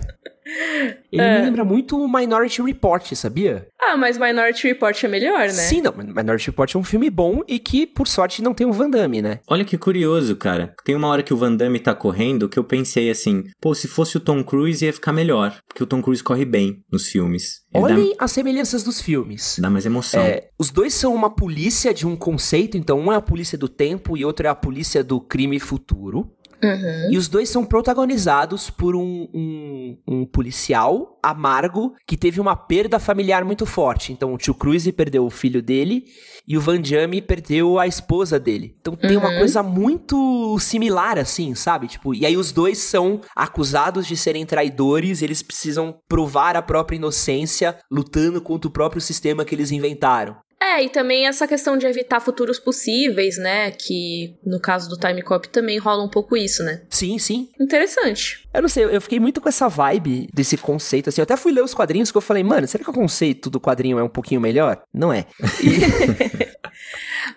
Ele 1.11 1.21
é. 1.21 1.39
me 1.39 1.45
lembra 1.45 1.63
muito 1.63 1.97
Minority 2.07 2.61
Report, 2.61 3.13
sabia? 3.13 3.67
Ah, 3.81 3.95
mas 3.95 4.17
Minority 4.17 4.67
Report 4.67 5.03
é 5.03 5.07
melhor, 5.07 5.39
né? 5.39 5.49
Sim, 5.49 5.81
não. 5.81 5.93
Minority 5.93 6.47
Report 6.47 6.75
é 6.75 6.77
um 6.77 6.83
filme 6.83 7.09
bom 7.09 7.41
e 7.47 7.59
que, 7.59 7.87
por 7.87 8.07
sorte, 8.07 8.41
não 8.41 8.53
tem 8.53 8.67
o 8.67 8.73
Van 8.73 8.89
Damme, 8.89 9.21
né? 9.21 9.39
Olha 9.47 9.63
que 9.63 9.77
curioso, 9.77 10.35
cara. 10.35 10.73
Tem 10.83 10.95
uma 10.95 11.07
hora 11.07 11.23
que 11.23 11.33
o 11.33 11.37
Van 11.37 11.55
Damme 11.55 11.79
tá 11.79 11.95
correndo 11.95 12.49
que 12.49 12.59
eu 12.59 12.63
pensei 12.63 13.09
assim, 13.09 13.43
pô, 13.61 13.73
se 13.73 13.87
fosse 13.87 14.17
o 14.17 14.19
Tom 14.19 14.43
Cruise 14.43 14.83
ia 14.83 14.93
ficar 14.93 15.13
melhor. 15.13 15.57
Porque 15.67 15.83
o 15.83 15.87
Tom 15.87 16.01
Cruise 16.01 16.23
corre 16.23 16.45
bem 16.45 16.83
nos 16.91 17.07
filmes. 17.07 17.61
Ele 17.73 17.83
Olhem 17.83 18.09
dá... 18.09 18.25
as 18.25 18.31
semelhanças 18.31 18.83
dos 18.83 19.01
filmes. 19.01 19.57
Dá 19.59 19.69
mais 19.69 19.85
emoção. 19.85 20.21
É, 20.21 20.49
os 20.59 20.69
dois 20.69 20.93
são 20.93 21.13
uma 21.13 21.29
polícia 21.29 21.93
de 21.93 22.05
um 22.05 22.15
conceito, 22.15 22.77
então 22.77 22.99
um 22.99 23.11
é 23.11 23.15
a 23.15 23.21
polícia 23.21 23.57
do 23.57 23.69
tempo 23.69 24.17
e 24.17 24.25
outro 24.25 24.45
é 24.45 24.49
a 24.49 24.55
polícia 24.55 25.03
do 25.03 25.19
crime 25.21 25.59
futuro. 25.59 26.31
Uhum. 26.63 27.11
E 27.11 27.17
os 27.17 27.27
dois 27.27 27.49
são 27.49 27.65
protagonizados 27.65 28.69
por 28.69 28.95
um, 28.95 29.27
um, 29.33 29.97
um, 30.07 30.25
policial 30.25 31.19
amargo 31.21 31.93
que 32.07 32.15
teve 32.15 32.39
uma 32.39 32.55
perda 32.55 32.99
familiar 32.99 33.43
muito 33.43 33.65
forte. 33.65 34.13
Então 34.13 34.33
o 34.33 34.37
tio 34.37 34.53
Cruise 34.53 34.91
perdeu 34.91 35.25
o 35.25 35.29
filho 35.29 35.61
dele 35.61 36.05
e 36.47 36.57
o 36.57 36.61
Van 36.61 36.81
Damme 36.81 37.21
perdeu 37.21 37.77
a 37.77 37.87
esposa 37.87 38.39
dele. 38.39 38.75
Então 38.79 38.95
tem 38.95 39.17
uhum. 39.17 39.23
uma 39.23 39.37
coisa 39.37 39.61
muito 39.61 40.57
similar 40.59 41.17
assim, 41.17 41.53
sabe? 41.55 41.87
Tipo, 41.87 42.13
e 42.13 42.25
aí 42.25 42.37
os 42.37 42.51
dois 42.51 42.77
são 42.77 43.19
acusados 43.35 44.07
de 44.07 44.15
serem 44.15 44.45
traidores, 44.45 45.21
eles 45.21 45.41
precisam 45.41 45.95
provar 46.07 46.55
a 46.55 46.61
própria 46.61 46.97
inocência 46.97 47.77
lutando 47.91 48.41
contra 48.41 48.67
o 48.67 48.71
próprio 48.71 49.01
sistema 49.01 49.43
que 49.43 49.53
eles 49.53 49.71
inventaram. 49.71 50.37
É, 50.63 50.81
e 50.81 50.89
também 50.89 51.27
essa 51.27 51.45
questão 51.45 51.77
de 51.77 51.85
evitar 51.85 52.21
futuros 52.21 52.57
possíveis, 52.57 53.37
né? 53.37 53.71
Que 53.71 54.33
no 54.45 54.61
caso 54.61 54.89
do 54.89 54.97
Time 54.97 55.21
Cop 55.21 55.49
também 55.49 55.77
rola 55.77 56.01
um 56.01 56.09
pouco 56.09 56.37
isso, 56.37 56.63
né? 56.63 56.81
Sim, 56.89 57.19
sim. 57.19 57.49
Interessante. 57.59 58.47
Eu 58.53 58.61
não 58.61 58.69
sei, 58.69 58.85
eu 58.85 59.01
fiquei 59.01 59.19
muito 59.19 59.41
com 59.41 59.49
essa 59.49 59.67
vibe 59.67 60.29
desse 60.33 60.55
conceito, 60.55 61.09
assim. 61.09 61.19
Eu 61.19 61.23
até 61.23 61.35
fui 61.35 61.51
ler 61.51 61.63
os 61.63 61.73
quadrinhos 61.73 62.11
que 62.11 62.17
eu 62.17 62.21
falei, 62.21 62.43
mano, 62.43 62.65
será 62.65 62.81
que 62.81 62.89
o 62.89 62.93
conceito 62.93 63.49
do 63.49 63.59
quadrinho 63.59 63.99
é 63.99 64.03
um 64.03 64.09
pouquinho 64.09 64.39
melhor? 64.39 64.81
Não 64.93 65.11
é. 65.11 65.25
E... 65.61 66.53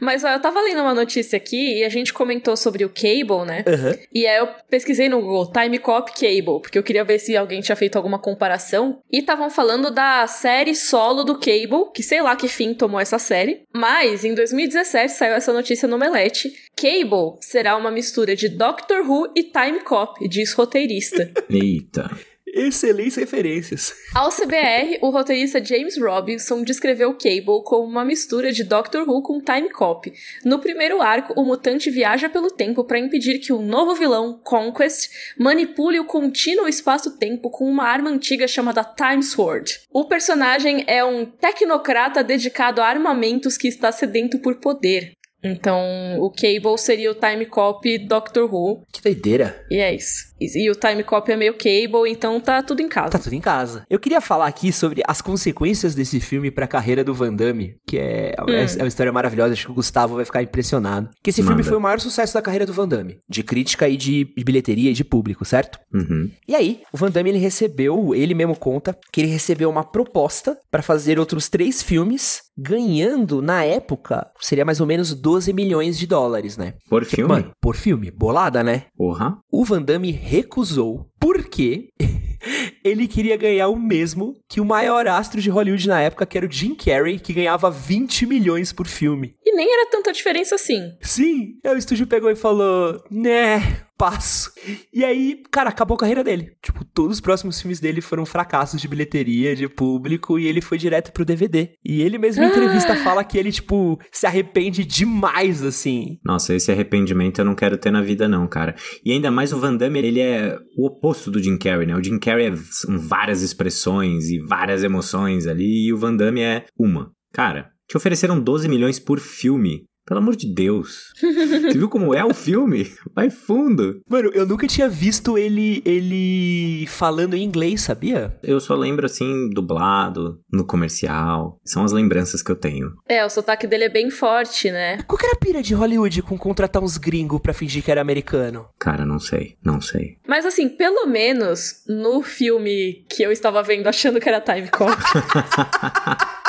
Mas 0.01 0.25
ó, 0.25 0.29
eu 0.29 0.41
tava 0.41 0.61
lendo 0.61 0.81
uma 0.81 0.95
notícia 0.95 1.37
aqui 1.37 1.79
e 1.79 1.85
a 1.85 1.89
gente 1.89 2.13
comentou 2.13 2.57
sobre 2.57 2.85
o 2.85 2.89
Cable, 2.89 3.47
né? 3.47 3.65
Uhum. 3.67 3.99
E 4.13 4.27
aí 4.27 4.39
eu 4.39 4.49
pesquisei 4.69 5.09
no 5.09 5.21
Google 5.21 5.53
Time 5.53 5.79
Cop 5.79 6.13
Cable, 6.13 6.61
porque 6.61 6.79
eu 6.79 6.83
queria 6.83 7.05
ver 7.05 7.19
se 7.19 7.37
alguém 7.37 7.61
tinha 7.61 7.77
feito 7.77 7.97
alguma 7.97 8.19
comparação. 8.19 9.01
E 9.11 9.19
estavam 9.19 9.51
falando 9.51 9.91
da 9.91 10.27
série 10.27 10.75
solo 10.75 11.25
do 11.25 11.39
Cable, 11.39 11.91
que 11.95 12.03
sei 12.03 12.23
lá 12.23 12.37
que 12.37 12.49
fim 12.49 12.75
tomou 12.75 13.01
essa 13.01 13.19
série. 13.19 13.63
Mas 13.75 14.25
em 14.25 14.35
2017 14.35 15.13
saiu 15.13 15.35
essa 15.35 15.53
notícia 15.53 15.89
no 15.89 15.99
Melete. 15.99 16.53
Cable 16.77 17.39
será 17.41 17.77
uma 17.77 17.91
mistura 17.91 18.37
de 18.37 18.49
Doctor 18.49 19.09
Who 19.09 19.33
e 19.35 19.43
Time 19.43 19.81
Cop, 19.81 20.27
diz 20.29 20.53
roteirista. 20.53 21.31
Eita. 21.49 22.11
Excelentes 22.57 23.17
referências. 23.17 23.95
Ao 24.15 24.31
CBR, 24.31 24.99
o 25.03 25.11
roteirista 25.11 25.63
James 25.63 25.99
Robinson 26.01 26.63
descreveu 26.63 27.13
Cable 27.13 27.63
como 27.63 27.87
uma 27.87 28.03
mistura 28.03 28.51
de 28.51 28.65
Doctor 28.65 29.07
Who 29.07 29.21
com 29.21 29.43
Time 29.43 29.69
Cop. 29.69 30.11
No 30.43 30.59
primeiro 30.59 31.03
arco, 31.03 31.35
o 31.37 31.45
mutante 31.45 31.91
viaja 31.91 32.31
pelo 32.31 32.51
tempo 32.51 32.83
para 32.83 32.99
impedir 32.99 33.41
que 33.41 33.53
o 33.53 33.61
novo 33.61 33.95
vilão, 33.95 34.41
Conquest, 34.43 35.11
manipule 35.39 36.01
o 36.01 36.07
contínuo 36.07 36.67
espaço-tempo 36.67 37.51
com 37.51 37.69
uma 37.69 37.85
arma 37.85 38.09
antiga 38.09 38.49
chamada 38.49 38.83
Time 38.83 39.23
Sword. 39.23 39.79
O 39.93 40.07
personagem 40.07 40.83
é 40.87 41.05
um 41.05 41.27
tecnocrata 41.27 42.25
dedicado 42.25 42.81
a 42.81 42.87
armamentos 42.87 43.59
que 43.59 43.69
está 43.69 43.93
sedento 43.93 44.39
por 44.39 44.57
poder. 44.61 45.13
Então, 45.43 46.19
o 46.19 46.31
Cable 46.31 46.79
seria 46.79 47.11
o 47.11 47.15
Time 47.15 47.47
Cop 47.47 47.99
Doctor 47.99 48.53
Who. 48.53 48.85
Que 48.93 49.03
doideira. 49.03 49.65
E 49.71 49.77
é 49.77 49.95
isso. 49.95 50.35
E 50.41 50.71
o 50.71 50.75
time 50.75 51.03
copy 51.03 51.33
é 51.33 51.37
meio 51.37 51.55
cable, 51.55 52.11
então 52.11 52.41
tá 52.41 52.63
tudo 52.63 52.83
em 52.83 52.89
casa. 52.89 53.11
Tá 53.11 53.19
tudo 53.19 53.33
em 53.33 53.41
casa. 53.41 53.85
Eu 53.89 53.99
queria 53.99 54.21
falar 54.21 54.47
aqui 54.47 54.73
sobre 54.73 55.03
as 55.07 55.23
consequências 55.23 55.95
desse 55.95 56.21
filme 56.21 56.51
pra 56.51 56.67
carreira 56.67 57.03
do 57.03 57.15
Van 57.15 57.33
Damme, 57.33 57.77
que 57.87 57.99
é, 57.99 58.35
hum. 58.41 58.51
é, 58.51 58.65
é 58.65 58.83
uma 58.83 58.89
história 58.89 59.13
maravilhosa, 59.13 59.55
acho 59.55 59.67
que 59.67 59.73
o 59.73 59.75
Gustavo 59.75 60.17
vai 60.17 60.25
ficar 60.25 60.43
impressionado. 60.43 61.09
Que 61.23 61.31
esse 61.31 61.43
Manda. 61.43 61.55
filme 61.55 61.63
foi 61.63 61.77
o 61.77 61.81
maior 61.81 62.01
sucesso 62.01 62.35
da 62.35 62.43
carreira 62.43 62.67
do 62.67 62.73
Van 62.73 62.87
Damme, 62.87 63.19
de 63.29 63.43
crítica 63.43 63.89
e 63.89 63.97
de, 63.97 64.25
de 64.37 64.45
bilheteria 64.45 64.91
e 64.91 64.95
de 64.95 65.05
público, 65.05 65.45
certo? 65.45 65.79
Uhum. 65.93 66.31
E 66.47 66.55
aí, 66.55 66.83
o 66.93 66.97
Van 66.97 67.11
Damme 67.11 67.31
ele 67.31 67.39
recebeu, 67.39 68.15
ele 68.15 68.35
mesmo 68.35 68.57
conta, 68.57 68.97
que 69.13 69.21
ele 69.23 69.29
recebeu 69.29 69.71
uma 69.71 69.85
proposta 69.85 70.59
para 70.71 70.83
fazer 70.83 71.19
outros 71.19 71.49
três 71.49 71.83
filmes, 71.83 72.43
ganhando, 72.57 73.41
na 73.41 73.65
época, 73.65 74.27
seria 74.41 74.65
mais 74.65 74.81
ou 74.81 74.87
menos 74.87 75.15
12 75.15 75.53
milhões 75.53 75.99
de 75.99 76.07
dólares, 76.07 76.57
né? 76.57 76.75
Por 76.89 77.05
filme? 77.05 77.33
Mano, 77.33 77.51
por 77.61 77.77
filme. 77.77 78.11
Bolada, 78.11 78.63
né? 78.63 78.85
Porra. 78.97 79.39
O 79.51 79.65
Van 79.65 79.83
Damme 79.83 80.11
recusou 80.27 81.09
porque 81.21 81.91
ele 82.83 83.07
queria 83.07 83.37
ganhar 83.37 83.69
o 83.69 83.77
mesmo 83.77 84.35
que 84.49 84.61
o 84.61 84.65
maior 84.65 85.07
astro 85.07 85.41
de 85.41 85.49
Hollywood 85.49 85.87
na 85.87 86.01
época, 86.01 86.27
que 86.27 86.37
era 86.37 86.47
o 86.47 86.51
Jim 86.51 86.75
Carrey, 86.75 87.19
que 87.19 87.33
ganhava 87.33 87.71
20 87.71 88.27
milhões 88.27 88.73
por 88.73 88.87
filme. 88.87 89.37
E 89.45 89.55
nem 89.55 89.73
era 89.73 89.89
tanta 89.89 90.13
diferença 90.13 90.57
assim. 90.57 90.93
Sim, 91.01 91.59
aí 91.65 91.75
o 91.75 91.79
estúdio 91.79 92.07
pegou 92.07 92.31
e 92.31 92.37
falou: 92.37 93.01
né, 93.11 93.86
passo. 93.97 94.51
E 94.93 95.05
aí, 95.05 95.43
cara, 95.51 95.71
acabou 95.71 95.95
a 95.95 96.01
carreira 96.01 96.23
dele. 96.23 96.53
Tipo, 96.63 96.85
todos 96.85 97.17
os 97.17 97.21
próximos 97.21 97.61
filmes 97.61 97.81
dele 97.81 98.01
foram 98.01 98.27
fracassos 98.27 98.81
de 98.81 98.89
bilheteria, 98.89 99.57
de 99.57 99.69
público, 99.69 100.39
e 100.39 100.47
ele 100.47 100.61
foi 100.61 100.79
direto 100.79 101.13
pro 101.13 101.25
DVD. 101.25 101.71
E 101.85 102.03
ele 102.03 102.19
mesmo 102.19 102.45
em 102.45 102.49
entrevista 102.49 102.93
ah. 102.93 102.97
fala 102.97 103.25
que 103.25 103.39
ele, 103.39 103.51
tipo, 103.51 103.99
se 104.13 104.27
arrepende 104.27 104.85
demais, 104.85 105.63
assim. 105.63 106.19
Nossa, 106.25 106.55
esse 106.55 106.71
arrependimento 106.71 107.39
eu 107.39 107.45
não 107.45 107.55
quero 107.55 107.79
ter 107.79 107.91
na 107.91 108.03
vida, 108.03 108.29
não, 108.29 108.47
cara. 108.47 108.75
E 109.05 109.13
ainda 109.13 109.31
mais 109.31 109.53
o 109.53 109.59
Van 109.59 109.75
Damme, 109.75 109.99
ele 109.99 110.21
é 110.21 110.59
o 110.77 110.87
oposto 110.87 111.31
do 111.31 111.43
Jim 111.43 111.57
Carrey, 111.57 111.87
né? 111.87 111.97
O 111.97 112.03
Jim 112.03 112.19
Carrey 112.19 112.47
é, 112.47 112.57
são 112.71 112.99
várias 112.99 113.43
expressões 113.43 114.29
e 114.31 114.39
várias 114.39 114.85
emoções 114.85 115.47
ali, 115.47 115.87
e 115.87 115.93
o 115.93 115.99
Van 115.99 116.15
Damme 116.15 116.41
é 116.41 116.65
uma. 116.79 117.11
Cara, 117.33 117.71
te 117.89 117.97
ofereceram 117.97 118.41
12 118.41 118.69
milhões 118.69 118.99
por 118.99 119.21
filme. 119.21 119.85
Pelo 120.07 120.21
amor 120.21 120.37
de 120.37 120.53
Deus. 120.53 121.13
Você 121.21 121.77
viu 121.77 121.89
como 121.89 122.15
é 122.15 122.25
o 122.25 122.33
filme? 122.33 122.93
Vai 123.15 123.29
fundo. 123.29 124.01
Mano, 124.09 124.31
eu 124.33 124.47
nunca 124.47 124.67
tinha 124.67 124.89
visto 124.89 125.37
ele 125.37 125.83
ele 125.85 126.87
falando 126.87 127.35
em 127.35 127.43
inglês, 127.43 127.83
sabia? 127.83 128.39
Eu 128.43 128.61
só 128.61 128.75
lembro 128.75 129.07
assim 129.07 129.51
dublado, 129.51 130.41
no 130.53 130.65
comercial. 130.65 131.59
São 131.65 131.85
as 131.85 131.93
lembranças 131.93 132.43
que 132.43 132.51
eu 132.51 132.57
tenho. 132.57 132.93
É, 133.09 133.25
o 133.25 133.31
sotaque 133.31 133.67
dele 133.67 133.85
é 133.85 133.89
bem 133.89 134.11
forte, 134.11 134.71
né? 134.71 134.99
Qual 135.07 135.19
que 135.19 135.27
era 135.27 135.35
a 135.35 135.39
pira 135.39 135.63
de 135.63 135.75
Hollywood 135.75 136.23
com 136.23 136.39
contratar 136.39 136.83
uns 136.83 136.97
gringos 136.97 137.41
pra 137.41 137.53
fingir 137.53 137.83
que 137.83 137.91
era 137.91 138.01
americano? 138.01 138.69
Cara, 138.79 139.05
não 139.05 139.19
sei, 139.19 139.57
não 139.65 139.81
sei. 139.81 140.19
Mas 140.27 140.47
assim, 140.47 140.69
pelo 140.69 141.07
menos 141.07 141.83
no 141.89 142.23
filme 142.23 143.05
que 143.09 143.23
eu 143.23 143.33
estava 143.33 143.63
vendo 143.63 143.89
achando 143.89 144.21
que 144.21 144.29
era 144.29 144.41
Time 144.41 144.69
Cop. 144.69 144.97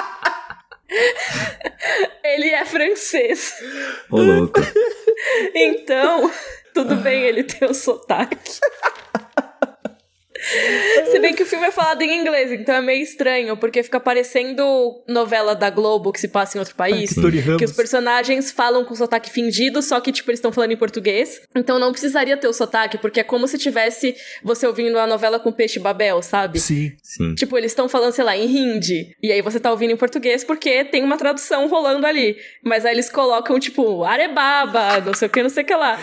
ele 2.23 2.49
é 2.49 2.65
francês. 2.65 3.55
Ô, 4.09 4.17
louco. 4.17 4.59
então, 5.53 6.31
tudo 6.73 6.95
bem 6.97 7.23
ele 7.23 7.43
ter 7.43 7.69
o 7.69 7.73
sotaque. 7.73 8.59
Se 11.11 11.19
bem 11.19 11.33
que 11.33 11.43
o 11.43 11.45
filme 11.45 11.67
é 11.67 11.71
falado 11.71 12.01
em 12.01 12.19
inglês, 12.19 12.51
então 12.51 12.75
é 12.75 12.81
meio 12.81 13.01
estranho, 13.01 13.57
porque 13.57 13.83
fica 13.83 13.99
parecendo 13.99 14.63
novela 15.07 15.55
da 15.55 15.69
Globo 15.69 16.11
que 16.11 16.19
se 16.19 16.27
passa 16.27 16.57
em 16.57 16.59
outro 16.59 16.75
país. 16.75 17.15
Ah, 17.17 17.57
que 17.57 17.65
os 17.65 17.71
personagens 17.71 18.51
falam 18.51 18.85
com 18.85 18.95
sotaque 18.95 19.29
fingido, 19.29 19.81
só 19.81 19.99
que, 19.99 20.11
tipo, 20.11 20.29
eles 20.29 20.39
estão 20.39 20.51
falando 20.51 20.71
em 20.71 20.77
português. 20.77 21.41
Então 21.55 21.79
não 21.79 21.91
precisaria 21.91 22.37
ter 22.37 22.47
o 22.47 22.53
sotaque, 22.53 22.97
porque 22.97 23.19
é 23.19 23.23
como 23.23 23.47
se 23.47 23.57
tivesse 23.57 24.15
você 24.43 24.65
ouvindo 24.65 24.97
a 24.97 25.07
novela 25.07 25.39
com 25.39 25.51
Peixe 25.51 25.79
Babel, 25.79 26.21
sabe? 26.21 26.59
Sim, 26.59 26.91
sim. 27.01 27.35
Tipo, 27.35 27.57
eles 27.57 27.71
estão 27.71 27.89
falando, 27.89 28.13
sei 28.13 28.23
lá, 28.23 28.35
em 28.35 28.45
hindi. 28.45 29.15
E 29.21 29.31
aí 29.31 29.41
você 29.41 29.59
tá 29.59 29.71
ouvindo 29.71 29.91
em 29.91 29.97
português 29.97 30.43
porque 30.43 30.85
tem 30.85 31.03
uma 31.03 31.17
tradução 31.17 31.67
rolando 31.67 32.05
ali. 32.05 32.37
Mas 32.63 32.85
aí 32.85 32.93
eles 32.93 33.09
colocam, 33.09 33.59
tipo, 33.59 34.03
arebaba, 34.03 34.99
não 35.01 35.13
sei 35.13 35.27
o 35.27 35.31
que, 35.31 35.43
não 35.43 35.49
sei 35.49 35.63
o 35.63 35.65
que 35.65 35.75
lá. 35.75 35.99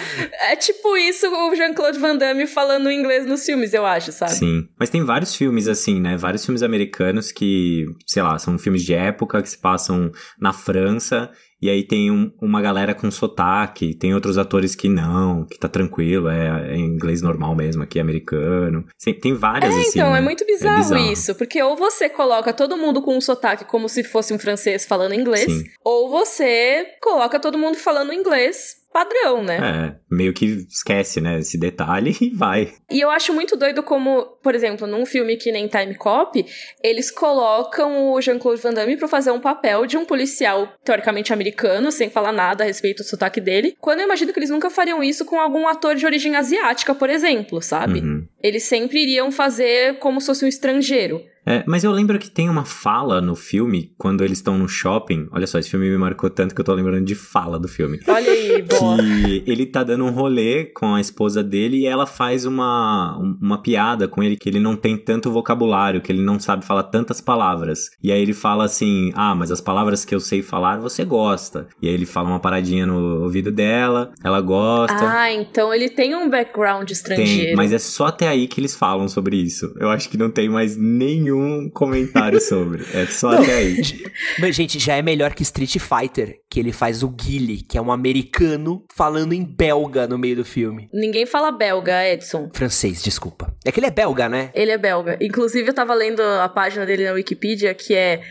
É 0.49 0.57
tipo 0.57 0.97
isso 0.97 1.27
o 1.29 1.55
Jean-Claude 1.55 1.99
Van 1.99 2.17
Damme 2.17 2.47
falando 2.47 2.91
inglês 2.91 3.27
nos 3.27 3.45
filmes, 3.45 3.73
eu 3.73 3.87
acho, 3.87 4.13
sabe? 4.13 4.34
Sabe? 4.35 4.51
Sim. 4.53 4.69
Mas 4.79 4.91
tem 4.91 5.05
vários 5.05 5.35
filmes 5.35 5.69
assim, 5.69 6.01
né? 6.01 6.17
Vários 6.17 6.45
filmes 6.45 6.63
americanos 6.63 7.33
que, 7.33 7.87
sei 8.07 8.23
lá, 8.23 8.39
são 8.39 8.59
filmes 8.59 8.83
de 8.83 8.95
época 8.95 9.43
que 9.43 9.49
se 9.49 9.59
passam 9.59 10.11
na 10.39 10.53
França 10.53 11.31
e 11.65 11.71
aí 11.71 11.83
tem 11.83 12.11
um, 12.11 12.31
uma 12.43 12.61
galera 12.61 12.95
com 12.95 13.11
sotaque, 13.11 13.95
tem 13.95 14.15
outros 14.15 14.37
atores 14.37 14.75
que 14.75 14.87
não, 14.87 15.47
que 15.47 15.59
tá 15.59 15.67
tranquilo, 15.67 16.29
é, 16.29 16.75
é 16.75 16.77
inglês 16.77 17.23
normal 17.23 17.55
mesmo, 17.55 17.83
aqui 17.83 17.99
é 17.99 18.03
americano. 18.03 18.85
Tem, 19.03 19.19
tem 19.19 19.33
várias, 19.33 19.75
é, 19.75 19.81
assim. 19.81 19.89
então, 19.89 20.13
né? 20.13 20.19
é 20.19 20.21
muito 20.21 20.45
bizarro, 20.45 20.75
é 20.75 20.83
bizarro, 20.83 21.13
isso. 21.13 21.35
Porque 21.35 21.63
ou 21.63 21.75
você 21.75 22.11
coloca 22.11 22.53
todo 22.53 22.77
mundo 22.77 23.01
com 23.01 23.17
um 23.17 23.21
sotaque 23.21 23.65
como 23.65 23.89
se 23.89 24.05
fosse 24.05 24.35
um 24.35 24.39
francês 24.39 24.85
falando 24.85 25.15
inglês, 25.15 25.51
Sim. 25.51 25.65
ou 25.83 26.11
você 26.11 26.85
coloca 27.01 27.41
todo 27.41 27.57
mundo 27.57 27.77
falando 27.79 28.13
inglês 28.13 28.84
padrão, 28.95 29.43
né? 29.43 29.59
É, 29.59 29.97
meio 30.09 30.33
que 30.33 30.47
esquece, 30.71 31.21
né, 31.21 31.41
esse 31.41 31.59
detalhe 31.59 32.17
e 32.21 32.31
vai. 32.31 32.73
E 32.89 33.01
eu 33.01 33.11
acho 33.11 33.35
muito 33.35 33.57
doido 33.57 33.83
como, 33.83 34.23
por 34.41 34.55
exemplo, 34.55 34.87
num 34.87 35.05
filme 35.05 35.37
que 35.37 35.51
nem 35.51 35.67
Time 35.67 35.97
Cop, 35.97 36.47
eles 36.81 37.11
colocam 37.11 38.13
o 38.13 38.21
Jean-Claude 38.21 38.63
Van 38.63 38.73
Damme 38.73 38.97
pra 38.97 39.09
fazer 39.09 39.33
um 39.33 39.41
papel 39.41 39.85
de 39.85 39.97
um 39.97 40.05
policial 40.05 40.73
teoricamente 40.85 41.33
americano, 41.33 41.91
sem 41.91 42.09
falar 42.09 42.31
nada 42.31 42.63
a 42.63 42.67
respeito 42.69 43.03
do 43.03 43.09
sotaque 43.09 43.41
dele, 43.41 43.77
quando 43.81 43.99
eu 43.99 44.05
imagino 44.05 44.33
que 44.33 44.39
eles 44.39 44.51
nunca 44.51 44.71
fariam 44.71 45.03
isso 45.03 45.25
com 45.25 45.41
algum 45.41 45.67
ator 45.67 45.97
de 45.97 46.07
origem 46.07 46.37
asiática, 46.37 46.95
por 46.95 47.11
exemplo, 47.11 47.61
sabe? 47.61 47.99
Uhum. 47.99 48.29
Eles 48.41 48.63
sempre 48.63 49.03
iriam 49.03 49.33
fazer 49.33 49.99
como 49.99 50.21
se 50.21 50.29
fosse 50.29 50.45
um 50.45 50.49
estrangeiro. 50.49 51.21
É, 51.47 51.63
mas 51.67 51.85
eu 51.85 51.93
lembro 51.93 52.19
que 52.19 52.31
tem 52.31 52.49
uma 52.49 52.65
fala 52.65 53.21
no 53.21 53.35
filme, 53.35 53.93
quando 53.99 54.25
eles 54.25 54.39
estão 54.39 54.57
no 54.57 54.69
shopping. 54.69 55.29
Olha 55.31 55.47
só, 55.47 55.59
esse 55.59 55.71
filme 55.71 55.91
me 55.91 55.99
marcou 55.99 56.31
tanto 56.31 56.55
que 56.55 56.61
eu 56.61 56.65
tô 56.65 56.73
lembrando 56.73 57.05
de 57.05 57.15
fala 57.15 57.59
do 57.59 57.69
filme. 57.69 58.01
Olha 58.09 58.31
aí, 58.31 58.63
boa. 58.63 58.97
Que 58.97 59.45
ele 59.47 59.67
tá 59.67 59.83
dando 59.83 60.05
um 60.05 60.11
rolê 60.11 60.65
com 60.65 60.95
a 60.95 61.01
esposa 61.01 61.43
dele 61.43 61.79
e 61.79 61.87
ela 61.87 62.07
faz 62.07 62.45
uma, 62.45 63.17
uma 63.19 63.59
piada 63.59 64.09
com 64.09 64.23
ele 64.23 64.37
que 64.37 64.49
ele 64.49 64.61
não 64.61 64.77
tem 64.77 64.97
tanto 64.97 65.31
vocabulário, 65.31 66.01
que 66.01 66.11
ele 66.11 66.23
não 66.23 66.39
sabe 66.39 66.65
falar 66.65 66.85
tantas 66.85 67.21
palavras. 67.21 67.91
E 68.03 68.11
aí 68.11 68.21
ele 68.21 68.33
fala 68.33 68.65
assim: 68.65 69.13
Ah, 69.15 69.35
mas 69.35 69.51
as 69.51 69.61
palavras 69.61 70.05
que 70.05 70.15
eu 70.15 70.21
sei 70.21 70.43
falar 70.43 70.79
você 70.79 71.05
gosta. 71.05 71.69
E 71.81 71.89
aí 71.89 71.95
ele 71.95 72.07
fala 72.07 72.29
uma 72.29 72.41
paradinha 72.41 72.87
no 72.87 73.23
ouvido 73.23 73.53
dela, 73.53 74.13
ela 74.23 74.41
gosta. 74.41 74.97
Ah, 75.01 75.33
então 75.33 75.73
ele 75.75 75.89
tem 75.89 76.15
um 76.15 76.29
background 76.31 76.91
estrangeiro. 76.91 77.47
Tem, 77.49 77.57
mas 77.57 77.73
é 77.73 77.79
só 77.79 78.07
até 78.07 78.29
aí 78.29 78.47
que 78.47 78.61
eles 78.61 78.75
falam 78.75 79.09
sobre 79.09 79.37
isso. 79.37 79.73
Eu 79.79 79.91
acho 79.91 80.09
que 80.09 80.17
não 80.17 80.31
tem 80.31 80.49
mais 80.49 80.77
nenhum 80.77 81.34
comentário 81.73 82.41
sobre. 82.43 82.85
É 82.93 83.07
só 83.07 83.33
Não. 83.33 83.43
até 83.43 83.55
aí. 83.55 83.83
Mas, 84.39 84.55
gente, 84.55 84.79
já 84.79 84.97
é 84.97 85.03
melhor 85.03 85.35
que 85.35 85.43
Street 85.43 85.77
Fighter, 85.79 86.39
que 86.51 86.61
ele 86.61 86.73
faz 86.73 87.03
o 87.03 87.09
Guile, 87.09 87.63
que 87.63 87.79
é 87.79 87.83
um 87.83 87.93
americano 87.93 88.85
falando 88.95 89.33
em 89.33 89.45
belga 89.45 90.07
no 90.07 90.19
meio 90.19 90.37
do 90.37 90.45
filme. 90.45 90.89
Ninguém 90.93 91.27
fala 91.27 91.51
belga, 91.51 92.07
Edson. 92.09 92.51
Francês, 92.53 93.03
desculpa. 93.03 93.55
É 93.65 93.73
que 93.73 93.81
ele 93.81 93.87
é 93.87 93.91
belga, 93.91 94.29
né? 94.29 94.51
Ele 94.55 94.71
é 94.71 94.79
belga. 94.79 95.19
Inclusive, 95.21 95.69
eu 95.69 95.75
tava 95.75 95.95
lendo 95.95 96.21
a 96.23 96.49
página 96.49 96.85
dele 96.87 97.05
na 97.05 97.13
Wikipedia, 97.13 97.75
que 97.75 97.95
é. 97.95 98.23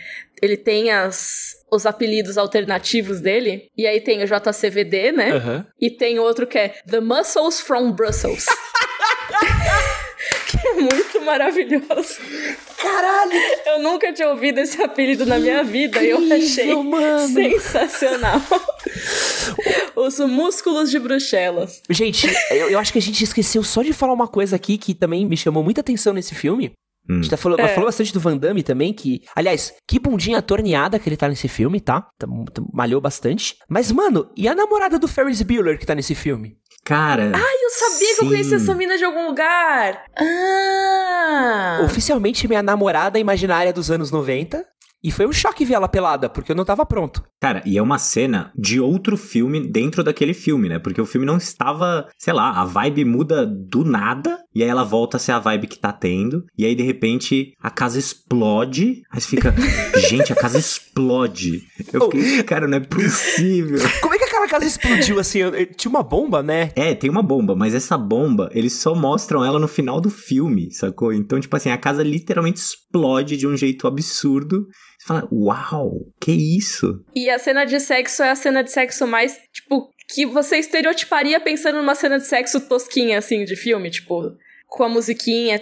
Ele 0.41 0.58
tem 0.58 0.91
as, 0.91 1.56
os 1.72 1.86
apelidos 1.86 2.38
alternativos 2.38 3.22
dele. 3.22 3.70
E 3.78 3.88
aí 3.88 4.01
tem 4.01 4.22
o 4.24 4.28
JCVD, 4.28 5.14
né? 5.14 5.32
Aham. 5.32 5.66
E 5.80 5.89
tem 5.89 6.20
outro 6.20 6.45
que 6.45 6.58
é 6.58 6.76
The 6.89 6.99
Muscles 6.99 7.62
from 7.62 7.91
Brussels. 7.93 8.45
que 10.62 10.68
é 10.68 10.74
muito 10.76 11.22
maravilhoso. 11.22 12.18
Caralho! 12.78 13.32
Eu 13.66 13.80
nunca 13.82 14.12
tinha 14.14 14.30
ouvido 14.30 14.60
esse 14.60 14.82
apelido 14.82 15.26
na 15.26 15.39
minha 15.39 15.64
vida 15.64 16.01
e 16.04 16.10
eu 16.10 16.20
achei 16.34 16.74
mano. 16.76 17.28
sensacional. 17.28 18.41
Os 19.95 20.20
músculos 20.20 20.89
de 20.89 20.99
Bruxelas. 20.99 21.82
Gente, 21.89 22.28
eu, 22.51 22.70
eu 22.70 22.80
acho 22.80 22.91
que 22.91 22.99
a 22.99 23.01
gente 23.01 23.24
esqueceu 23.24 23.64
só 23.64 23.82
de 23.82 23.93
falar 23.93 24.14
uma 24.14 24.28
coisa 24.28 24.56
aqui 24.56 24.78
que 24.78 24.93
também 24.93 25.26
me 25.26 25.38
chamou 25.38 25.64
muita 25.64 25.82
atenção 25.82 26.14
nesse 26.14 26.36
filme. 26.36 26.72
A 27.10 27.12
Hum. 27.12 27.16
gente 27.18 27.30
tá 27.32 27.36
falou, 27.36 27.60
É. 27.60 27.68
falou 27.68 27.86
bastante 27.86 28.14
do 28.14 28.20
Van 28.22 28.38
Damme 28.38 28.64
também, 28.64 28.93
que... 28.93 29.24
Aliás, 29.36 29.74
que 29.86 29.99
bundinha 29.99 30.41
torneada 30.41 30.97
que 30.97 31.10
ele 31.10 31.18
tá 31.18 31.28
nesse 31.28 31.49
filme, 31.49 31.82
tá? 31.82 31.99
Tá- 32.18 32.26
tá- 32.54 32.62
malhou 32.72 33.01
bastante. 33.01 33.58
Mas, 33.68 33.91
mano, 33.91 34.32
e 34.38 34.47
a 34.47 34.56
namorada 34.56 34.97
do 34.97 35.06
Ferris 35.06 35.41
Bueller 35.41 35.78
que 35.78 35.86
tá 35.86 35.93
nesse 35.93 36.16
filme? 36.16 36.56
Cara. 36.84 37.31
Ai, 37.34 37.55
eu 37.63 37.69
sabia 37.69 38.07
que 38.15 38.21
eu 38.21 38.25
Sim. 38.25 38.27
conhecia 38.27 38.57
essa 38.57 38.75
mina 38.75 38.97
de 38.97 39.05
algum 39.05 39.27
lugar. 39.27 40.03
Ah! 40.17 41.81
Oficialmente 41.84 42.47
minha 42.47 42.61
namorada 42.61 43.17
imaginária 43.17 43.71
dos 43.71 43.89
anos 43.89 44.11
90. 44.11 44.65
E 45.03 45.11
foi 45.11 45.27
um 45.27 45.34
choque 45.34 45.65
ver 45.65 45.73
ela 45.73 45.89
pelada, 45.89 46.29
porque 46.29 46.53
eu 46.53 46.55
não 46.55 46.63
tava 46.63 46.86
pronto. 46.86 47.21
Cara, 47.41 47.61
e 47.65 47.77
é 47.77 47.81
uma 47.81 47.97
cena 47.99 48.53
de 48.57 48.79
outro 48.79 49.17
filme 49.17 49.59
dentro 49.59 50.01
daquele 50.01 50.34
filme, 50.34 50.69
né? 50.69 50.79
Porque 50.79 51.01
o 51.01 51.05
filme 51.05 51.27
não 51.27 51.36
estava, 51.36 52.07
sei 52.17 52.31
lá, 52.31 52.51
a 52.51 52.63
vibe 52.63 53.03
muda 53.03 53.45
do 53.45 53.84
nada, 53.84 54.39
e 54.55 54.63
aí 54.63 54.69
ela 54.69 54.86
volta 54.86 55.17
a 55.17 55.19
ser 55.19 55.34
a 55.34 55.39
vibe 55.39 55.67
que 55.67 55.77
tá 55.77 55.91
tendo, 55.91 56.45
e 56.57 56.65
aí 56.65 56.73
de 56.73 56.84
repente 56.84 57.51
a 57.61 57.69
casa 57.69 57.99
explode, 57.99 59.01
aí 59.11 59.19
você 59.19 59.27
fica, 59.27 59.53
gente, 60.07 60.31
a 60.31 60.38
casa 60.38 60.57
explode. 60.57 61.63
Eu 61.91 62.09
fiquei, 62.09 62.41
cara, 62.43 62.65
não 62.65 62.77
é 62.77 62.79
possível. 62.79 63.79
Como 63.99 64.13
é 64.13 64.17
que 64.17 64.23
aquela 64.43 64.59
casa 64.59 64.65
explodiu 64.65 65.19
assim? 65.19 65.39
Tinha 65.75 65.89
uma 65.89 66.03
bomba, 66.03 66.43
né? 66.43 66.71
É, 66.75 66.93
tem 66.93 67.09
uma 67.09 67.23
bomba, 67.23 67.55
mas 67.55 67.73
essa 67.73 67.97
bomba, 67.97 68.49
eles 68.53 68.73
só 68.73 68.93
mostram 68.95 69.43
ela 69.43 69.59
no 69.59 69.67
final 69.67 69.99
do 69.99 70.09
filme, 70.09 70.71
sacou? 70.71 71.13
Então, 71.13 71.39
tipo 71.39 71.55
assim, 71.55 71.69
a 71.69 71.77
casa 71.77 72.03
literalmente 72.03 72.59
explode 72.59 73.37
de 73.37 73.47
um 73.47 73.55
jeito 73.55 73.87
absurdo. 73.87 74.67
Você 74.97 75.07
fala, 75.07 75.27
uau, 75.31 75.91
que 76.19 76.31
isso? 76.31 77.03
E 77.15 77.29
a 77.29 77.39
cena 77.39 77.65
de 77.65 77.79
sexo 77.79 78.23
é 78.23 78.31
a 78.31 78.35
cena 78.35 78.63
de 78.63 78.71
sexo 78.71 79.05
mais, 79.07 79.37
tipo, 79.53 79.89
que 80.13 80.25
você 80.25 80.57
estereotiparia 80.57 81.39
pensando 81.39 81.77
numa 81.77 81.95
cena 81.95 82.17
de 82.17 82.25
sexo 82.25 82.61
tosquinha, 82.61 83.17
assim, 83.17 83.43
de 83.43 83.55
filme, 83.55 83.89
tipo, 83.89 84.31
com 84.74 84.84
a 84.84 84.89
musiquinha. 84.89 85.61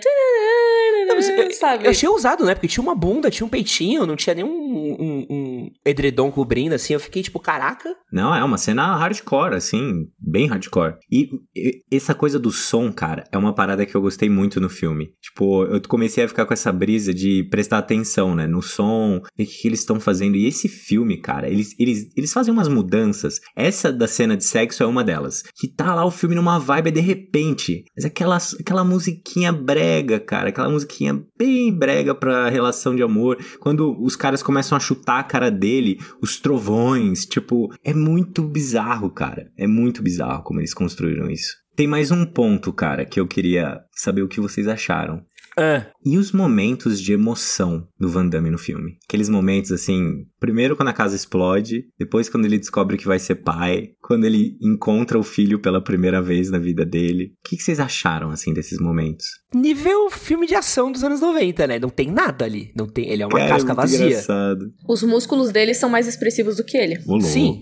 Não, 1.05 1.22
sabe? 1.51 1.86
eu 1.86 1.91
achei 1.91 2.07
ousado, 2.07 2.45
né? 2.45 2.55
Porque 2.55 2.68
tinha 2.68 2.82
uma 2.82 2.95
bunda, 2.95 3.30
tinha 3.30 3.45
um 3.45 3.49
peitinho, 3.49 4.05
não 4.05 4.16
tinha 4.16 4.34
nenhum 4.34 4.49
um, 4.49 5.26
um 5.30 5.72
edredom 5.86 6.32
cobrindo, 6.32 6.76
assim. 6.76 6.93
Eu 6.93 6.99
fiquei 6.99 7.22
tipo, 7.22 7.39
caraca. 7.39 7.93
Não, 8.12 8.34
é 8.34 8.43
uma 8.43 8.57
cena 8.57 8.95
hardcore, 8.95 9.55
assim, 9.55 10.07
bem 10.18 10.47
hardcore. 10.47 10.95
E, 11.12 11.30
e- 11.55 11.82
essa 11.91 12.14
coisa 12.16 12.39
do 12.39 12.51
som, 12.51 12.91
cara, 12.91 13.26
é 13.32 13.38
uma 13.38 13.53
parada 13.53 13.86
que 13.86 13.95
eu 13.95 14.01
gostei 14.01 14.30
muito 14.30 14.62
no 14.62 14.70
filme. 14.70 15.09
Tipo, 15.22 15.66
eu 15.66 15.82
comecei 15.88 16.24
a 16.24 16.28
ficar 16.28 16.45
com 16.45 16.53
essa 16.53 16.72
brisa 16.72 17.14
de 17.14 17.43
prestar 17.49 17.80
atenção, 17.80 18.34
né, 18.34 18.47
no 18.47 18.62
som, 18.62 19.20
ver 19.38 19.43
o 19.43 19.47
que, 19.47 19.62
que 19.62 19.68
eles 19.68 19.80
estão 19.80 19.99
fazendo. 19.99 20.38
E 20.38 20.45
esse 20.47 20.70
filme, 20.70 21.20
cara, 21.20 21.49
eles, 21.49 21.76
eles, 21.78 22.07
eles 22.16 22.32
fazem 22.32 22.53
umas 22.53 22.68
mudanças. 22.70 23.39
Essa 23.55 23.91
da 23.91 24.07
cena 24.07 24.38
de 24.38 24.45
sexo 24.45 24.84
é 24.84 24.86
uma 24.86 25.03
delas. 25.03 25.43
Que 25.55 25.68
tá 25.68 25.93
lá 25.93 26.05
o 26.05 26.12
filme 26.12 26.36
numa 26.36 26.59
vibe 26.59 26.91
de 26.91 27.01
repente. 27.01 27.84
Mas 27.95 28.05
aquela, 28.05 28.38
aquela 28.59 28.84
musiquinha 29.02 29.52
brega, 29.52 30.20
cara, 30.20 30.49
aquela 30.49 30.70
musiquinha 30.70 31.24
bem 31.36 31.74
brega 31.74 32.14
pra 32.14 32.49
relação 32.49 32.95
de 32.95 33.02
amor. 33.02 33.38
Quando 33.60 33.99
os 33.99 34.16
caras 34.16 34.43
começam 34.43 34.78
a 34.78 34.80
chutar 34.80 35.20
a 35.20 35.24
cara 35.24 35.49
dele, 35.49 35.99
os 36.22 36.39
trovões, 36.39 37.26
tipo, 37.26 37.74
é 37.84 37.93
muito 37.93 38.43
bizarro, 38.43 39.10
cara. 39.10 39.52
É 39.58 39.66
muito 39.66 40.04
bizarro 40.04 40.43
como 40.43 40.60
eles 40.60 40.74
construíram 40.74 41.30
isso. 41.30 41.60
Tem 41.76 41.88
mais 41.88 42.12
um 42.12 42.26
ponto, 42.26 42.72
cara, 42.72 43.06
que 43.06 43.20
eu 43.20 43.26
queria 43.26 43.80
saber 43.95 44.22
o 44.22 44.28
que 44.28 44.39
vocês 44.39 44.68
acharam. 44.68 45.24
Ah, 45.58 45.86
E 46.06 46.18
os 46.18 46.32
momentos 46.32 47.02
de 47.02 47.14
emoção 47.14 47.88
do 47.99 48.10
Van 48.10 48.26
Damme 48.28 48.49
no 48.49 48.58
filme? 48.58 48.97
Aqueles 49.08 49.28
momentos 49.30 49.72
assim, 49.72 50.26
primeiro 50.39 50.76
quando 50.76 50.89
a 50.89 50.93
casa 50.93 51.16
explode, 51.16 51.86
depois 51.99 52.30
quando 52.30 52.45
ele 52.45 52.58
descobre 52.58 52.97
que 52.97 53.06
vai 53.08 53.20
ser 53.20 53.36
pai, 53.36 53.89
quando 54.02 54.26
ele 54.26 54.58
encontra 54.62 55.20
o 55.20 55.24
filho 55.24 55.60
pela 55.60 55.84
primeira 55.84 56.22
vez 56.22 56.49
na 56.49 56.58
vida 56.58 56.86
dele. 56.86 57.34
O 57.45 57.49
que, 57.49 57.58
que 57.58 57.64
vocês 57.64 57.80
acharam 57.80 58.30
assim 58.32 58.54
desses 58.54 58.80
momentos? 58.80 59.26
nível 59.54 60.10
filme 60.10 60.47
de 60.47 60.56
ação 60.56 60.89
dos 60.89 61.04
anos 61.04 61.20
90, 61.20 61.68
né? 61.68 61.78
Não 61.78 61.89
tem 61.89 62.10
nada 62.10 62.45
ali. 62.45 62.72
Não 62.74 62.88
tem, 62.88 63.10
ele 63.10 63.22
é 63.22 63.26
uma 63.28 63.38
Cara, 63.38 63.49
casca 63.49 63.68
muito 63.68 63.78
vazia. 63.82 64.06
engraçado. 64.06 64.72
Os 64.88 65.04
músculos 65.04 65.52
dele 65.52 65.74
são 65.74 65.89
mais 65.89 66.08
expressivos 66.08 66.56
do 66.56 66.64
que 66.64 66.78
ele. 66.78 66.97
Louco. 67.06 67.26
Sim. 67.26 67.60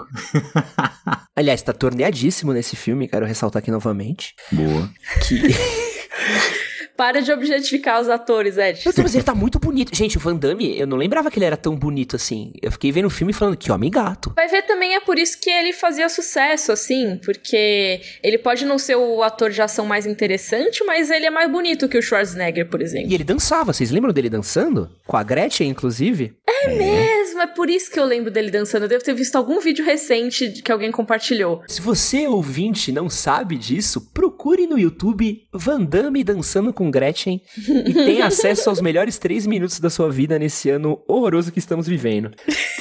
Aliás, 1.36 1.62
tá 1.64 1.74
torneadíssimo 1.74 2.54
nesse 2.54 2.76
filme, 2.76 3.08
quero 3.08 3.26
ressaltar 3.26 3.62
aqui 3.62 3.72
novamente. 3.72 4.36
Boa. 4.52 4.90
Que. 5.28 5.40
Para 7.00 7.22
de 7.22 7.32
objetificar 7.32 8.02
os 8.02 8.10
atores, 8.10 8.58
Ed. 8.58 8.82
Eu 8.86 8.92
tô, 8.92 9.02
mas 9.02 9.16
ele 9.16 9.24
tá 9.24 9.34
muito 9.34 9.58
bonito. 9.58 9.96
Gente, 9.96 10.18
o 10.18 10.20
Van 10.20 10.36
Damme, 10.36 10.78
eu 10.78 10.86
não 10.86 10.98
lembrava 10.98 11.32
que 11.32 11.40
ele 11.40 11.46
era 11.46 11.56
tão 11.56 11.74
bonito 11.74 12.18
assim. 12.18 12.52
Eu 12.62 12.74
fiquei 12.74 12.92
vendo 12.92 13.06
o 13.06 13.10
filme 13.10 13.32
falando 13.32 13.56
que 13.56 13.72
homem 13.72 13.90
gato. 13.90 14.34
Vai 14.36 14.50
ver 14.50 14.64
também 14.64 14.96
é 14.96 15.00
por 15.00 15.18
isso 15.18 15.40
que 15.40 15.50
ele 15.50 15.72
fazia 15.72 16.10
sucesso, 16.10 16.74
assim, 16.74 17.18
porque 17.24 18.02
ele 18.22 18.38
pode 18.38 18.66
não 18.66 18.78
ser 18.78 18.98
o 18.98 19.24
ator 19.24 19.50
de 19.50 19.62
ação 19.62 19.86
mais 19.86 20.06
interessante, 20.06 20.84
mas 20.84 21.10
ele 21.10 21.26
é 21.26 21.30
mais 21.30 21.50
bonito 21.50 21.88
que 21.88 21.98
o 21.98 22.02
Schwarzenegger, 22.02 22.68
por 22.68 22.82
exemplo. 22.82 23.10
E 23.10 23.14
ele 23.14 23.24
dançava, 23.24 23.72
vocês 23.72 23.92
lembram 23.92 24.12
dele 24.12 24.30
dançando? 24.30 24.92
Com 25.08 25.16
a 25.16 25.24
Gretchen, 25.24 25.70
inclusive? 25.70 26.34
É 26.46 26.68
mesmo, 26.68 27.42
é 27.42 27.48
por 27.48 27.70
isso 27.70 27.90
que 27.90 27.98
eu 27.98 28.04
lembro 28.04 28.30
dele 28.30 28.52
dançando. 28.52 28.84
Eu 28.84 28.90
devo 28.90 29.06
ter 29.06 29.14
visto 29.14 29.38
algum 29.38 29.62
vídeo 29.62 29.86
recente 29.86 30.62
que 30.62 30.70
alguém 30.70 30.92
compartilhou. 30.92 31.64
Se 31.66 31.80
você, 31.80 32.28
ouvinte, 32.28 32.92
não 32.92 33.10
sabe 33.10 33.56
disso, 33.58 34.12
procure 34.14 34.68
no 34.68 34.78
YouTube 34.78 35.48
Van 35.54 35.82
Damme 35.82 36.26
dançando 36.26 36.74
com 36.74 36.89
Gretchen 36.92 37.42
e 37.86 37.94
tenha 37.94 38.26
acesso 38.28 38.70
aos 38.70 38.82
melhores 38.82 39.18
três 39.18 39.46
minutos 39.46 39.80
da 39.80 39.90
sua 39.90 40.12
vida 40.12 40.38
nesse 40.40 40.70
ano 40.70 41.02
horroroso 41.08 41.52
que 41.52 41.60
estamos 41.60 41.88
vivendo. 41.88 42.32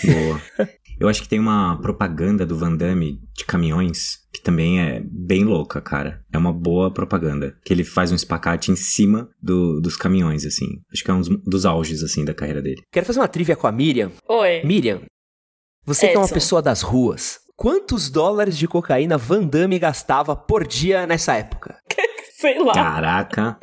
Boa. 0.04 0.68
Eu 1.00 1.08
acho 1.08 1.22
que 1.22 1.28
tem 1.28 1.38
uma 1.38 1.80
propaganda 1.80 2.44
do 2.44 2.56
Van 2.56 2.74
Damme 2.74 3.20
de 3.36 3.44
caminhões 3.44 4.18
que 4.32 4.42
também 4.42 4.80
é 4.80 5.00
bem 5.04 5.44
louca, 5.44 5.80
cara. 5.80 6.24
É 6.32 6.36
uma 6.38 6.52
boa 6.52 6.92
propaganda. 6.92 7.56
Que 7.64 7.72
ele 7.72 7.84
faz 7.84 8.10
um 8.10 8.16
espacate 8.16 8.72
em 8.72 8.76
cima 8.76 9.28
do, 9.40 9.80
dos 9.80 9.96
caminhões, 9.96 10.44
assim. 10.44 10.66
Acho 10.92 11.04
que 11.04 11.10
é 11.10 11.14
um 11.14 11.20
dos, 11.20 11.28
dos 11.44 11.66
auges, 11.66 12.02
assim, 12.02 12.24
da 12.24 12.34
carreira 12.34 12.60
dele. 12.60 12.82
Quero 12.92 13.06
fazer 13.06 13.20
uma 13.20 13.28
trivia 13.28 13.56
com 13.56 13.66
a 13.66 13.72
Miriam. 13.72 14.10
Oi. 14.28 14.62
Miriam, 14.64 15.02
você 15.84 16.08
que 16.08 16.14
é 16.14 16.18
uma 16.18 16.24
Edson. 16.24 16.34
pessoa 16.34 16.60
das 16.62 16.82
ruas, 16.82 17.38
quantos 17.56 18.10
dólares 18.10 18.58
de 18.58 18.68
cocaína 18.68 19.16
Van 19.16 19.44
Damme 19.44 19.78
gastava 19.78 20.36
por 20.36 20.66
dia 20.66 21.06
nessa 21.06 21.34
época? 21.34 21.76
Sei 22.38 22.56
lá. 22.62 22.72
Caraca. 22.72 23.58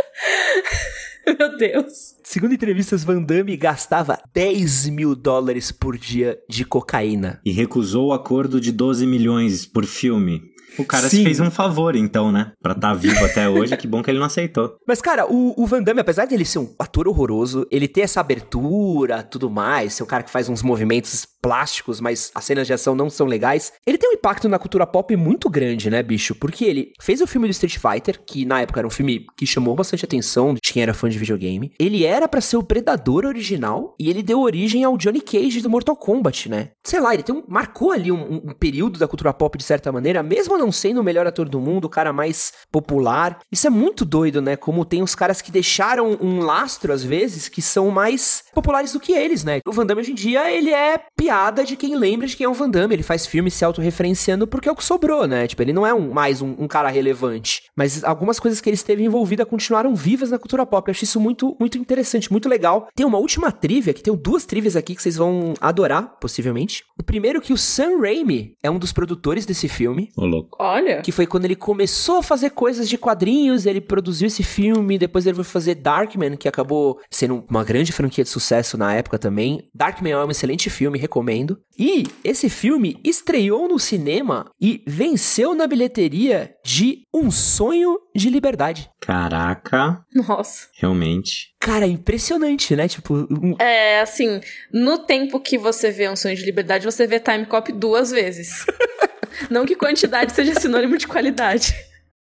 Meu 1.39 1.57
Deus. 1.57 2.17
Segundo 2.21 2.53
entrevistas, 2.53 3.05
Van 3.05 3.21
Damme 3.21 3.55
gastava 3.55 4.19
10 4.33 4.89
mil 4.89 5.15
dólares 5.15 5.71
por 5.71 5.97
dia 5.97 6.37
de 6.49 6.65
cocaína. 6.65 7.39
E 7.45 7.53
recusou 7.53 8.07
o 8.07 8.13
acordo 8.13 8.59
de 8.59 8.73
12 8.73 9.07
milhões 9.07 9.65
por 9.65 9.85
filme. 9.85 10.51
O 10.77 10.85
cara 10.85 11.07
Sim. 11.09 11.17
se 11.17 11.23
fez 11.23 11.39
um 11.39 11.49
favor, 11.51 11.95
então, 11.95 12.31
né? 12.31 12.51
Pra 12.61 12.73
estar 12.73 12.93
vivo 12.93 13.23
até 13.25 13.47
hoje, 13.49 13.75
que 13.77 13.87
bom 13.87 14.01
que 14.03 14.09
ele 14.11 14.19
não 14.19 14.25
aceitou. 14.25 14.75
Mas, 14.87 15.01
cara, 15.01 15.25
o, 15.31 15.53
o 15.57 15.65
Van 15.65 15.81
Damme, 15.81 16.01
apesar 16.01 16.25
de 16.25 16.33
ele 16.33 16.45
ser 16.45 16.59
um 16.59 16.73
ator 16.79 17.07
horroroso, 17.07 17.65
ele 17.71 17.87
ter 17.87 18.01
essa 18.01 18.21
abertura, 18.21 19.23
tudo 19.23 19.49
mais, 19.49 19.93
ser 19.93 20.03
um 20.03 20.07
cara 20.07 20.23
que 20.23 20.31
faz 20.31 20.49
uns 20.49 20.61
movimentos 20.61 21.25
plásticos, 21.41 22.01
mas 22.01 22.31
as 22.33 22.43
cenas 22.43 22.65
de 22.65 22.73
ação 22.73 22.95
não 22.95 23.07
são 23.07 23.27
legais, 23.27 23.71
ele 23.85 23.99
tem 23.99 24.09
um 24.09 24.13
impacto 24.13 24.49
na 24.49 24.57
cultura 24.57 24.87
pop 24.87 25.15
muito 25.15 25.47
grande, 25.47 25.91
né, 25.91 26.01
bicho? 26.01 26.33
Porque 26.33 26.65
ele 26.65 26.91
fez 26.99 27.21
o 27.21 27.27
filme 27.27 27.47
do 27.47 27.51
Street 27.51 27.77
Fighter, 27.77 28.19
que 28.25 28.45
na 28.45 28.61
época 28.61 28.79
era 28.79 28.87
um 28.87 28.91
filme 28.91 29.25
que 29.37 29.45
chamou 29.45 29.75
bastante 29.75 30.03
atenção 30.03 30.55
de 30.55 30.59
quem 30.61 30.81
era 30.81 30.91
fã 30.93 31.07
de 31.07 31.19
videogame. 31.19 31.71
Ele 31.79 32.03
era 32.03 32.27
pra 32.27 32.41
ser 32.41 32.57
o 32.57 32.63
Predador 32.63 33.25
original, 33.25 33.93
e 33.99 34.09
ele 34.09 34.23
deu 34.23 34.39
origem 34.41 34.83
ao 34.83 34.97
Johnny 34.97 35.21
Cage 35.21 35.61
do 35.61 35.69
Mortal 35.69 35.95
Kombat, 35.95 36.49
né? 36.49 36.69
Sei 36.83 36.99
lá, 36.99 37.13
ele 37.13 37.21
tem 37.21 37.35
um, 37.35 37.43
marcou 37.47 37.91
ali 37.91 38.11
um, 38.11 38.15
um- 38.19 38.41
um 38.49 38.53
período 38.53 38.97
da 38.97 39.07
cultura 39.07 39.31
pop 39.31 39.55
de 39.55 39.63
certa 39.63 39.91
maneira, 39.91 40.23
mesmo 40.23 40.57
não 40.57 40.64
sendo 40.71 41.01
o 41.01 41.03
melhor 41.03 41.27
ator 41.27 41.47
do 41.47 41.59
mundo, 41.59 41.85
o 41.85 41.89
cara 41.89 42.13
mais 42.13 42.53
popular. 42.71 43.39
Isso 43.51 43.67
é 43.67 43.69
muito 43.69 44.05
doido, 44.05 44.41
né? 44.41 44.55
Como 44.55 44.85
tem 44.85 45.01
os 45.01 45.15
caras 45.15 45.41
que 45.41 45.51
deixaram 45.51 46.17
um 46.21 46.39
lastro, 46.39 46.93
às 46.93 47.03
vezes, 47.03 47.47
que 47.47 47.61
são 47.61 47.89
mais 47.89 48.43
populares 48.53 48.93
do 48.93 48.99
que 48.99 49.13
eles, 49.13 49.43
né? 49.43 49.59
O 49.65 49.71
Van 49.71 49.85
Damme 49.85 50.01
hoje 50.01 50.11
em 50.11 50.15
dia, 50.15 50.51
ele 50.51 50.71
é 50.71 50.99
piada 51.17 51.63
de 51.63 51.75
quem 51.75 51.95
lembra 51.95 52.27
de 52.27 52.35
quem 52.35 52.45
é 52.45 52.49
o 52.49 52.53
Van 52.53 52.69
Damme. 52.69 52.95
Ele 52.95 53.03
faz 53.03 53.25
filme 53.25 53.51
se 53.51 53.65
autorreferenciando 53.65 54.47
porque 54.47 54.69
é 54.69 54.71
o 54.71 54.75
que 54.75 54.83
sobrou, 54.83 55.27
né? 55.27 55.47
Tipo, 55.47 55.61
ele 55.61 55.73
não 55.73 55.85
é 55.85 55.93
um, 55.93 56.11
mais 56.11 56.41
um, 56.41 56.55
um 56.57 56.67
cara 56.67 56.89
relevante. 56.89 57.63
Mas 57.75 58.03
algumas 58.03 58.39
coisas 58.39 58.61
que 58.61 58.69
ele 58.69 58.75
esteve 58.75 59.03
envolvida 59.03 59.45
continuaram 59.45 59.95
vivas 59.95 60.31
na 60.31 60.39
cultura 60.39 60.65
pop. 60.65 60.87
Eu 60.87 60.91
acho 60.91 61.03
isso 61.03 61.19
muito, 61.19 61.55
muito 61.59 61.77
interessante, 61.77 62.31
muito 62.31 62.49
legal. 62.49 62.87
Tem 62.95 63.05
uma 63.05 63.17
última 63.17 63.51
trivia, 63.51 63.93
que 63.93 64.03
tem 64.03 64.15
duas 64.15 64.45
trivias 64.45 64.75
aqui 64.75 64.95
que 64.95 65.01
vocês 65.01 65.15
vão 65.15 65.53
adorar, 65.59 66.17
possivelmente. 66.19 66.83
O 66.99 67.03
primeiro 67.03 67.41
que 67.41 67.53
o 67.53 67.57
Sam 67.57 67.99
Raimi 68.01 68.55
é 68.63 68.69
um 68.69 68.79
dos 68.79 68.93
produtores 68.93 69.45
desse 69.45 69.67
filme. 69.67 70.09
Ô, 70.17 70.25
Olha. 70.57 71.01
Que 71.01 71.11
foi 71.11 71.25
quando 71.25 71.45
ele 71.45 71.55
começou 71.55 72.17
a 72.17 72.23
fazer 72.23 72.51
coisas 72.51 72.87
de 72.89 72.97
quadrinhos, 72.97 73.65
ele 73.65 73.81
produziu 73.81 74.27
esse 74.27 74.43
filme, 74.43 74.97
depois 74.97 75.25
ele 75.25 75.35
foi 75.35 75.43
fazer 75.43 75.75
Darkman, 75.75 76.35
que 76.37 76.47
acabou 76.47 76.99
sendo 77.09 77.43
uma 77.49 77.63
grande 77.63 77.91
franquia 77.91 78.23
de 78.23 78.29
sucesso 78.29 78.77
na 78.77 78.93
época 78.93 79.17
também. 79.19 79.69
Darkman 79.73 80.11
é 80.13 80.17
um 80.25 80.31
excelente 80.31 80.69
filme, 80.69 80.99
recomendo. 80.99 81.59
E 81.77 82.03
esse 82.23 82.49
filme 82.49 82.99
estreou 83.03 83.67
no 83.67 83.77
cinema 83.79 84.49
e 84.61 84.81
venceu 84.87 85.53
na 85.53 85.67
bilheteria 85.67 86.53
de 86.63 87.03
Um 87.13 87.29
Sonho 87.29 87.97
de 88.15 88.29
Liberdade. 88.29 88.89
Caraca, 89.01 90.01
Nossa. 90.13 90.67
realmente. 90.79 91.53
Cara, 91.59 91.85
impressionante, 91.87 92.75
né? 92.75 92.87
Tipo, 92.87 93.27
um- 93.29 93.55
É, 93.59 93.99
assim, 94.01 94.39
no 94.71 94.99
tempo 94.99 95.39
que 95.39 95.57
você 95.57 95.91
vê 95.91 96.07
um 96.09 96.15
sonho 96.15 96.35
de 96.35 96.43
liberdade, 96.45 96.85
você 96.85 97.05
vê 97.07 97.19
Time 97.19 97.45
Cop 97.45 97.71
duas 97.73 98.11
vezes. 98.11 98.65
Não 99.49 99.65
que 99.65 99.75
quantidade 99.75 100.33
seja 100.33 100.59
sinônimo 100.59 100.97
de 100.97 101.07
qualidade. 101.07 101.73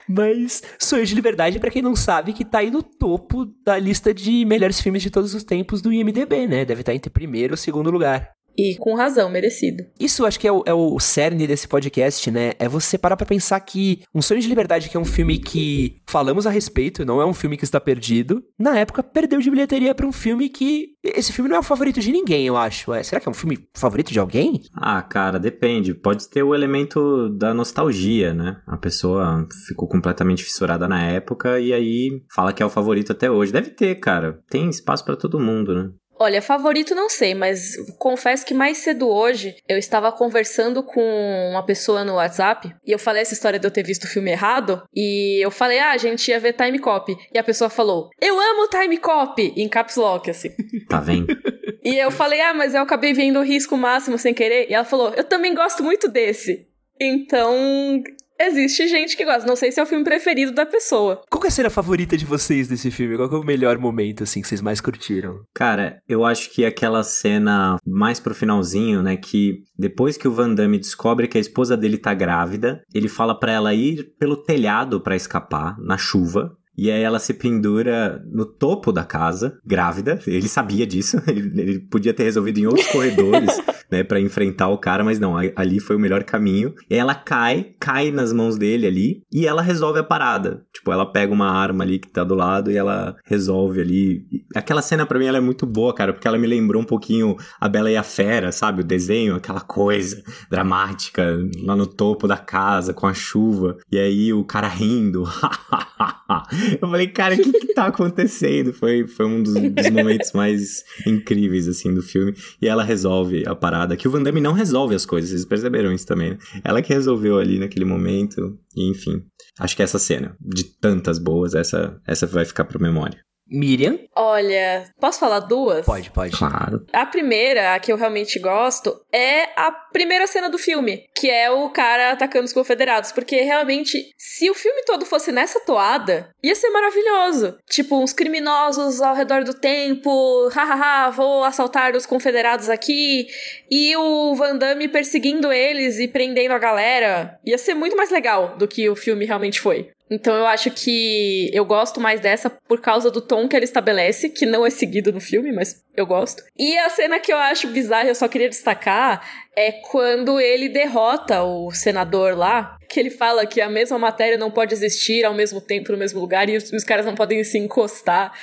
Mas 0.07 0.63
Sonho 0.79 1.05
de 1.05 1.13
Liberdade, 1.13 1.59
pra 1.59 1.69
quem 1.69 1.83
não 1.83 1.95
sabe, 1.95 2.33
que 2.33 2.43
tá 2.43 2.59
aí 2.59 2.71
no 2.71 2.81
topo 2.81 3.45
da 3.63 3.77
lista 3.77 4.11
de 4.11 4.43
melhores 4.43 4.81
filmes 4.81 5.03
de 5.03 5.11
todos 5.11 5.35
os 5.35 5.43
tempos 5.43 5.83
do 5.83 5.93
IMDB, 5.93 6.47
né? 6.47 6.65
Deve 6.65 6.81
estar 6.81 6.95
entre 6.95 7.11
primeiro 7.11 7.53
ou 7.53 7.57
segundo 7.57 7.91
lugar. 7.91 8.31
E 8.59 8.75
com 8.77 8.93
razão, 8.93 9.29
merecido. 9.29 9.85
Isso 9.97 10.25
acho 10.25 10.37
que 10.37 10.45
é 10.45 10.51
o, 10.51 10.63
é 10.65 10.73
o 10.73 10.99
cerne 10.99 11.47
desse 11.47 11.65
podcast, 11.65 12.29
né? 12.29 12.51
É 12.59 12.67
você 12.67 12.97
parar 12.97 13.15
pra 13.15 13.25
pensar 13.25 13.57
que 13.61 14.01
Um 14.13 14.21
Sonho 14.21 14.41
de 14.41 14.49
Liberdade, 14.49 14.89
que 14.89 14.97
é 14.97 14.99
um 14.99 15.05
filme 15.05 15.39
que 15.39 16.01
falamos 16.05 16.45
a 16.45 16.49
respeito, 16.49 17.05
não 17.05 17.21
é 17.21 17.25
um 17.25 17.33
filme 17.33 17.55
que 17.55 17.63
está 17.63 17.79
perdido, 17.79 18.43
na 18.59 18.77
época 18.77 19.01
perdeu 19.01 19.39
de 19.39 19.49
bilheteria 19.49 19.95
pra 19.95 20.05
um 20.05 20.11
filme 20.11 20.49
que. 20.49 20.89
Esse 21.01 21.31
filme 21.31 21.49
não 21.49 21.55
é 21.55 21.59
o 21.59 21.63
favorito 21.63 22.01
de 22.01 22.11
ninguém, 22.11 22.45
eu 22.45 22.57
acho. 22.57 22.93
É, 22.93 23.01
será 23.01 23.21
que 23.21 23.29
é 23.29 23.31
um 23.31 23.35
filme 23.35 23.57
favorito 23.73 24.11
de 24.11 24.19
alguém? 24.19 24.59
Ah, 24.75 25.01
cara, 25.01 25.39
depende. 25.39 25.93
Pode 25.93 26.29
ter 26.29 26.43
o 26.43 26.53
elemento 26.53 27.29
da 27.29 27.53
nostalgia, 27.53 28.33
né? 28.33 28.57
A 28.67 28.75
pessoa 28.75 29.47
ficou 29.67 29.87
completamente 29.87 30.43
fissurada 30.43 30.85
na 30.85 31.01
época 31.01 31.61
e 31.61 31.71
aí 31.71 32.21
fala 32.35 32.51
que 32.51 32.61
é 32.61 32.65
o 32.65 32.69
favorito 32.69 33.13
até 33.13 33.31
hoje. 33.31 33.53
Deve 33.53 33.69
ter, 33.69 33.95
cara. 33.95 34.39
Tem 34.49 34.69
espaço 34.69 35.05
pra 35.05 35.15
todo 35.15 35.39
mundo, 35.39 35.73
né? 35.73 35.89
Olha, 36.19 36.41
favorito 36.41 36.93
não 36.93 37.07
sei, 37.07 37.33
mas 37.33 37.77
confesso 37.97 38.45
que 38.45 38.53
mais 38.53 38.79
cedo 38.79 39.07
hoje 39.07 39.55
eu 39.67 39.77
estava 39.77 40.11
conversando 40.11 40.83
com 40.83 41.01
uma 41.49 41.65
pessoa 41.65 42.03
no 42.03 42.15
WhatsApp 42.15 42.75
e 42.85 42.91
eu 42.91 42.99
falei 42.99 43.21
essa 43.21 43.33
história 43.33 43.57
de 43.57 43.65
eu 43.65 43.71
ter 43.71 43.83
visto 43.83 44.03
o 44.03 44.07
filme 44.07 44.29
errado 44.29 44.83
e 44.93 45.43
eu 45.43 45.49
falei, 45.49 45.79
ah, 45.79 45.91
a 45.91 45.97
gente 45.97 46.29
ia 46.29 46.39
ver 46.39 46.53
Time 46.53 46.77
Cop. 46.77 47.15
E 47.33 47.39
a 47.39 47.43
pessoa 47.43 47.69
falou, 47.69 48.09
eu 48.21 48.37
amo 48.37 48.67
Time 48.67 48.97
Cop, 48.97 49.41
em 49.41 49.69
caps 49.69 49.95
lock, 49.95 50.29
assim. 50.29 50.49
Tá 50.89 50.99
vendo? 50.99 51.27
E 51.81 51.97
eu 51.97 52.11
falei, 52.11 52.41
ah, 52.41 52.53
mas 52.53 52.75
eu 52.75 52.81
acabei 52.81 53.13
vendo 53.13 53.39
o 53.39 53.43
risco 53.43 53.77
máximo 53.77 54.17
sem 54.17 54.33
querer. 54.33 54.69
E 54.69 54.73
ela 54.73 54.83
falou, 54.83 55.13
eu 55.15 55.23
também 55.23 55.55
gosto 55.55 55.81
muito 55.81 56.09
desse. 56.09 56.67
Então, 56.99 58.03
existe 58.39 58.87
gente 58.87 59.15
que 59.15 59.25
gosta. 59.25 59.47
Não 59.47 59.55
sei 59.55 59.71
se 59.71 59.79
é 59.79 59.83
o 59.83 59.85
filme 59.85 60.03
preferido 60.03 60.51
da 60.51 60.65
pessoa. 60.65 61.21
Qual 61.29 61.41
que 61.41 61.47
é 61.47 61.49
a 61.49 61.51
cena 61.51 61.69
favorita 61.69 62.17
de 62.17 62.25
vocês 62.25 62.67
desse 62.67 62.89
filme? 62.91 63.17
Qual 63.17 63.29
que 63.29 63.35
é 63.35 63.39
o 63.39 63.43
melhor 63.43 63.77
momento, 63.77 64.23
assim, 64.23 64.41
que 64.41 64.47
vocês 64.47 64.61
mais 64.61 64.81
curtiram? 64.81 65.41
Cara, 65.53 65.99
eu 66.07 66.25
acho 66.25 66.49
que 66.51 66.65
aquela 66.65 67.03
cena 67.03 67.77
mais 67.85 68.19
pro 68.19 68.35
finalzinho, 68.35 69.03
né, 69.03 69.17
que 69.17 69.63
depois 69.77 70.17
que 70.17 70.27
o 70.27 70.31
Van 70.31 70.53
Damme 70.53 70.79
descobre 70.79 71.27
que 71.27 71.37
a 71.37 71.41
esposa 71.41 71.75
dele 71.75 71.97
tá 71.97 72.13
grávida, 72.13 72.81
ele 72.93 73.07
fala 73.07 73.37
pra 73.37 73.51
ela 73.51 73.73
ir 73.73 74.13
pelo 74.17 74.37
telhado 74.37 75.01
pra 75.01 75.15
escapar 75.15 75.75
na 75.79 75.97
chuva. 75.97 76.51
E 76.79 76.89
aí 76.89 77.03
ela 77.03 77.19
se 77.19 77.33
pendura 77.33 78.23
no 78.31 78.45
topo 78.45 78.93
da 78.93 79.03
casa, 79.03 79.59
grávida. 79.65 80.17
Ele 80.25 80.47
sabia 80.47 80.87
disso. 80.87 81.21
Ele, 81.27 81.61
ele 81.61 81.79
podia 81.79 82.13
ter 82.13 82.23
resolvido 82.23 82.57
em 82.59 82.65
outros 82.65 82.87
corredores, 82.89 83.61
né, 83.91 84.03
para 84.03 84.19
enfrentar 84.19 84.69
o 84.69 84.77
cara, 84.77 85.03
mas 85.03 85.19
não. 85.19 85.35
Ali 85.55 85.79
foi 85.79 85.95
o 85.95 85.99
melhor 85.99 86.23
caminho. 86.23 86.73
E 86.89 86.95
ela 86.95 87.13
cai, 87.13 87.71
cai 87.79 88.11
nas 88.11 88.33
mãos 88.33 88.57
dele 88.57 88.87
ali 88.87 89.21
e 89.31 89.45
ela 89.45 89.61
resolve 89.61 89.99
a 89.99 90.03
parada. 90.03 90.63
Tipo, 90.73 90.91
ela 90.91 91.05
pega 91.05 91.33
uma 91.33 91.49
arma 91.49 91.83
ali 91.83 91.99
que 91.99 92.07
tá 92.07 92.23
do 92.23 92.33
lado 92.33 92.71
e 92.71 92.77
ela 92.77 93.15
resolve 93.25 93.81
ali. 93.81 94.23
Aquela 94.55 94.81
cena 94.81 95.05
pra 95.05 95.19
mim 95.19 95.25
ela 95.25 95.37
é 95.37 95.41
muito 95.41 95.65
boa, 95.65 95.93
cara, 95.93 96.13
porque 96.13 96.27
ela 96.27 96.37
me 96.37 96.47
lembrou 96.47 96.81
um 96.81 96.85
pouquinho 96.85 97.35
a 97.59 97.67
Bela 97.67 97.91
e 97.91 97.97
a 97.97 98.03
Fera, 98.03 98.51
sabe? 98.51 98.81
O 98.81 98.85
desenho, 98.85 99.35
aquela 99.35 99.61
coisa 99.61 100.23
dramática 100.49 101.37
lá 101.63 101.75
no 101.75 101.85
topo 101.85 102.27
da 102.27 102.37
casa 102.37 102.93
com 102.93 103.05
a 103.05 103.13
chuva. 103.13 103.77
E 103.91 103.99
aí 103.99 104.33
o 104.33 104.43
cara 104.43 104.67
rindo. 104.67 105.25
Eu 106.81 106.89
falei, 106.89 107.07
cara, 107.07 107.35
o 107.35 107.37
que 107.37 107.51
que 107.51 107.73
tá 107.73 107.85
acontecendo? 107.85 108.73
Foi, 108.73 109.07
foi 109.07 109.25
um 109.25 109.41
dos, 109.41 109.53
dos 109.53 109.89
momentos 109.89 110.31
mais 110.33 110.83
incríveis, 111.05 111.67
assim, 111.67 111.93
do 111.93 112.01
filme. 112.01 112.33
E 112.61 112.67
ela 112.67 112.83
resolve 112.83 113.43
a 113.47 113.55
parada, 113.55 113.95
que 113.95 114.07
o 114.07 114.11
Van 114.11 114.23
Damme 114.23 114.41
não 114.41 114.53
resolve 114.53 114.95
as 114.95 115.05
coisas, 115.05 115.29
vocês 115.29 115.45
perceberam 115.45 115.91
isso 115.91 116.05
também, 116.05 116.31
né? 116.31 116.37
Ela 116.63 116.81
que 116.81 116.93
resolveu 116.93 117.37
ali 117.37 117.59
naquele 117.59 117.85
momento, 117.85 118.57
e 118.75 118.89
enfim. 118.89 119.23
Acho 119.59 119.75
que 119.75 119.83
essa 119.83 119.99
cena, 119.99 120.35
de 120.39 120.63
tantas 120.63 121.19
boas, 121.19 121.53
essa, 121.53 121.99
essa 122.07 122.25
vai 122.25 122.45
ficar 122.45 122.65
pra 122.65 122.79
memória. 122.79 123.19
Miriam? 123.49 123.99
Olha, 124.15 124.85
posso 124.99 125.19
falar 125.19 125.39
duas? 125.39 125.85
Pode, 125.85 126.11
pode. 126.11 126.37
Claro. 126.37 126.85
A 126.93 127.05
primeira, 127.05 127.73
a 127.73 127.79
que 127.79 127.91
eu 127.91 127.97
realmente 127.97 128.39
gosto, 128.39 128.99
é 129.11 129.43
a 129.55 129.71
primeira 129.71 130.27
cena 130.27 130.49
do 130.49 130.57
filme, 130.57 131.05
que 131.15 131.29
é 131.29 131.49
o 131.49 131.69
cara 131.69 132.11
atacando 132.11 132.45
os 132.45 132.53
confederados. 132.53 133.11
Porque 133.11 133.37
realmente, 133.41 134.13
se 134.17 134.49
o 134.49 134.53
filme 134.53 134.83
todo 134.85 135.05
fosse 135.05 135.31
nessa 135.31 135.59
toada, 135.61 136.29
ia 136.43 136.55
ser 136.55 136.69
maravilhoso. 136.69 137.57
Tipo, 137.67 138.01
uns 138.01 138.13
criminosos 138.13 139.01
ao 139.01 139.15
redor 139.15 139.43
do 139.43 139.53
tempo, 139.53 140.49
hahaha, 140.49 141.11
vou 141.11 141.43
assaltar 141.43 141.95
os 141.95 142.05
confederados 142.05 142.69
aqui, 142.69 143.27
e 143.69 143.95
o 143.95 144.35
Van 144.35 144.55
Damme 144.55 144.87
perseguindo 144.87 145.51
eles 145.51 145.99
e 145.99 146.07
prendendo 146.07 146.51
a 146.53 146.59
galera. 146.59 147.39
Ia 147.45 147.57
ser 147.57 147.73
muito 147.73 147.95
mais 147.95 148.09
legal 148.09 148.57
do 148.57 148.67
que 148.67 148.89
o 148.89 148.95
filme 148.95 149.25
realmente 149.25 149.59
foi. 149.59 149.89
Então 150.09 150.35
eu 150.35 150.45
acho 150.45 150.71
que 150.71 151.49
eu 151.53 151.63
gosto 151.63 151.99
mais 151.99 152.19
dessa 152.19 152.49
por 152.49 152.81
causa 152.81 153.11
do 153.11 153.21
tom 153.21 153.47
que 153.47 153.55
ela 153.55 153.65
estabelece, 153.65 154.29
que 154.29 154.45
não 154.45 154.65
é 154.65 154.69
seguido 154.69 155.11
no 155.11 155.19
filme, 155.19 155.51
mas 155.51 155.83
eu 155.95 156.05
gosto. 156.05 156.43
E 156.57 156.77
a 156.77 156.89
cena 156.89 157.19
que 157.19 157.31
eu 157.31 157.37
acho 157.37 157.67
bizarra, 157.67 158.07
eu 158.07 158.15
só 158.15 158.27
queria 158.27 158.49
destacar, 158.49 159.21
é 159.55 159.71
quando 159.71 160.39
ele 160.39 160.69
derrota 160.69 161.43
o 161.43 161.71
senador 161.71 162.35
lá, 162.35 162.77
que 162.89 162.99
ele 162.99 163.09
fala 163.09 163.45
que 163.45 163.61
a 163.61 163.69
mesma 163.69 163.99
matéria 163.99 164.37
não 164.37 164.49
pode 164.49 164.73
existir 164.73 165.23
ao 165.25 165.33
mesmo 165.33 165.61
tempo 165.61 165.91
no 165.91 165.97
mesmo 165.97 166.19
lugar 166.19 166.49
e 166.49 166.57
os, 166.57 166.71
os, 166.71 166.83
caras 166.83 167.05
não 167.05 167.13
podem 167.13 167.43
se 167.43 167.57
encostar. 167.57 168.33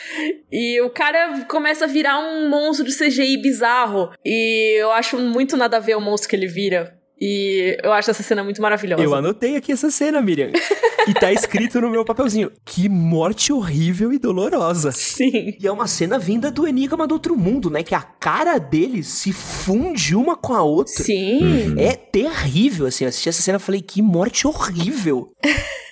E 0.53 0.81
o 0.83 0.91
cara 0.91 1.45
começa 1.49 1.85
a 1.85 1.89
virar 1.89 2.19
um 2.19 2.49
monstro 2.49 2.87
de 2.87 2.97
CGI 2.97 3.39
bizarro. 3.39 4.11
E 4.25 4.77
eu 4.79 4.93
acho 4.93 5.19
muito 5.19 5.57
nada 5.57 5.79
a 5.79 5.81
ver 5.81 5.97
o 5.97 6.01
monstro 6.01 6.29
que 6.29 6.37
ele 6.37 6.47
vira. 6.47 6.97
E 7.21 7.77
eu 7.83 7.93
acho 7.93 8.11
essa 8.11 8.23
cena 8.23 8.45
muito 8.45 8.61
maravilhosa. 8.61 9.03
Eu 9.03 9.15
anotei 9.15 9.57
aqui 9.57 9.73
essa 9.73 9.91
cena, 9.91 10.21
Miriam. 10.21 10.53
e 11.07 11.15
tá 11.15 11.33
escrito 11.33 11.81
no 11.81 11.91
meu 11.91 12.05
papelzinho: 12.05 12.51
Que 12.65 12.89
morte 12.89 13.53
horrível 13.53 14.13
e 14.13 14.19
dolorosa. 14.19 14.93
Sim. 14.93 15.57
E 15.61 15.67
é 15.67 15.73
uma 15.73 15.87
cena 15.87 16.19
vinda 16.19 16.51
do 16.51 16.67
Enigma 16.67 17.07
do 17.07 17.13
Outro 17.13 17.37
Mundo, 17.37 17.71
né? 17.71 17.83
Que 17.83 17.95
a 17.95 18.03
cara 18.03 18.59
dele 18.59 19.03
se 19.03 19.33
funde 19.33 20.15
uma 20.15 20.37
com 20.37 20.55
a 20.55 20.63
outra. 20.63 21.05
Sim. 21.05 21.75
É 21.79 21.95
terrível, 21.95 22.87
assim. 22.87 23.05
Eu 23.05 23.09
assisti 23.09 23.29
essa 23.29 23.43
cena 23.43 23.59
e 23.59 23.61
falei: 23.61 23.81
Que 23.81 24.03
morte 24.03 24.47
horrível. 24.47 25.33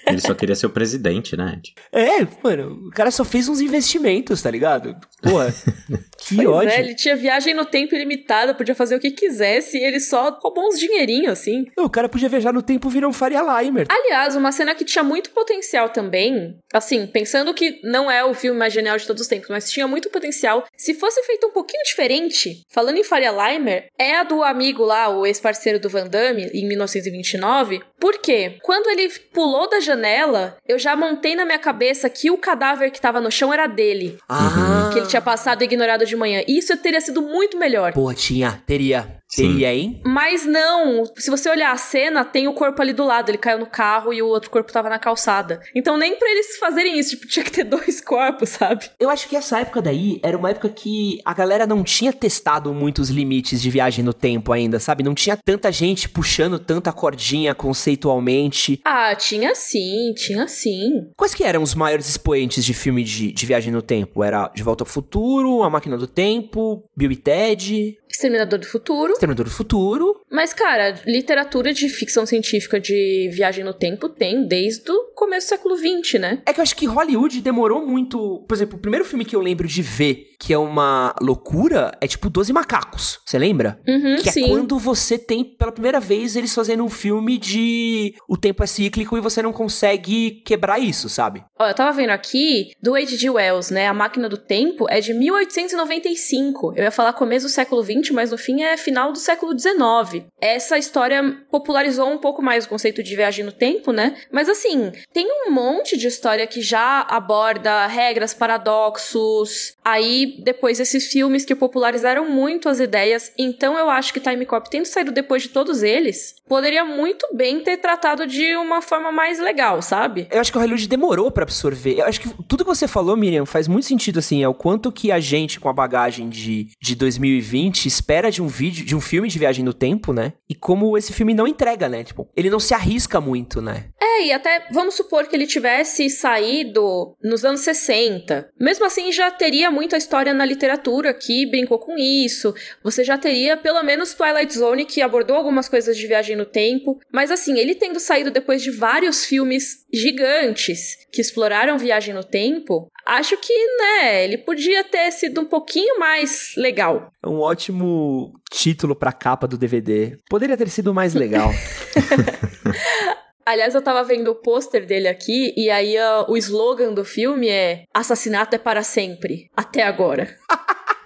Ele 0.06 0.20
só 0.20 0.34
queria 0.34 0.54
ser 0.54 0.66
o 0.66 0.70
presidente, 0.70 1.36
né, 1.36 1.54
Ed? 1.56 1.74
É, 1.92 2.26
mano, 2.42 2.88
o 2.88 2.90
cara 2.90 3.10
só 3.10 3.24
fez 3.24 3.48
uns 3.48 3.60
investimentos, 3.60 4.42
tá 4.42 4.50
ligado? 4.50 4.94
Porra, 5.22 5.52
que 6.18 6.36
pois 6.36 6.48
ódio. 6.48 6.70
É, 6.70 6.80
ele 6.80 6.94
tinha 6.94 7.16
viagem 7.16 7.54
no 7.54 7.64
tempo 7.64 7.94
ilimitada, 7.94 8.54
podia 8.54 8.74
fazer 8.74 8.96
o 8.96 9.00
que 9.00 9.10
quisesse 9.10 9.78
e 9.78 9.84
ele 9.84 10.00
só 10.00 10.38
roubou 10.42 10.68
uns 10.68 10.78
dinheirinhos, 10.78 11.32
assim. 11.32 11.64
Não, 11.76 11.86
o 11.86 11.90
cara 11.90 12.08
podia 12.08 12.28
viajar 12.28 12.52
no 12.52 12.62
tempo 12.62 12.88
e 12.88 12.92
virar 12.92 13.08
um 13.08 13.12
Faria 13.12 13.40
Limer. 13.40 13.86
Aliás, 13.88 14.36
uma 14.36 14.52
cena 14.52 14.74
que 14.74 14.84
tinha 14.84 15.03
muito 15.05 15.30
potencial 15.30 15.88
também, 15.88 16.59
assim, 16.72 17.07
pensando 17.07 17.55
que 17.55 17.80
não 17.84 18.11
é 18.11 18.24
o 18.24 18.34
filme 18.34 18.59
mais 18.59 18.72
genial 18.72 18.96
de 18.96 19.07
todos 19.07 19.22
os 19.22 19.28
tempos, 19.28 19.48
mas 19.48 19.70
tinha 19.70 19.86
muito 19.86 20.11
potencial. 20.11 20.64
Se 20.76 20.94
fosse 20.94 21.22
feito 21.24 21.46
um 21.46 21.52
pouquinho 21.52 21.82
diferente, 21.84 22.62
falando 22.70 22.98
em 22.98 23.05
Faria 23.05 23.30
Limer, 23.30 23.86
é 23.98 24.16
a 24.16 24.24
do 24.24 24.42
amigo 24.42 24.82
lá, 24.84 25.09
o 25.09 25.26
ex-parceiro 25.26 25.78
do 25.78 25.88
Van 25.88 26.07
Damme, 26.07 26.50
em 26.52 26.66
1929. 26.66 27.82
Por 28.00 28.18
quê? 28.18 28.59
Quando 28.62 28.90
ele 28.90 29.09
pulou 29.32 29.68
da 29.68 29.80
janela, 29.80 30.57
eu 30.66 30.78
já 30.78 30.96
montei 30.96 31.34
na 31.36 31.44
minha 31.44 31.59
cabeça 31.59 32.09
que 32.09 32.30
o 32.30 32.38
cadáver 32.38 32.90
que 32.90 33.00
tava 33.00 33.20
no 33.20 33.30
chão 33.30 33.52
era 33.52 33.66
dele. 33.66 34.18
Ah. 34.28 34.90
Que 34.92 34.98
ele 34.98 35.07
tinha 35.07 35.22
passado 35.22 35.62
ignorado 35.62 36.07
de 36.07 36.16
manhã. 36.16 36.42
Isso 36.46 36.76
teria 36.76 37.00
sido 37.00 37.22
muito 37.22 37.59
melhor. 37.59 37.92
Pô, 37.92 38.12
tinha, 38.12 38.62
teria. 38.66 39.22
Teria, 39.37 39.74
hein? 39.74 40.01
Mas 40.05 40.45
não. 40.45 41.05
Se 41.16 41.30
você 41.30 41.49
olhar 41.49 41.72
a 41.72 41.76
cena, 41.76 42.24
tem 42.24 42.49
o 42.49 42.55
corpo 42.55 42.80
ali 42.80 42.93
do 42.93 43.05
lado. 43.05 43.30
Ele 43.30 43.39
caiu 43.39 43.59
no 43.59 43.66
carro 43.66 44.12
e 44.12 44.22
o 44.22 44.26
outro 44.26 44.51
corpo 44.51 44.72
tava 44.72 44.89
na 44.89 44.99
calçada. 44.99 45.61
Então, 45.74 45.97
nem 45.97 46.16
pra 46.16 46.30
eles 46.30 46.57
fazerem 46.59 46.99
isso, 46.99 47.11
tipo, 47.11 47.26
tinha 47.28 47.45
que 47.45 47.51
ter 47.51 47.64
dois 47.64 48.01
corpos, 48.01 48.51
sabe? 48.51 48.91
Eu 48.99 49.11
acho 49.11 49.28
que 49.28 49.37
essa 49.37 49.61
época 49.61 49.82
daí 49.82 50.20
era 50.22 50.37
uma 50.37 50.51
época 50.51 50.68
que 50.68 51.20
a 51.24 51.35
galera 51.35 51.66
não 51.66 51.82
tinha 51.82 52.12
testado 52.12 52.72
muitos 52.72 53.11
limites 53.11 53.61
de 53.61 53.70
viagem 53.70 54.05
no 54.05 54.12
tempo 54.12 54.53
ainda, 54.53 54.78
sabe? 54.78 55.03
Não 55.03 55.14
tinha 55.14 55.37
tanta 55.37 55.70
gente 55.72 56.09
puxando 56.09 56.59
tanta 56.59 56.93
cordinha 56.93 57.55
conceitualmente. 57.55 58.80
Ah, 58.85 59.14
tinha 59.14 59.55
sim, 59.55 60.12
tinha 60.16 60.47
sim. 60.47 61.11
Quais 61.16 61.35
que 61.35 61.45
eram 61.45 61.62
os 61.62 61.74
maiores 61.74 62.09
expoentes 62.09 62.64
de 62.64 62.74
filme 62.74 63.03
de, 63.03 63.32
de 63.32 63.47
viagem 63.47 63.72
no 63.72 63.82
tempo? 63.82 64.22
Era 64.22 64.49
De 64.55 64.62
Volta 64.62 64.82
ao 64.82 64.89
Futuro, 64.89 65.62
A 65.62 65.70
Máquina 65.70 65.97
do 65.97 66.07
Tempo, 66.07 66.85
Bill 66.97 67.12
e 67.12 67.16
Ted... 67.16 67.99
Exterminador 68.14 68.60
do 68.60 68.66
Futuro. 68.66 69.12
Exterminador 69.12 69.46
do 69.46 69.50
Futuro. 69.50 70.24
Mas, 70.31 70.53
cara, 70.53 71.01
literatura 71.07 71.72
de 71.72 71.89
ficção 71.89 72.27
científica 72.27 72.81
de 72.81 73.31
viagem 73.33 73.64
no 73.64 73.72
tempo 73.72 74.09
tem 74.09 74.47
desde 74.47 74.91
o 74.91 75.12
começo 75.14 75.47
do 75.47 75.51
século 75.51 75.77
XX, 75.77 76.20
né? 76.20 76.43
É 76.45 76.53
que 76.53 76.61
eu 76.61 76.62
acho 76.62 76.75
que 76.75 76.87
Hollywood 76.87 77.41
demorou 77.41 77.87
muito. 77.87 78.45
Por 78.49 78.55
exemplo, 78.55 78.77
o 78.77 78.81
primeiro 78.81 79.05
filme 79.05 79.25
que 79.25 79.37
eu 79.37 79.41
lembro 79.41 79.68
de 79.68 79.81
ver, 79.81 80.35
que 80.41 80.53
é 80.53 80.59
uma 80.59 81.14
loucura, 81.20 81.97
é 82.01 82.07
tipo 82.07 82.29
Doze 82.29 82.53
Macacos. 82.53 83.20
Você 83.25 83.39
lembra? 83.39 83.81
Uhum, 83.87 84.16
que 84.16 84.33
sim. 84.33 84.45
é 84.45 84.49
quando 84.49 84.79
você 84.79 85.16
tem, 85.16 85.45
pela 85.45 85.70
primeira 85.70 86.01
vez, 86.01 86.35
eles 86.37 86.55
fazendo 86.55 86.83
um 86.83 86.91
filme 86.91 87.39
de 87.39 88.14
o 88.29 88.37
tempo 88.37 88.62
é 88.62 88.66
cíclico 88.66 89.16
e 89.16 89.20
você 89.20 89.41
não 89.41 89.53
consegue 89.53 90.43
quebrar 90.45 90.79
isso, 90.79 91.09
sabe? 91.09 91.45
Ó, 91.59 91.68
eu 91.68 91.75
tava 91.75 91.93
vendo 91.93 92.11
aqui 92.11 92.72
do 92.83 92.95
H.G. 92.95 93.31
Wells, 93.31 93.72
né? 93.72 93.87
A 93.87 93.95
Máquina 93.95 94.29
do 94.29 94.37
Tempo 94.37 94.87
é 94.89 95.01
de 95.01 95.14
1895. 95.14 96.75
Eu 96.77 96.85
ia 96.85 96.91
falar 96.91 97.12
começo 97.12 97.47
do 97.47 97.51
século 97.51 97.83
XX, 97.83 98.11
mas 98.11 98.31
no 98.31 98.39
fim 98.39 98.62
é 98.62 98.77
final 98.77 99.12
do 99.12 99.18
século 99.18 99.57
XIX. 99.57 100.24
Essa 100.41 100.79
história 100.79 101.39
popularizou 101.51 102.09
um 102.09 102.18
pouco 102.18 102.43
mais 102.43 102.64
o 102.64 102.68
conceito 102.68 103.03
de 103.03 103.16
viagem 103.16 103.45
no 103.45 103.53
tempo, 103.53 103.93
né? 103.93 104.16
Mas 104.31 104.49
assim, 104.49 104.93
tem 105.12 105.27
um 105.31 105.51
monte 105.51 105.97
de 105.97 106.07
história 106.07 106.47
que 106.47 106.61
já 106.61 107.01
aborda 107.01 107.87
regras, 107.87 108.35
paradoxos. 108.35 109.75
Aí, 109.85 110.37
depois, 110.43 110.81
esses 110.81 111.07
filmes 111.07 111.45
que 111.45 111.55
popularizaram 111.55 112.29
muito 112.29 112.68
as 112.68 112.81
ideias. 112.81 113.33
Então, 113.39 113.79
eu 113.79 113.89
acho 113.89 114.12
que 114.12 114.20
Time 114.20 114.45
Cop, 114.47 114.68
tendo 114.68 114.87
saído 114.87 115.12
depois 115.12 115.43
de 115.43 115.49
todos 115.49 115.83
eles, 115.83 116.37
poderia 116.49 116.85
muito 116.85 117.27
bem 117.35 117.61
ter 117.61 117.79
tratado 117.79 118.27
de 118.27 118.55
uma 118.57 118.83
forma 118.83 119.11
mais 119.11 119.39
legal, 119.39 119.81
sabe? 119.81 120.27
Eu 120.31 120.41
acho 120.41 120.53
que 120.53 120.59
o 120.59 120.61
Hollywood 120.61 120.89
demorou 120.89 121.31
para 121.31 121.45
absorver. 121.45 122.01
Eu 122.01 122.07
acho 122.07 122.20
que 122.20 122.29
tudo 122.45 122.64
que 122.64 122.70
você 122.70 122.87
falou, 122.87 123.16
Miriam, 123.16 123.47
faz 123.47 123.66
muito 123.66 123.87
sentido, 123.87 124.18
assim. 124.18 124.43
É 124.43 124.49
o 124.49 124.55
quanto 124.55 124.93
que 124.93 125.11
a 125.11 125.20
gente, 125.20 125.59
com 125.59 125.68
a 125.68 125.72
bagagem 125.72 126.29
de, 126.29 126.68
de 126.81 126.95
2020, 126.95 127.87
espera 127.87 128.31
de 128.31 128.43
um 128.43 128.47
vídeo, 128.47 128.85
de 128.85 128.95
um 128.95 129.01
filme 129.01 129.29
de 129.29 129.39
viagem 129.39 129.64
no 129.64 129.72
tempo, 129.72 130.03
né? 130.12 130.32
E 130.48 130.55
como 130.55 130.96
esse 130.96 131.12
filme 131.12 131.34
não 131.34 131.46
entrega, 131.46 131.88
né? 131.88 132.05
Tipo, 132.05 132.28
ele 132.36 132.50
não 132.50 132.61
se 132.61 132.74
arrisca 132.74 133.20
muito, 133.20 133.61
né? 133.61 133.86
É, 134.00 134.26
e 134.26 134.32
até 134.32 134.66
vamos 134.70 134.94
supor 134.94 135.26
que 135.26 135.34
ele 135.34 135.46
tivesse 135.46 136.09
saído 136.11 137.16
nos 137.22 137.44
anos 137.44 137.62
60. 137.62 138.48
Mesmo 138.61 138.84
assim, 138.84 139.11
já 139.11 139.30
teria 139.30 139.70
muita 139.70 139.96
história 139.96 140.32
na 140.32 140.44
literatura 140.44 141.12
que 141.12 141.46
brincou 141.46 141.78
com 141.78 141.96
isso. 141.98 142.55
Você 142.82 143.02
já 143.02 143.18
teria 143.18 143.57
pelo 143.57 143.82
menos 143.82 144.14
Twilight 144.14 144.57
Zone 144.57 144.84
que 144.84 145.02
abordou 145.02 145.36
algumas 145.36 145.68
coisas 145.68 145.96
de 145.96 146.07
viagem 146.07 146.36
no 146.36 146.46
tempo. 146.46 146.98
Mas 147.12 147.30
assim, 147.30 147.59
ele 147.59 147.74
tendo 147.74 147.98
saído 147.98 148.30
depois 148.30 148.62
de 148.62 148.70
vários 148.70 149.24
filmes 149.24 149.84
gigantes 149.92 150.96
que 151.12 151.20
exploraram 151.20 151.78
viagem 151.78 152.12
no 152.14 152.24
tempo, 152.24 152.88
acho 153.07 153.36
que, 153.36 153.52
né, 153.78 154.24
ele 154.24 154.38
podia 154.38 154.84
ter 154.84 155.11
sido 155.11 155.40
um 155.40 155.44
pouquinho 155.44 155.98
mais 155.98 156.52
legal. 156.57 157.09
É 157.24 157.28
um 157.28 157.40
ótimo 157.40 158.32
título 158.50 158.94
pra 158.94 159.12
capa 159.12 159.46
do 159.46 159.59
DVD. 159.59 160.18
Poderia 160.28 160.57
ter 160.57 160.68
sido 160.68 160.94
mais 160.94 161.14
legal. 161.14 161.50
Aliás, 163.46 163.74
eu 163.74 163.82
tava 163.82 164.02
vendo 164.02 164.30
o 164.30 164.34
pôster 164.34 164.86
dele 164.86 165.07
aqui, 165.07 165.52
e 165.55 165.68
aí 165.68 165.96
uh, 165.98 166.24
o 166.28 166.36
slogan 166.36 166.94
do 166.94 167.05
filme 167.05 167.48
é 167.48 167.84
Assassinato 167.92 168.57
é 168.57 168.59
para 168.59 168.82
sempre. 168.82 169.50
Até 169.55 169.82
agora. 169.82 170.34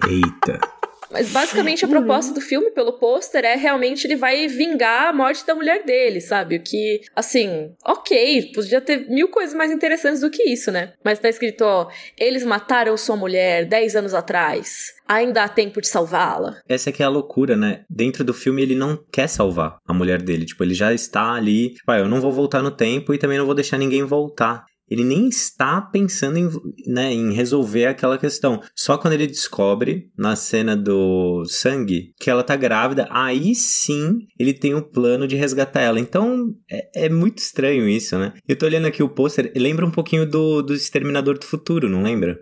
Eita. 0.06 0.77
Mas 1.10 1.30
basicamente 1.30 1.84
a 1.84 1.88
proposta 1.88 2.32
do 2.32 2.40
filme, 2.40 2.70
pelo 2.70 2.92
pôster, 2.92 3.44
é 3.44 3.56
realmente 3.56 4.06
ele 4.06 4.16
vai 4.16 4.46
vingar 4.46 5.08
a 5.08 5.12
morte 5.12 5.46
da 5.46 5.54
mulher 5.54 5.84
dele, 5.84 6.20
sabe? 6.20 6.56
O 6.56 6.62
que, 6.62 7.00
assim, 7.14 7.72
ok, 7.84 8.52
podia 8.54 8.80
ter 8.80 9.08
mil 9.08 9.28
coisas 9.28 9.54
mais 9.54 9.70
interessantes 9.70 10.20
do 10.20 10.30
que 10.30 10.42
isso, 10.42 10.70
né? 10.70 10.92
Mas 11.04 11.18
tá 11.18 11.28
escrito, 11.28 11.62
ó, 11.62 11.88
eles 12.16 12.44
mataram 12.44 12.96
sua 12.96 13.16
mulher 13.16 13.64
10 13.66 13.96
anos 13.96 14.14
atrás. 14.14 14.96
Ainda 15.06 15.42
há 15.42 15.48
tempo 15.48 15.80
de 15.80 15.88
salvá-la. 15.88 16.60
Essa 16.68 16.92
que 16.92 17.02
é 17.02 17.06
a 17.06 17.08
loucura, 17.08 17.56
né? 17.56 17.80
Dentro 17.88 18.22
do 18.22 18.34
filme 18.34 18.60
ele 18.60 18.74
não 18.74 19.02
quer 19.10 19.26
salvar 19.26 19.78
a 19.86 19.94
mulher 19.94 20.20
dele. 20.20 20.44
Tipo, 20.44 20.62
ele 20.64 20.74
já 20.74 20.92
está 20.92 21.32
ali. 21.32 21.70
Tipo, 21.70 21.92
ah, 21.92 21.98
eu 21.98 22.08
não 22.08 22.20
vou 22.20 22.30
voltar 22.30 22.62
no 22.62 22.70
tempo 22.70 23.14
e 23.14 23.18
também 23.18 23.38
não 23.38 23.46
vou 23.46 23.54
deixar 23.54 23.78
ninguém 23.78 24.04
voltar 24.04 24.66
ele 24.90 25.04
nem 25.04 25.28
está 25.28 25.80
pensando 25.80 26.38
em, 26.38 26.50
né, 26.86 27.12
em 27.12 27.32
resolver 27.32 27.86
aquela 27.86 28.18
questão. 28.18 28.60
Só 28.74 28.96
quando 28.98 29.14
ele 29.14 29.26
descobre, 29.26 30.10
na 30.16 30.36
cena 30.36 30.76
do 30.76 31.44
sangue, 31.46 32.12
que 32.20 32.30
ela 32.30 32.42
tá 32.42 32.56
grávida, 32.56 33.06
aí 33.10 33.54
sim 33.54 34.18
ele 34.38 34.52
tem 34.52 34.74
o 34.74 34.82
plano 34.82 35.26
de 35.26 35.36
resgatar 35.36 35.80
ela. 35.80 36.00
Então 36.00 36.54
é, 36.70 37.06
é 37.06 37.08
muito 37.08 37.38
estranho 37.38 37.88
isso, 37.88 38.18
né? 38.18 38.32
Eu 38.46 38.56
tô 38.56 38.66
olhando 38.66 38.86
aqui 38.86 39.02
o 39.02 39.08
pôster, 39.08 39.52
lembra 39.56 39.86
um 39.86 39.90
pouquinho 39.90 40.28
do, 40.28 40.62
do 40.62 40.74
Exterminador 40.74 41.38
do 41.38 41.44
Futuro, 41.44 41.88
não 41.88 42.02
lembra? 42.02 42.38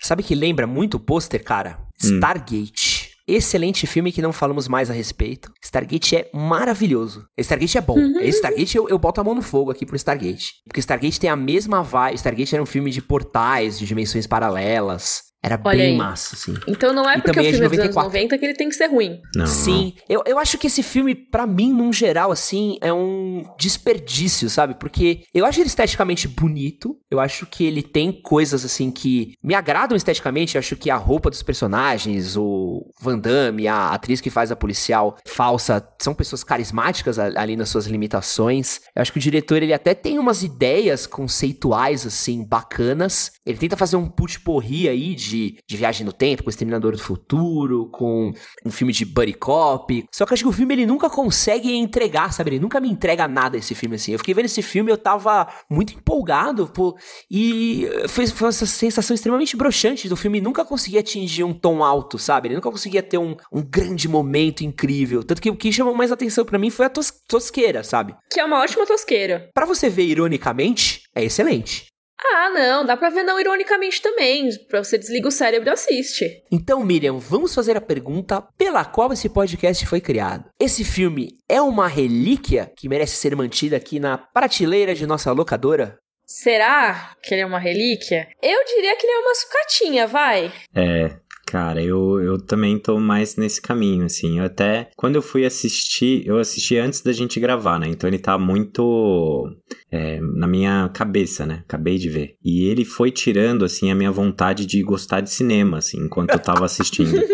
Sabe 0.00 0.22
que 0.22 0.34
lembra 0.34 0.66
muito 0.66 0.96
o 0.96 1.00
pôster, 1.00 1.42
cara? 1.42 1.78
Stargate. 1.98 2.95
Hum. 2.95 2.95
Excelente 3.28 3.88
filme 3.88 4.12
que 4.12 4.22
não 4.22 4.32
falamos 4.32 4.68
mais 4.68 4.88
a 4.88 4.92
respeito. 4.92 5.52
Stargate 5.60 6.14
é 6.14 6.30
maravilhoso. 6.32 7.26
Stargate 7.36 7.76
é 7.76 7.80
bom. 7.80 7.98
Uhum. 7.98 8.20
Stargate 8.20 8.76
eu, 8.76 8.88
eu 8.88 8.98
boto 8.98 9.20
a 9.20 9.24
mão 9.24 9.34
no 9.34 9.42
fogo 9.42 9.72
aqui 9.72 9.84
pro 9.84 9.96
Stargate. 9.96 10.52
Porque 10.64 10.78
Stargate 10.78 11.18
tem 11.18 11.28
a 11.28 11.34
mesma 11.34 11.82
vibe. 11.82 12.14
Stargate 12.14 12.54
era 12.54 12.62
um 12.62 12.66
filme 12.66 12.90
de 12.90 13.02
portais, 13.02 13.80
de 13.80 13.86
dimensões 13.86 14.28
paralelas. 14.28 15.22
Era 15.46 15.60
Olha 15.62 15.78
bem 15.78 15.92
aí. 15.92 15.96
massa, 15.96 16.34
assim. 16.34 16.54
Então 16.66 16.92
não 16.92 17.08
é 17.08 17.18
E 17.18 17.22
porque 17.22 17.38
o 17.38 17.40
é 17.40 17.44
de 17.44 17.50
filme 17.52 17.66
é 17.66 17.68
dos 17.68 17.78
anos 17.78 17.94
94. 17.94 18.02
90 18.18 18.38
que 18.38 18.44
ele 18.44 18.54
tem 18.54 18.68
que 18.68 18.74
ser 18.74 18.86
ruim. 18.86 19.20
Não. 19.34 19.46
Sim, 19.46 19.94
eu, 20.08 20.24
eu 20.26 20.40
acho 20.40 20.58
que 20.58 20.66
esse 20.66 20.82
filme, 20.82 21.14
pra 21.14 21.46
mim, 21.46 21.72
num 21.72 21.92
geral, 21.92 22.32
assim, 22.32 22.78
é 22.80 22.92
um 22.92 23.44
desperdício, 23.56 24.50
sabe? 24.50 24.74
Porque 24.74 25.22
eu 25.32 25.46
acho 25.46 25.60
ele 25.60 25.68
esteticamente 25.68 26.26
bonito, 26.26 26.96
eu 27.08 27.20
acho 27.20 27.46
que 27.46 27.64
ele 27.64 27.82
tem 27.82 28.10
coisas, 28.10 28.64
assim, 28.64 28.90
que 28.90 29.34
me 29.40 29.54
agradam 29.54 29.96
esteticamente, 29.96 30.56
eu 30.56 30.58
acho 30.58 30.74
que 30.74 30.90
a 30.90 30.96
roupa 30.96 31.30
dos 31.30 31.42
personagens, 31.44 32.36
o 32.36 32.90
Van 33.00 33.18
Damme, 33.18 33.68
a 33.68 33.90
atriz 33.90 34.20
que 34.20 34.30
faz 34.30 34.50
a 34.50 34.56
policial 34.56 35.16
falsa, 35.28 35.86
são 36.02 36.12
pessoas 36.12 36.42
carismáticas 36.42 37.18
ali 37.18 37.54
nas 37.56 37.68
suas 37.68 37.86
limitações. 37.86 38.80
Eu 38.96 39.02
acho 39.02 39.12
que 39.12 39.18
o 39.18 39.22
diretor, 39.22 39.62
ele 39.62 39.72
até 39.72 39.94
tem 39.94 40.18
umas 40.18 40.42
ideias 40.42 41.06
conceituais, 41.06 42.04
assim, 42.04 42.44
bacanas. 42.44 43.30
Ele 43.46 43.58
tenta 43.58 43.76
fazer 43.76 43.96
um 43.96 44.08
put-porri 44.08 44.88
aí 44.88 45.14
de, 45.14 45.35
de 45.68 45.76
viagem 45.76 46.04
no 46.04 46.12
tempo, 46.12 46.42
com 46.42 46.48
o 46.48 46.50
Exterminador 46.50 46.92
do 46.92 46.98
Futuro, 46.98 47.88
com 47.90 48.32
um 48.64 48.70
filme 48.70 48.92
de 48.92 49.04
buddy 49.04 49.34
cop. 49.34 50.04
Só 50.12 50.24
que 50.24 50.32
eu 50.32 50.34
acho 50.34 50.42
que 50.44 50.48
o 50.48 50.52
filme 50.52 50.74
ele 50.74 50.86
nunca 50.86 51.08
consegue 51.10 51.72
entregar, 51.74 52.32
sabe? 52.32 52.50
Ele 52.50 52.60
nunca 52.60 52.80
me 52.80 52.88
entrega 52.88 53.26
nada 53.28 53.56
esse 53.56 53.74
filme 53.74 53.96
assim. 53.96 54.12
Eu 54.12 54.18
fiquei 54.18 54.34
vendo 54.34 54.46
esse 54.46 54.62
filme, 54.62 54.90
eu 54.90 54.98
tava 54.98 55.46
muito 55.70 55.94
empolgado, 55.94 56.66
pô, 56.68 56.96
e 57.30 57.88
foi, 58.08 58.26
foi 58.26 58.46
uma 58.46 58.52
sensação 58.52 59.14
extremamente 59.14 59.56
broxante 59.56 60.08
do 60.08 60.16
filme 60.16 60.40
nunca 60.40 60.64
conseguia 60.64 61.00
atingir 61.00 61.44
um 61.44 61.52
tom 61.54 61.82
alto, 61.82 62.18
sabe? 62.18 62.48
Ele 62.48 62.54
nunca 62.56 62.70
conseguia 62.70 63.02
ter 63.02 63.18
um, 63.18 63.36
um 63.52 63.62
grande 63.62 64.08
momento 64.08 64.62
incrível. 64.64 65.22
Tanto 65.22 65.40
que 65.42 65.50
o 65.50 65.56
que 65.56 65.72
chamou 65.72 65.94
mais 65.94 66.12
atenção 66.12 66.44
pra 66.44 66.58
mim 66.58 66.70
foi 66.70 66.86
a 66.86 66.90
tos- 66.90 67.12
tosqueira, 67.28 67.82
sabe? 67.82 68.14
Que 68.30 68.40
é 68.40 68.44
uma 68.44 68.60
ótima 68.60 68.86
tosqueira. 68.86 69.50
Pra 69.54 69.66
você 69.66 69.88
ver 69.88 70.04
ironicamente, 70.04 71.02
é 71.14 71.24
excelente. 71.24 71.86
Ah, 72.18 72.50
não, 72.50 72.84
dá 72.84 72.96
pra 72.96 73.10
ver 73.10 73.22
não 73.22 73.38
ironicamente 73.38 74.00
também. 74.00 74.48
Pra 74.68 74.82
você 74.82 74.96
desliga 74.96 75.28
o 75.28 75.32
cérebro 75.32 75.68
e 75.68 75.72
assiste. 75.72 76.42
Então, 76.50 76.84
Miriam, 76.84 77.18
vamos 77.18 77.54
fazer 77.54 77.76
a 77.76 77.80
pergunta 77.80 78.42
pela 78.56 78.84
qual 78.84 79.12
esse 79.12 79.28
podcast 79.28 79.86
foi 79.86 80.00
criado. 80.00 80.48
Esse 80.58 80.84
filme 80.84 81.28
é 81.48 81.60
uma 81.60 81.86
relíquia 81.88 82.72
que 82.76 82.88
merece 82.88 83.16
ser 83.16 83.36
mantida 83.36 83.76
aqui 83.76 84.00
na 84.00 84.16
prateleira 84.16 84.94
de 84.94 85.06
nossa 85.06 85.30
locadora? 85.32 85.98
Será 86.26 87.14
que 87.22 87.32
ele 87.32 87.42
é 87.42 87.46
uma 87.46 87.60
relíquia? 87.60 88.26
Eu 88.42 88.64
diria 88.64 88.96
que 88.96 89.06
ele 89.06 89.12
é 89.12 89.18
uma 89.18 89.34
sucatinha, 89.34 90.06
vai. 90.08 90.52
É, 90.74 91.16
cara, 91.56 91.82
eu, 91.82 92.20
eu 92.20 92.38
também 92.38 92.78
tô 92.78 93.00
mais 93.00 93.34
nesse 93.36 93.62
caminho, 93.62 94.04
assim. 94.04 94.38
Eu 94.38 94.44
até, 94.44 94.90
quando 94.94 95.16
eu 95.16 95.22
fui 95.22 95.46
assistir, 95.46 96.22
eu 96.26 96.36
assisti 96.36 96.76
antes 96.76 97.00
da 97.00 97.14
gente 97.14 97.40
gravar, 97.40 97.80
né? 97.80 97.88
Então 97.88 98.06
ele 98.06 98.18
tá 98.18 98.36
muito 98.36 99.48
é, 99.90 100.20
na 100.20 100.46
minha 100.46 100.90
cabeça, 100.90 101.46
né? 101.46 101.62
Acabei 101.66 101.96
de 101.96 102.10
ver. 102.10 102.36
E 102.44 102.66
ele 102.66 102.84
foi 102.84 103.10
tirando, 103.10 103.64
assim, 103.64 103.90
a 103.90 103.94
minha 103.94 104.12
vontade 104.12 104.66
de 104.66 104.82
gostar 104.82 105.22
de 105.22 105.30
cinema, 105.30 105.78
assim, 105.78 105.98
enquanto 105.98 106.32
eu 106.32 106.38
tava 106.38 106.66
assistindo. 106.66 107.18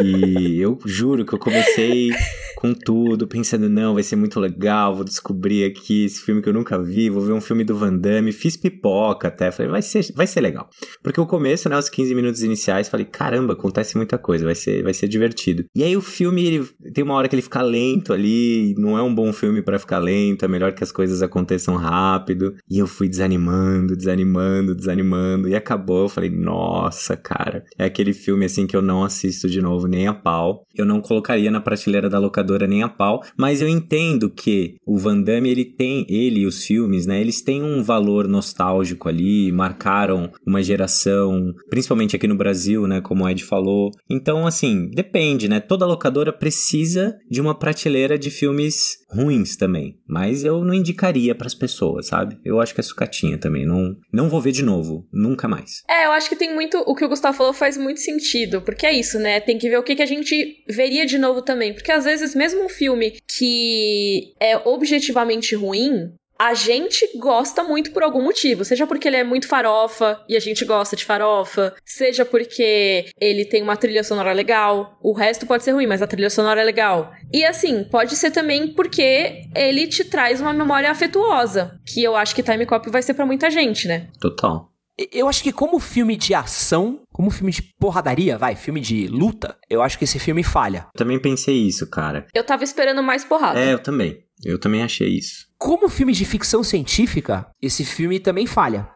E 0.00 0.60
eu 0.60 0.78
juro 0.84 1.24
que 1.24 1.32
eu 1.32 1.38
comecei 1.40 2.10
com 2.58 2.74
tudo, 2.74 3.28
pensando, 3.28 3.68
não, 3.68 3.94
vai 3.94 4.02
ser 4.02 4.16
muito 4.16 4.40
legal, 4.40 4.92
vou 4.92 5.04
descobrir 5.04 5.62
aqui 5.62 6.06
esse 6.06 6.20
filme 6.20 6.42
que 6.42 6.48
eu 6.48 6.52
nunca 6.52 6.76
vi, 6.76 7.08
vou 7.08 7.22
ver 7.22 7.32
um 7.32 7.40
filme 7.40 7.62
do 7.62 7.76
Van 7.76 7.96
Damme, 7.96 8.32
fiz 8.32 8.56
pipoca 8.56 9.28
até, 9.28 9.52
falei, 9.52 9.70
vai 9.70 9.80
ser, 9.80 10.12
vai 10.12 10.26
ser 10.26 10.40
legal. 10.40 10.68
Porque 11.00 11.20
o 11.20 11.26
começo, 11.26 11.68
né, 11.68 11.78
os 11.78 11.88
15 11.88 12.12
minutos 12.16 12.42
iniciais, 12.42 12.88
falei, 12.88 13.06
caramba, 13.06 13.52
acontece 13.52 13.96
muita 13.96 14.18
coisa, 14.18 14.44
vai 14.44 14.56
ser, 14.56 14.82
vai 14.82 14.92
ser 14.92 15.06
divertido. 15.06 15.66
E 15.72 15.84
aí 15.84 15.96
o 15.96 16.00
filme, 16.00 16.44
ele 16.44 16.68
tem 16.92 17.04
uma 17.04 17.14
hora 17.14 17.28
que 17.28 17.36
ele 17.36 17.42
fica 17.42 17.62
lento 17.62 18.12
ali, 18.12 18.74
não 18.76 18.98
é 18.98 19.02
um 19.02 19.14
bom 19.14 19.32
filme 19.32 19.62
pra 19.62 19.78
ficar 19.78 20.00
lento, 20.00 20.44
é 20.44 20.48
melhor 20.48 20.72
que 20.72 20.82
as 20.82 20.90
coisas 20.90 21.22
aconteçam 21.22 21.76
rápido. 21.76 22.56
E 22.68 22.76
eu 22.76 22.88
fui 22.88 23.08
desanimando, 23.08 23.96
desanimando, 23.96 24.74
desanimando, 24.74 25.48
e 25.48 25.54
acabou, 25.54 26.02
eu 26.02 26.08
falei, 26.08 26.30
nossa, 26.30 27.16
cara, 27.16 27.62
é 27.78 27.84
aquele 27.84 28.12
filme 28.12 28.46
assim 28.46 28.66
que 28.66 28.74
eu 28.74 28.82
não 28.82 29.04
assisto 29.04 29.48
de 29.48 29.62
novo 29.62 29.86
nem 29.86 30.08
a 30.08 30.12
pau. 30.12 30.64
Eu 30.74 30.84
não 30.84 31.00
colocaria 31.00 31.52
na 31.52 31.60
prateleira 31.60 32.10
da 32.10 32.18
locadora 32.18 32.47
nem 32.66 32.82
a 32.82 32.88
pau, 32.88 33.22
mas 33.36 33.60
eu 33.60 33.68
entendo 33.68 34.30
que 34.30 34.76
o 34.86 34.96
Van 34.96 35.20
Damme, 35.20 35.50
ele 35.50 35.64
tem, 35.64 36.06
ele 36.08 36.40
e 36.40 36.46
os 36.46 36.64
filmes, 36.64 37.06
né, 37.06 37.20
eles 37.20 37.42
têm 37.42 37.62
um 37.62 37.82
valor 37.82 38.28
nostálgico 38.28 39.08
ali, 39.08 39.50
marcaram 39.52 40.30
uma 40.46 40.62
geração, 40.62 41.52
principalmente 41.68 42.16
aqui 42.16 42.26
no 42.26 42.36
Brasil, 42.36 42.86
né, 42.86 43.00
como 43.00 43.24
o 43.24 43.28
Ed 43.28 43.44
falou. 43.44 43.90
Então, 44.08 44.46
assim, 44.46 44.90
depende, 44.94 45.48
né, 45.48 45.60
toda 45.60 45.86
locadora 45.86 46.32
precisa 46.32 47.16
de 47.30 47.40
uma 47.40 47.58
prateleira 47.58 48.18
de 48.18 48.30
filmes 48.30 48.98
ruins 49.10 49.56
também, 49.56 49.98
mas 50.06 50.44
eu 50.44 50.64
não 50.64 50.74
indicaria 50.74 51.34
pras 51.34 51.54
pessoas, 51.54 52.06
sabe? 52.06 52.38
Eu 52.44 52.60
acho 52.60 52.74
que 52.74 52.80
é 52.80 52.84
sucatinha 52.84 53.38
também, 53.38 53.66
não, 53.66 53.96
não 54.12 54.28
vou 54.28 54.40
ver 54.40 54.52
de 54.52 54.62
novo, 54.62 55.06
nunca 55.12 55.48
mais. 55.48 55.82
É, 55.88 56.06
eu 56.06 56.12
acho 56.12 56.28
que 56.28 56.36
tem 56.36 56.54
muito. 56.54 56.78
O 56.86 56.94
que 56.94 57.04
o 57.04 57.08
Gustavo 57.08 57.36
falou 57.36 57.52
faz 57.52 57.76
muito 57.76 58.00
sentido. 58.00 58.60
Porque 58.62 58.86
é 58.86 58.92
isso, 58.92 59.18
né? 59.18 59.40
Tem 59.40 59.58
que 59.58 59.68
ver 59.68 59.78
o 59.78 59.82
que, 59.82 59.96
que 59.96 60.02
a 60.02 60.06
gente 60.06 60.64
veria 60.68 61.06
de 61.06 61.18
novo 61.18 61.42
também. 61.42 61.72
Porque 61.72 61.90
às 61.90 62.04
vezes, 62.04 62.34
mesmo 62.38 62.64
um 62.64 62.68
filme 62.68 63.18
que 63.26 64.32
é 64.40 64.56
objetivamente 64.56 65.54
ruim. 65.54 66.14
A 66.40 66.54
gente 66.54 67.18
gosta 67.18 67.64
muito 67.64 67.90
por 67.90 68.04
algum 68.04 68.22
motivo. 68.22 68.64
Seja 68.64 68.86
porque 68.86 69.08
ele 69.08 69.16
é 69.16 69.24
muito 69.24 69.48
farofa 69.48 70.24
e 70.28 70.36
a 70.36 70.40
gente 70.40 70.64
gosta 70.64 70.94
de 70.94 71.04
farofa. 71.04 71.74
Seja 71.84 72.24
porque 72.24 73.06
ele 73.20 73.44
tem 73.44 73.60
uma 73.60 73.76
trilha 73.76 74.04
sonora 74.04 74.32
legal. 74.32 74.96
O 75.02 75.12
resto 75.12 75.46
pode 75.46 75.64
ser 75.64 75.72
ruim, 75.72 75.88
mas 75.88 76.00
a 76.00 76.06
trilha 76.06 76.30
sonora 76.30 76.60
é 76.60 76.64
legal. 76.64 77.12
E 77.32 77.44
assim, 77.44 77.82
pode 77.82 78.14
ser 78.14 78.30
também 78.30 78.68
porque 78.68 79.42
ele 79.52 79.88
te 79.88 80.04
traz 80.04 80.40
uma 80.40 80.52
memória 80.52 80.88
afetuosa. 80.88 81.76
Que 81.84 82.04
eu 82.04 82.14
acho 82.14 82.36
que 82.36 82.42
Time 82.42 82.64
Cop 82.64 82.88
vai 82.88 83.02
ser 83.02 83.14
pra 83.14 83.26
muita 83.26 83.50
gente, 83.50 83.88
né? 83.88 84.06
Total. 84.20 84.70
Eu 85.12 85.28
acho 85.28 85.42
que 85.42 85.52
como 85.52 85.78
filme 85.78 86.16
de 86.16 86.34
ação, 86.34 87.00
como 87.12 87.30
filme 87.30 87.52
de 87.52 87.62
porradaria, 87.78 88.36
vai, 88.36 88.56
filme 88.56 88.80
de 88.80 89.06
luta, 89.06 89.56
eu 89.70 89.80
acho 89.80 89.96
que 89.96 90.04
esse 90.04 90.18
filme 90.18 90.42
falha. 90.42 90.88
Também 90.94 91.18
pensei 91.20 91.54
isso, 91.54 91.88
cara. 91.88 92.26
Eu 92.34 92.44
tava 92.44 92.64
esperando 92.64 93.02
mais 93.02 93.24
porrada. 93.24 93.60
É, 93.60 93.72
eu 93.72 93.78
também. 93.78 94.24
Eu 94.44 94.58
também 94.58 94.82
achei 94.82 95.08
isso. 95.08 95.46
Como 95.56 95.88
filme 95.88 96.12
de 96.12 96.24
ficção 96.24 96.62
científica, 96.62 97.46
esse 97.60 97.84
filme 97.84 98.18
também 98.18 98.46
falha. 98.46 98.88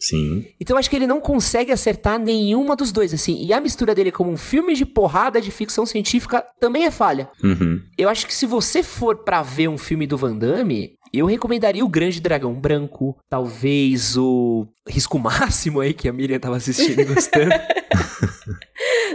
Sim. 0.00 0.46
Então 0.60 0.74
eu 0.74 0.78
acho 0.78 0.90
que 0.90 0.96
ele 0.96 1.06
não 1.06 1.20
consegue 1.20 1.72
acertar 1.72 2.18
nenhuma 2.18 2.76
dos 2.76 2.92
dois, 2.92 3.12
assim. 3.14 3.44
E 3.44 3.52
a 3.52 3.60
mistura 3.60 3.94
dele 3.94 4.12
como 4.12 4.30
um 4.30 4.36
filme 4.36 4.74
de 4.74 4.84
porrada 4.84 5.40
de 5.40 5.50
ficção 5.50 5.86
científica 5.86 6.44
também 6.60 6.84
é 6.84 6.90
falha. 6.90 7.28
Uhum. 7.42 7.80
Eu 7.96 8.08
acho 8.08 8.26
que 8.26 8.34
se 8.34 8.46
você 8.46 8.82
for 8.82 9.24
pra 9.24 9.42
ver 9.42 9.68
um 9.68 9.78
filme 9.78 10.06
do 10.06 10.16
Van 10.16 10.36
Damme, 10.36 10.96
eu 11.18 11.26
recomendaria 11.26 11.84
o 11.84 11.88
Grande 11.88 12.20
Dragão 12.20 12.54
Branco, 12.54 13.16
talvez 13.28 14.16
o 14.16 14.66
Risco 14.88 15.18
Máximo 15.18 15.80
aí 15.80 15.92
que 15.92 16.08
a 16.08 16.12
Miriam 16.12 16.38
tava 16.38 16.56
assistindo 16.56 17.00
e 17.00 17.04
gostando. 17.06 17.50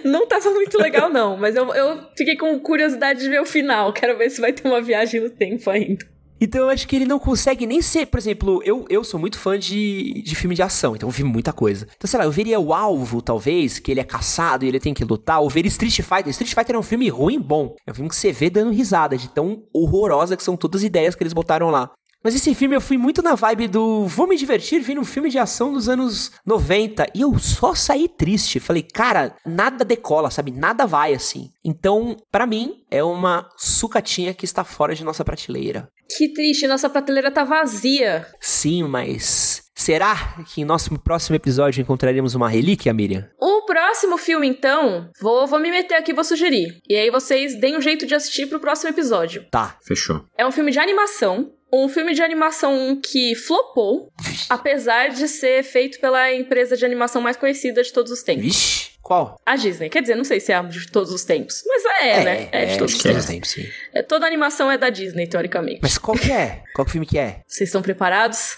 Não 0.03 0.27
tava 0.27 0.49
muito 0.51 0.77
legal, 0.77 1.09
não, 1.09 1.37
mas 1.37 1.55
eu, 1.55 1.73
eu 1.73 1.99
fiquei 2.17 2.35
com 2.35 2.59
curiosidade 2.59 3.19
de 3.19 3.29
ver 3.29 3.41
o 3.41 3.45
final. 3.45 3.93
Quero 3.93 4.17
ver 4.17 4.29
se 4.29 4.41
vai 4.41 4.51
ter 4.51 4.67
uma 4.67 4.81
viagem 4.81 5.21
no 5.21 5.29
tempo 5.29 5.69
ainda. 5.69 6.05
Então 6.43 6.61
eu 6.61 6.69
acho 6.69 6.87
que 6.87 6.95
ele 6.95 7.05
não 7.05 7.19
consegue 7.19 7.67
nem 7.67 7.83
ser, 7.83 8.07
por 8.07 8.17
exemplo, 8.17 8.63
eu, 8.65 8.83
eu 8.89 9.03
sou 9.03 9.19
muito 9.19 9.37
fã 9.37 9.59
de, 9.59 10.23
de 10.23 10.35
filme 10.35 10.55
de 10.55 10.63
ação, 10.63 10.95
então 10.95 11.07
eu 11.07 11.13
vi 11.13 11.23
muita 11.23 11.53
coisa. 11.53 11.87
Então, 11.95 12.09
sei 12.09 12.17
lá, 12.17 12.25
eu 12.25 12.31
veria 12.31 12.59
o 12.59 12.73
alvo, 12.73 13.21
talvez, 13.21 13.77
que 13.77 13.91
ele 13.91 13.99
é 13.99 14.03
caçado 14.03 14.65
e 14.65 14.67
ele 14.67 14.79
tem 14.79 14.91
que 14.91 15.05
lutar, 15.05 15.39
ou 15.39 15.47
ver 15.47 15.67
Street 15.67 16.01
Fighter. 16.01 16.29
Street 16.29 16.55
Fighter 16.55 16.75
é 16.75 16.79
um 16.79 16.83
filme 16.83 17.07
ruim 17.09 17.39
bom. 17.39 17.75
É 17.85 17.91
um 17.91 17.93
filme 17.93 18.09
que 18.09 18.15
você 18.15 18.31
vê 18.31 18.49
dando 18.49 18.71
risada, 18.71 19.15
de 19.15 19.29
tão 19.29 19.63
horrorosa 19.71 20.35
que 20.35 20.43
são 20.43 20.57
todas 20.57 20.81
as 20.81 20.87
ideias 20.87 21.13
que 21.13 21.21
eles 21.21 21.33
botaram 21.33 21.69
lá. 21.69 21.91
Mas 22.23 22.35
esse 22.35 22.53
filme 22.53 22.75
eu 22.75 22.81
fui 22.81 22.97
muito 22.97 23.21
na 23.21 23.35
vibe 23.35 23.67
do 23.67 24.05
vou 24.05 24.27
me 24.27 24.37
divertir 24.37 24.79
vendo 24.81 25.01
um 25.01 25.05
filme 25.05 25.29
de 25.29 25.39
ação 25.39 25.73
dos 25.73 25.89
anos 25.89 26.31
90 26.45 27.07
e 27.15 27.21
eu 27.21 27.37
só 27.39 27.73
saí 27.73 28.07
triste. 28.07 28.59
Falei, 28.59 28.83
cara, 28.83 29.35
nada 29.45 29.83
decola, 29.83 30.29
sabe? 30.29 30.51
Nada 30.51 30.85
vai 30.85 31.13
assim. 31.13 31.49
Então, 31.63 32.15
pra 32.31 32.45
mim, 32.45 32.83
é 32.89 33.03
uma 33.03 33.49
sucatinha 33.57 34.33
que 34.33 34.45
está 34.45 34.63
fora 34.63 34.93
de 34.93 35.03
nossa 35.03 35.23
prateleira. 35.25 35.89
Que 36.17 36.29
triste, 36.33 36.67
nossa 36.67 36.89
prateleira 36.89 37.31
tá 37.31 37.43
vazia. 37.43 38.27
Sim, 38.39 38.83
mas 38.83 39.63
será 39.73 40.43
que 40.47 40.61
em 40.61 40.65
nosso 40.65 40.99
próximo 40.99 41.35
episódio 41.35 41.81
encontraremos 41.81 42.35
uma 42.35 42.49
relíquia, 42.49 42.93
Miriam? 42.93 43.27
O 43.39 43.65
próximo 43.65 44.17
filme, 44.17 44.47
então, 44.47 45.09
vou, 45.21 45.47
vou 45.47 45.59
me 45.59 45.71
meter 45.71 45.95
aqui 45.95 46.11
e 46.11 46.13
vou 46.13 46.23
sugerir. 46.23 46.79
E 46.87 46.95
aí 46.95 47.09
vocês 47.09 47.59
deem 47.59 47.77
um 47.77 47.81
jeito 47.81 48.05
de 48.05 48.13
assistir 48.13 48.47
pro 48.47 48.59
próximo 48.59 48.89
episódio. 48.89 49.45
Tá. 49.49 49.77
Fechou. 49.85 50.25
É 50.37 50.45
um 50.45 50.51
filme 50.51 50.71
de 50.71 50.79
animação. 50.79 51.51
Um 51.73 51.87
filme 51.87 52.13
de 52.13 52.21
animação 52.21 52.99
que 53.01 53.35
flopou, 53.35 54.11
apesar 54.49 55.09
de 55.09 55.27
ser 55.27 55.63
feito 55.63 55.99
pela 55.99 56.33
empresa 56.33 56.75
de 56.75 56.85
animação 56.85 57.21
mais 57.21 57.37
conhecida 57.37 57.81
de 57.81 57.93
todos 57.93 58.11
os 58.11 58.23
tempos. 58.23 58.43
Vixe, 58.43 58.91
qual? 59.01 59.39
A 59.45 59.55
Disney. 59.55 59.89
Quer 59.89 60.01
dizer, 60.01 60.15
não 60.15 60.23
sei 60.23 60.39
se 60.39 60.51
é 60.51 60.55
a 60.55 60.61
de 60.61 60.87
todos 60.91 61.11
os 61.11 61.23
tempos. 61.23 61.63
Mas 61.65 61.83
é, 62.01 62.23
né? 62.23 62.49
É 62.51 62.65
de 62.65 62.77
todos 62.77 62.95
os 62.95 63.01
que 63.01 63.07
é. 63.07 63.11
tempos. 63.11 63.25
tempos, 63.25 63.49
sim. 63.49 63.67
É, 63.93 64.03
toda 64.03 64.25
animação 64.25 64.71
é 64.71 64.77
da 64.77 64.89
Disney, 64.89 65.27
teoricamente. 65.27 65.79
Mas 65.81 65.97
qual 65.97 66.17
que 66.17 66.31
é? 66.31 66.63
Qual 66.73 66.85
que 66.85 66.91
filme 66.93 67.05
que 67.05 67.17
é? 67.17 67.41
Vocês 67.47 67.67
estão 67.67 67.81
preparados? 67.81 68.57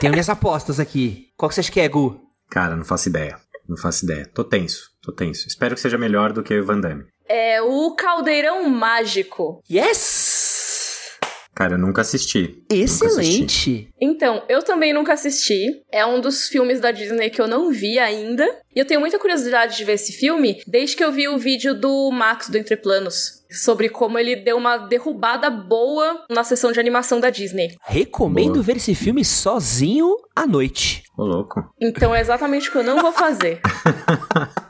Tenho 0.00 0.12
minhas 0.12 0.30
apostas 0.30 0.80
aqui. 0.80 1.28
Qual 1.36 1.48
que 1.48 1.54
você 1.54 1.60
acha 1.60 1.70
que 1.70 1.80
é, 1.80 1.88
Gu? 1.88 2.20
Cara, 2.50 2.74
não 2.74 2.84
faço 2.84 3.08
ideia. 3.08 3.36
Não 3.68 3.76
faço 3.76 4.04
ideia. 4.04 4.26
Tô 4.34 4.42
tenso. 4.44 4.90
Tô 5.02 5.12
tenso. 5.12 5.46
Espero 5.46 5.74
que 5.74 5.80
seja 5.80 5.98
melhor 5.98 6.32
do 6.32 6.42
que 6.42 6.58
o 6.58 6.64
Van 6.64 6.80
Damme. 6.80 7.04
É 7.28 7.60
o 7.62 7.94
Caldeirão 7.94 8.68
Mágico. 8.68 9.62
Yes! 9.70 10.43
Cara, 11.54 11.74
eu 11.74 11.78
nunca 11.78 12.00
assisti. 12.00 12.62
Excelente! 12.68 13.14
Nunca 13.14 13.44
assisti. 13.44 13.88
Então, 14.00 14.42
eu 14.48 14.62
também 14.62 14.92
nunca 14.92 15.12
assisti. 15.12 15.82
É 15.90 16.04
um 16.04 16.20
dos 16.20 16.48
filmes 16.48 16.80
da 16.80 16.90
Disney 16.90 17.30
que 17.30 17.40
eu 17.40 17.46
não 17.46 17.70
vi 17.70 17.98
ainda. 17.98 18.44
E 18.74 18.80
eu 18.80 18.84
tenho 18.84 19.00
muita 19.00 19.18
curiosidade 19.18 19.76
de 19.76 19.84
ver 19.84 19.92
esse 19.92 20.12
filme 20.12 20.60
desde 20.66 20.96
que 20.96 21.04
eu 21.04 21.12
vi 21.12 21.28
o 21.28 21.38
vídeo 21.38 21.74
do 21.74 22.10
Max 22.10 22.48
do 22.48 22.58
Entre 22.58 22.76
Planos. 22.76 23.44
Sobre 23.50 23.88
como 23.88 24.18
ele 24.18 24.34
deu 24.34 24.56
uma 24.56 24.76
derrubada 24.76 25.48
boa 25.48 26.24
na 26.28 26.42
sessão 26.42 26.72
de 26.72 26.80
animação 26.80 27.20
da 27.20 27.30
Disney. 27.30 27.76
Recomendo 27.84 28.54
Boa. 28.54 28.64
ver 28.64 28.76
esse 28.76 28.94
filme 28.96 29.24
sozinho 29.24 30.16
à 30.34 30.44
noite. 30.44 31.04
Ô, 31.16 31.22
louco. 31.22 31.62
Então 31.80 32.12
é 32.12 32.20
exatamente 32.20 32.68
o 32.68 32.72
que 32.72 32.78
eu 32.78 32.82
não 32.82 33.00
vou 33.00 33.12
fazer. 33.12 33.60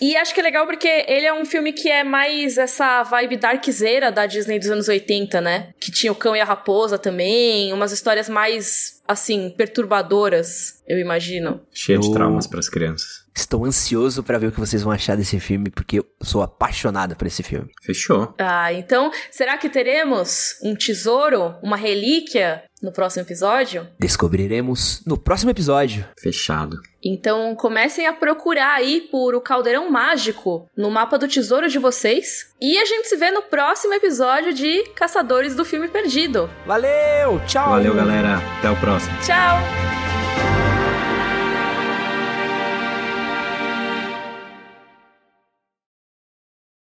E 0.00 0.16
acho 0.16 0.32
que 0.32 0.40
é 0.40 0.42
legal 0.42 0.66
porque 0.66 0.88
ele 1.06 1.26
é 1.26 1.32
um 1.32 1.44
filme 1.44 1.72
que 1.72 1.88
é 1.88 2.02
mais 2.02 2.56
essa 2.56 3.02
vibe 3.02 3.36
darkzeira 3.36 4.10
da 4.10 4.26
Disney 4.26 4.58
dos 4.58 4.70
anos 4.70 4.88
80, 4.88 5.40
né? 5.40 5.74
Que 5.78 5.90
tinha 5.90 6.10
o 6.10 6.14
Cão 6.14 6.34
e 6.34 6.40
a 6.40 6.44
Raposa 6.44 6.98
também, 6.98 7.72
umas 7.72 7.92
histórias 7.92 8.28
mais, 8.28 9.02
assim, 9.06 9.50
perturbadoras, 9.50 10.82
eu 10.88 10.98
imagino. 10.98 11.60
Cheio 11.72 12.00
de 12.00 12.12
traumas 12.12 12.46
pras 12.46 12.68
crianças. 12.68 13.20
Estou 13.34 13.64
ansioso 13.64 14.22
pra 14.22 14.38
ver 14.38 14.48
o 14.48 14.52
que 14.52 14.58
vocês 14.60 14.82
vão 14.82 14.92
achar 14.92 15.16
desse 15.16 15.38
filme, 15.38 15.70
porque 15.70 16.00
eu 16.00 16.06
sou 16.22 16.42
apaixonado 16.42 17.14
por 17.14 17.26
esse 17.26 17.42
filme. 17.42 17.70
Fechou. 17.82 18.34
Ah, 18.38 18.72
então, 18.72 19.10
será 19.30 19.56
que 19.56 19.68
teremos 19.68 20.56
um 20.62 20.74
tesouro, 20.74 21.54
uma 21.62 21.76
relíquia 21.76 22.62
no 22.82 22.92
próximo 22.92 23.22
episódio? 23.22 23.86
Descobriremos 23.98 25.02
no 25.06 25.16
próximo 25.18 25.50
episódio. 25.50 26.04
Fechado. 26.18 26.80
Então 27.02 27.54
comecem 27.54 28.06
a 28.06 28.12
procurar 28.12 28.74
aí 28.74 29.08
por 29.10 29.34
o 29.34 29.40
Caldeirão 29.40 29.90
Mágico 29.90 30.68
no 30.76 30.90
mapa 30.90 31.18
do 31.18 31.28
tesouro 31.28 31.68
de 31.68 31.78
vocês. 31.78 32.52
E 32.60 32.76
a 32.78 32.84
gente 32.84 33.08
se 33.08 33.16
vê 33.16 33.30
no 33.30 33.42
próximo 33.42 33.94
episódio 33.94 34.52
de 34.52 34.84
Caçadores 34.94 35.54
do 35.54 35.64
Filme 35.64 35.88
Perdido. 35.88 36.50
Valeu! 36.66 37.40
Tchau! 37.46 37.70
Valeu, 37.70 37.94
galera. 37.94 38.36
Até 38.58 38.70
o 38.70 38.76
próximo. 38.76 39.16
Tchau! 39.22 39.99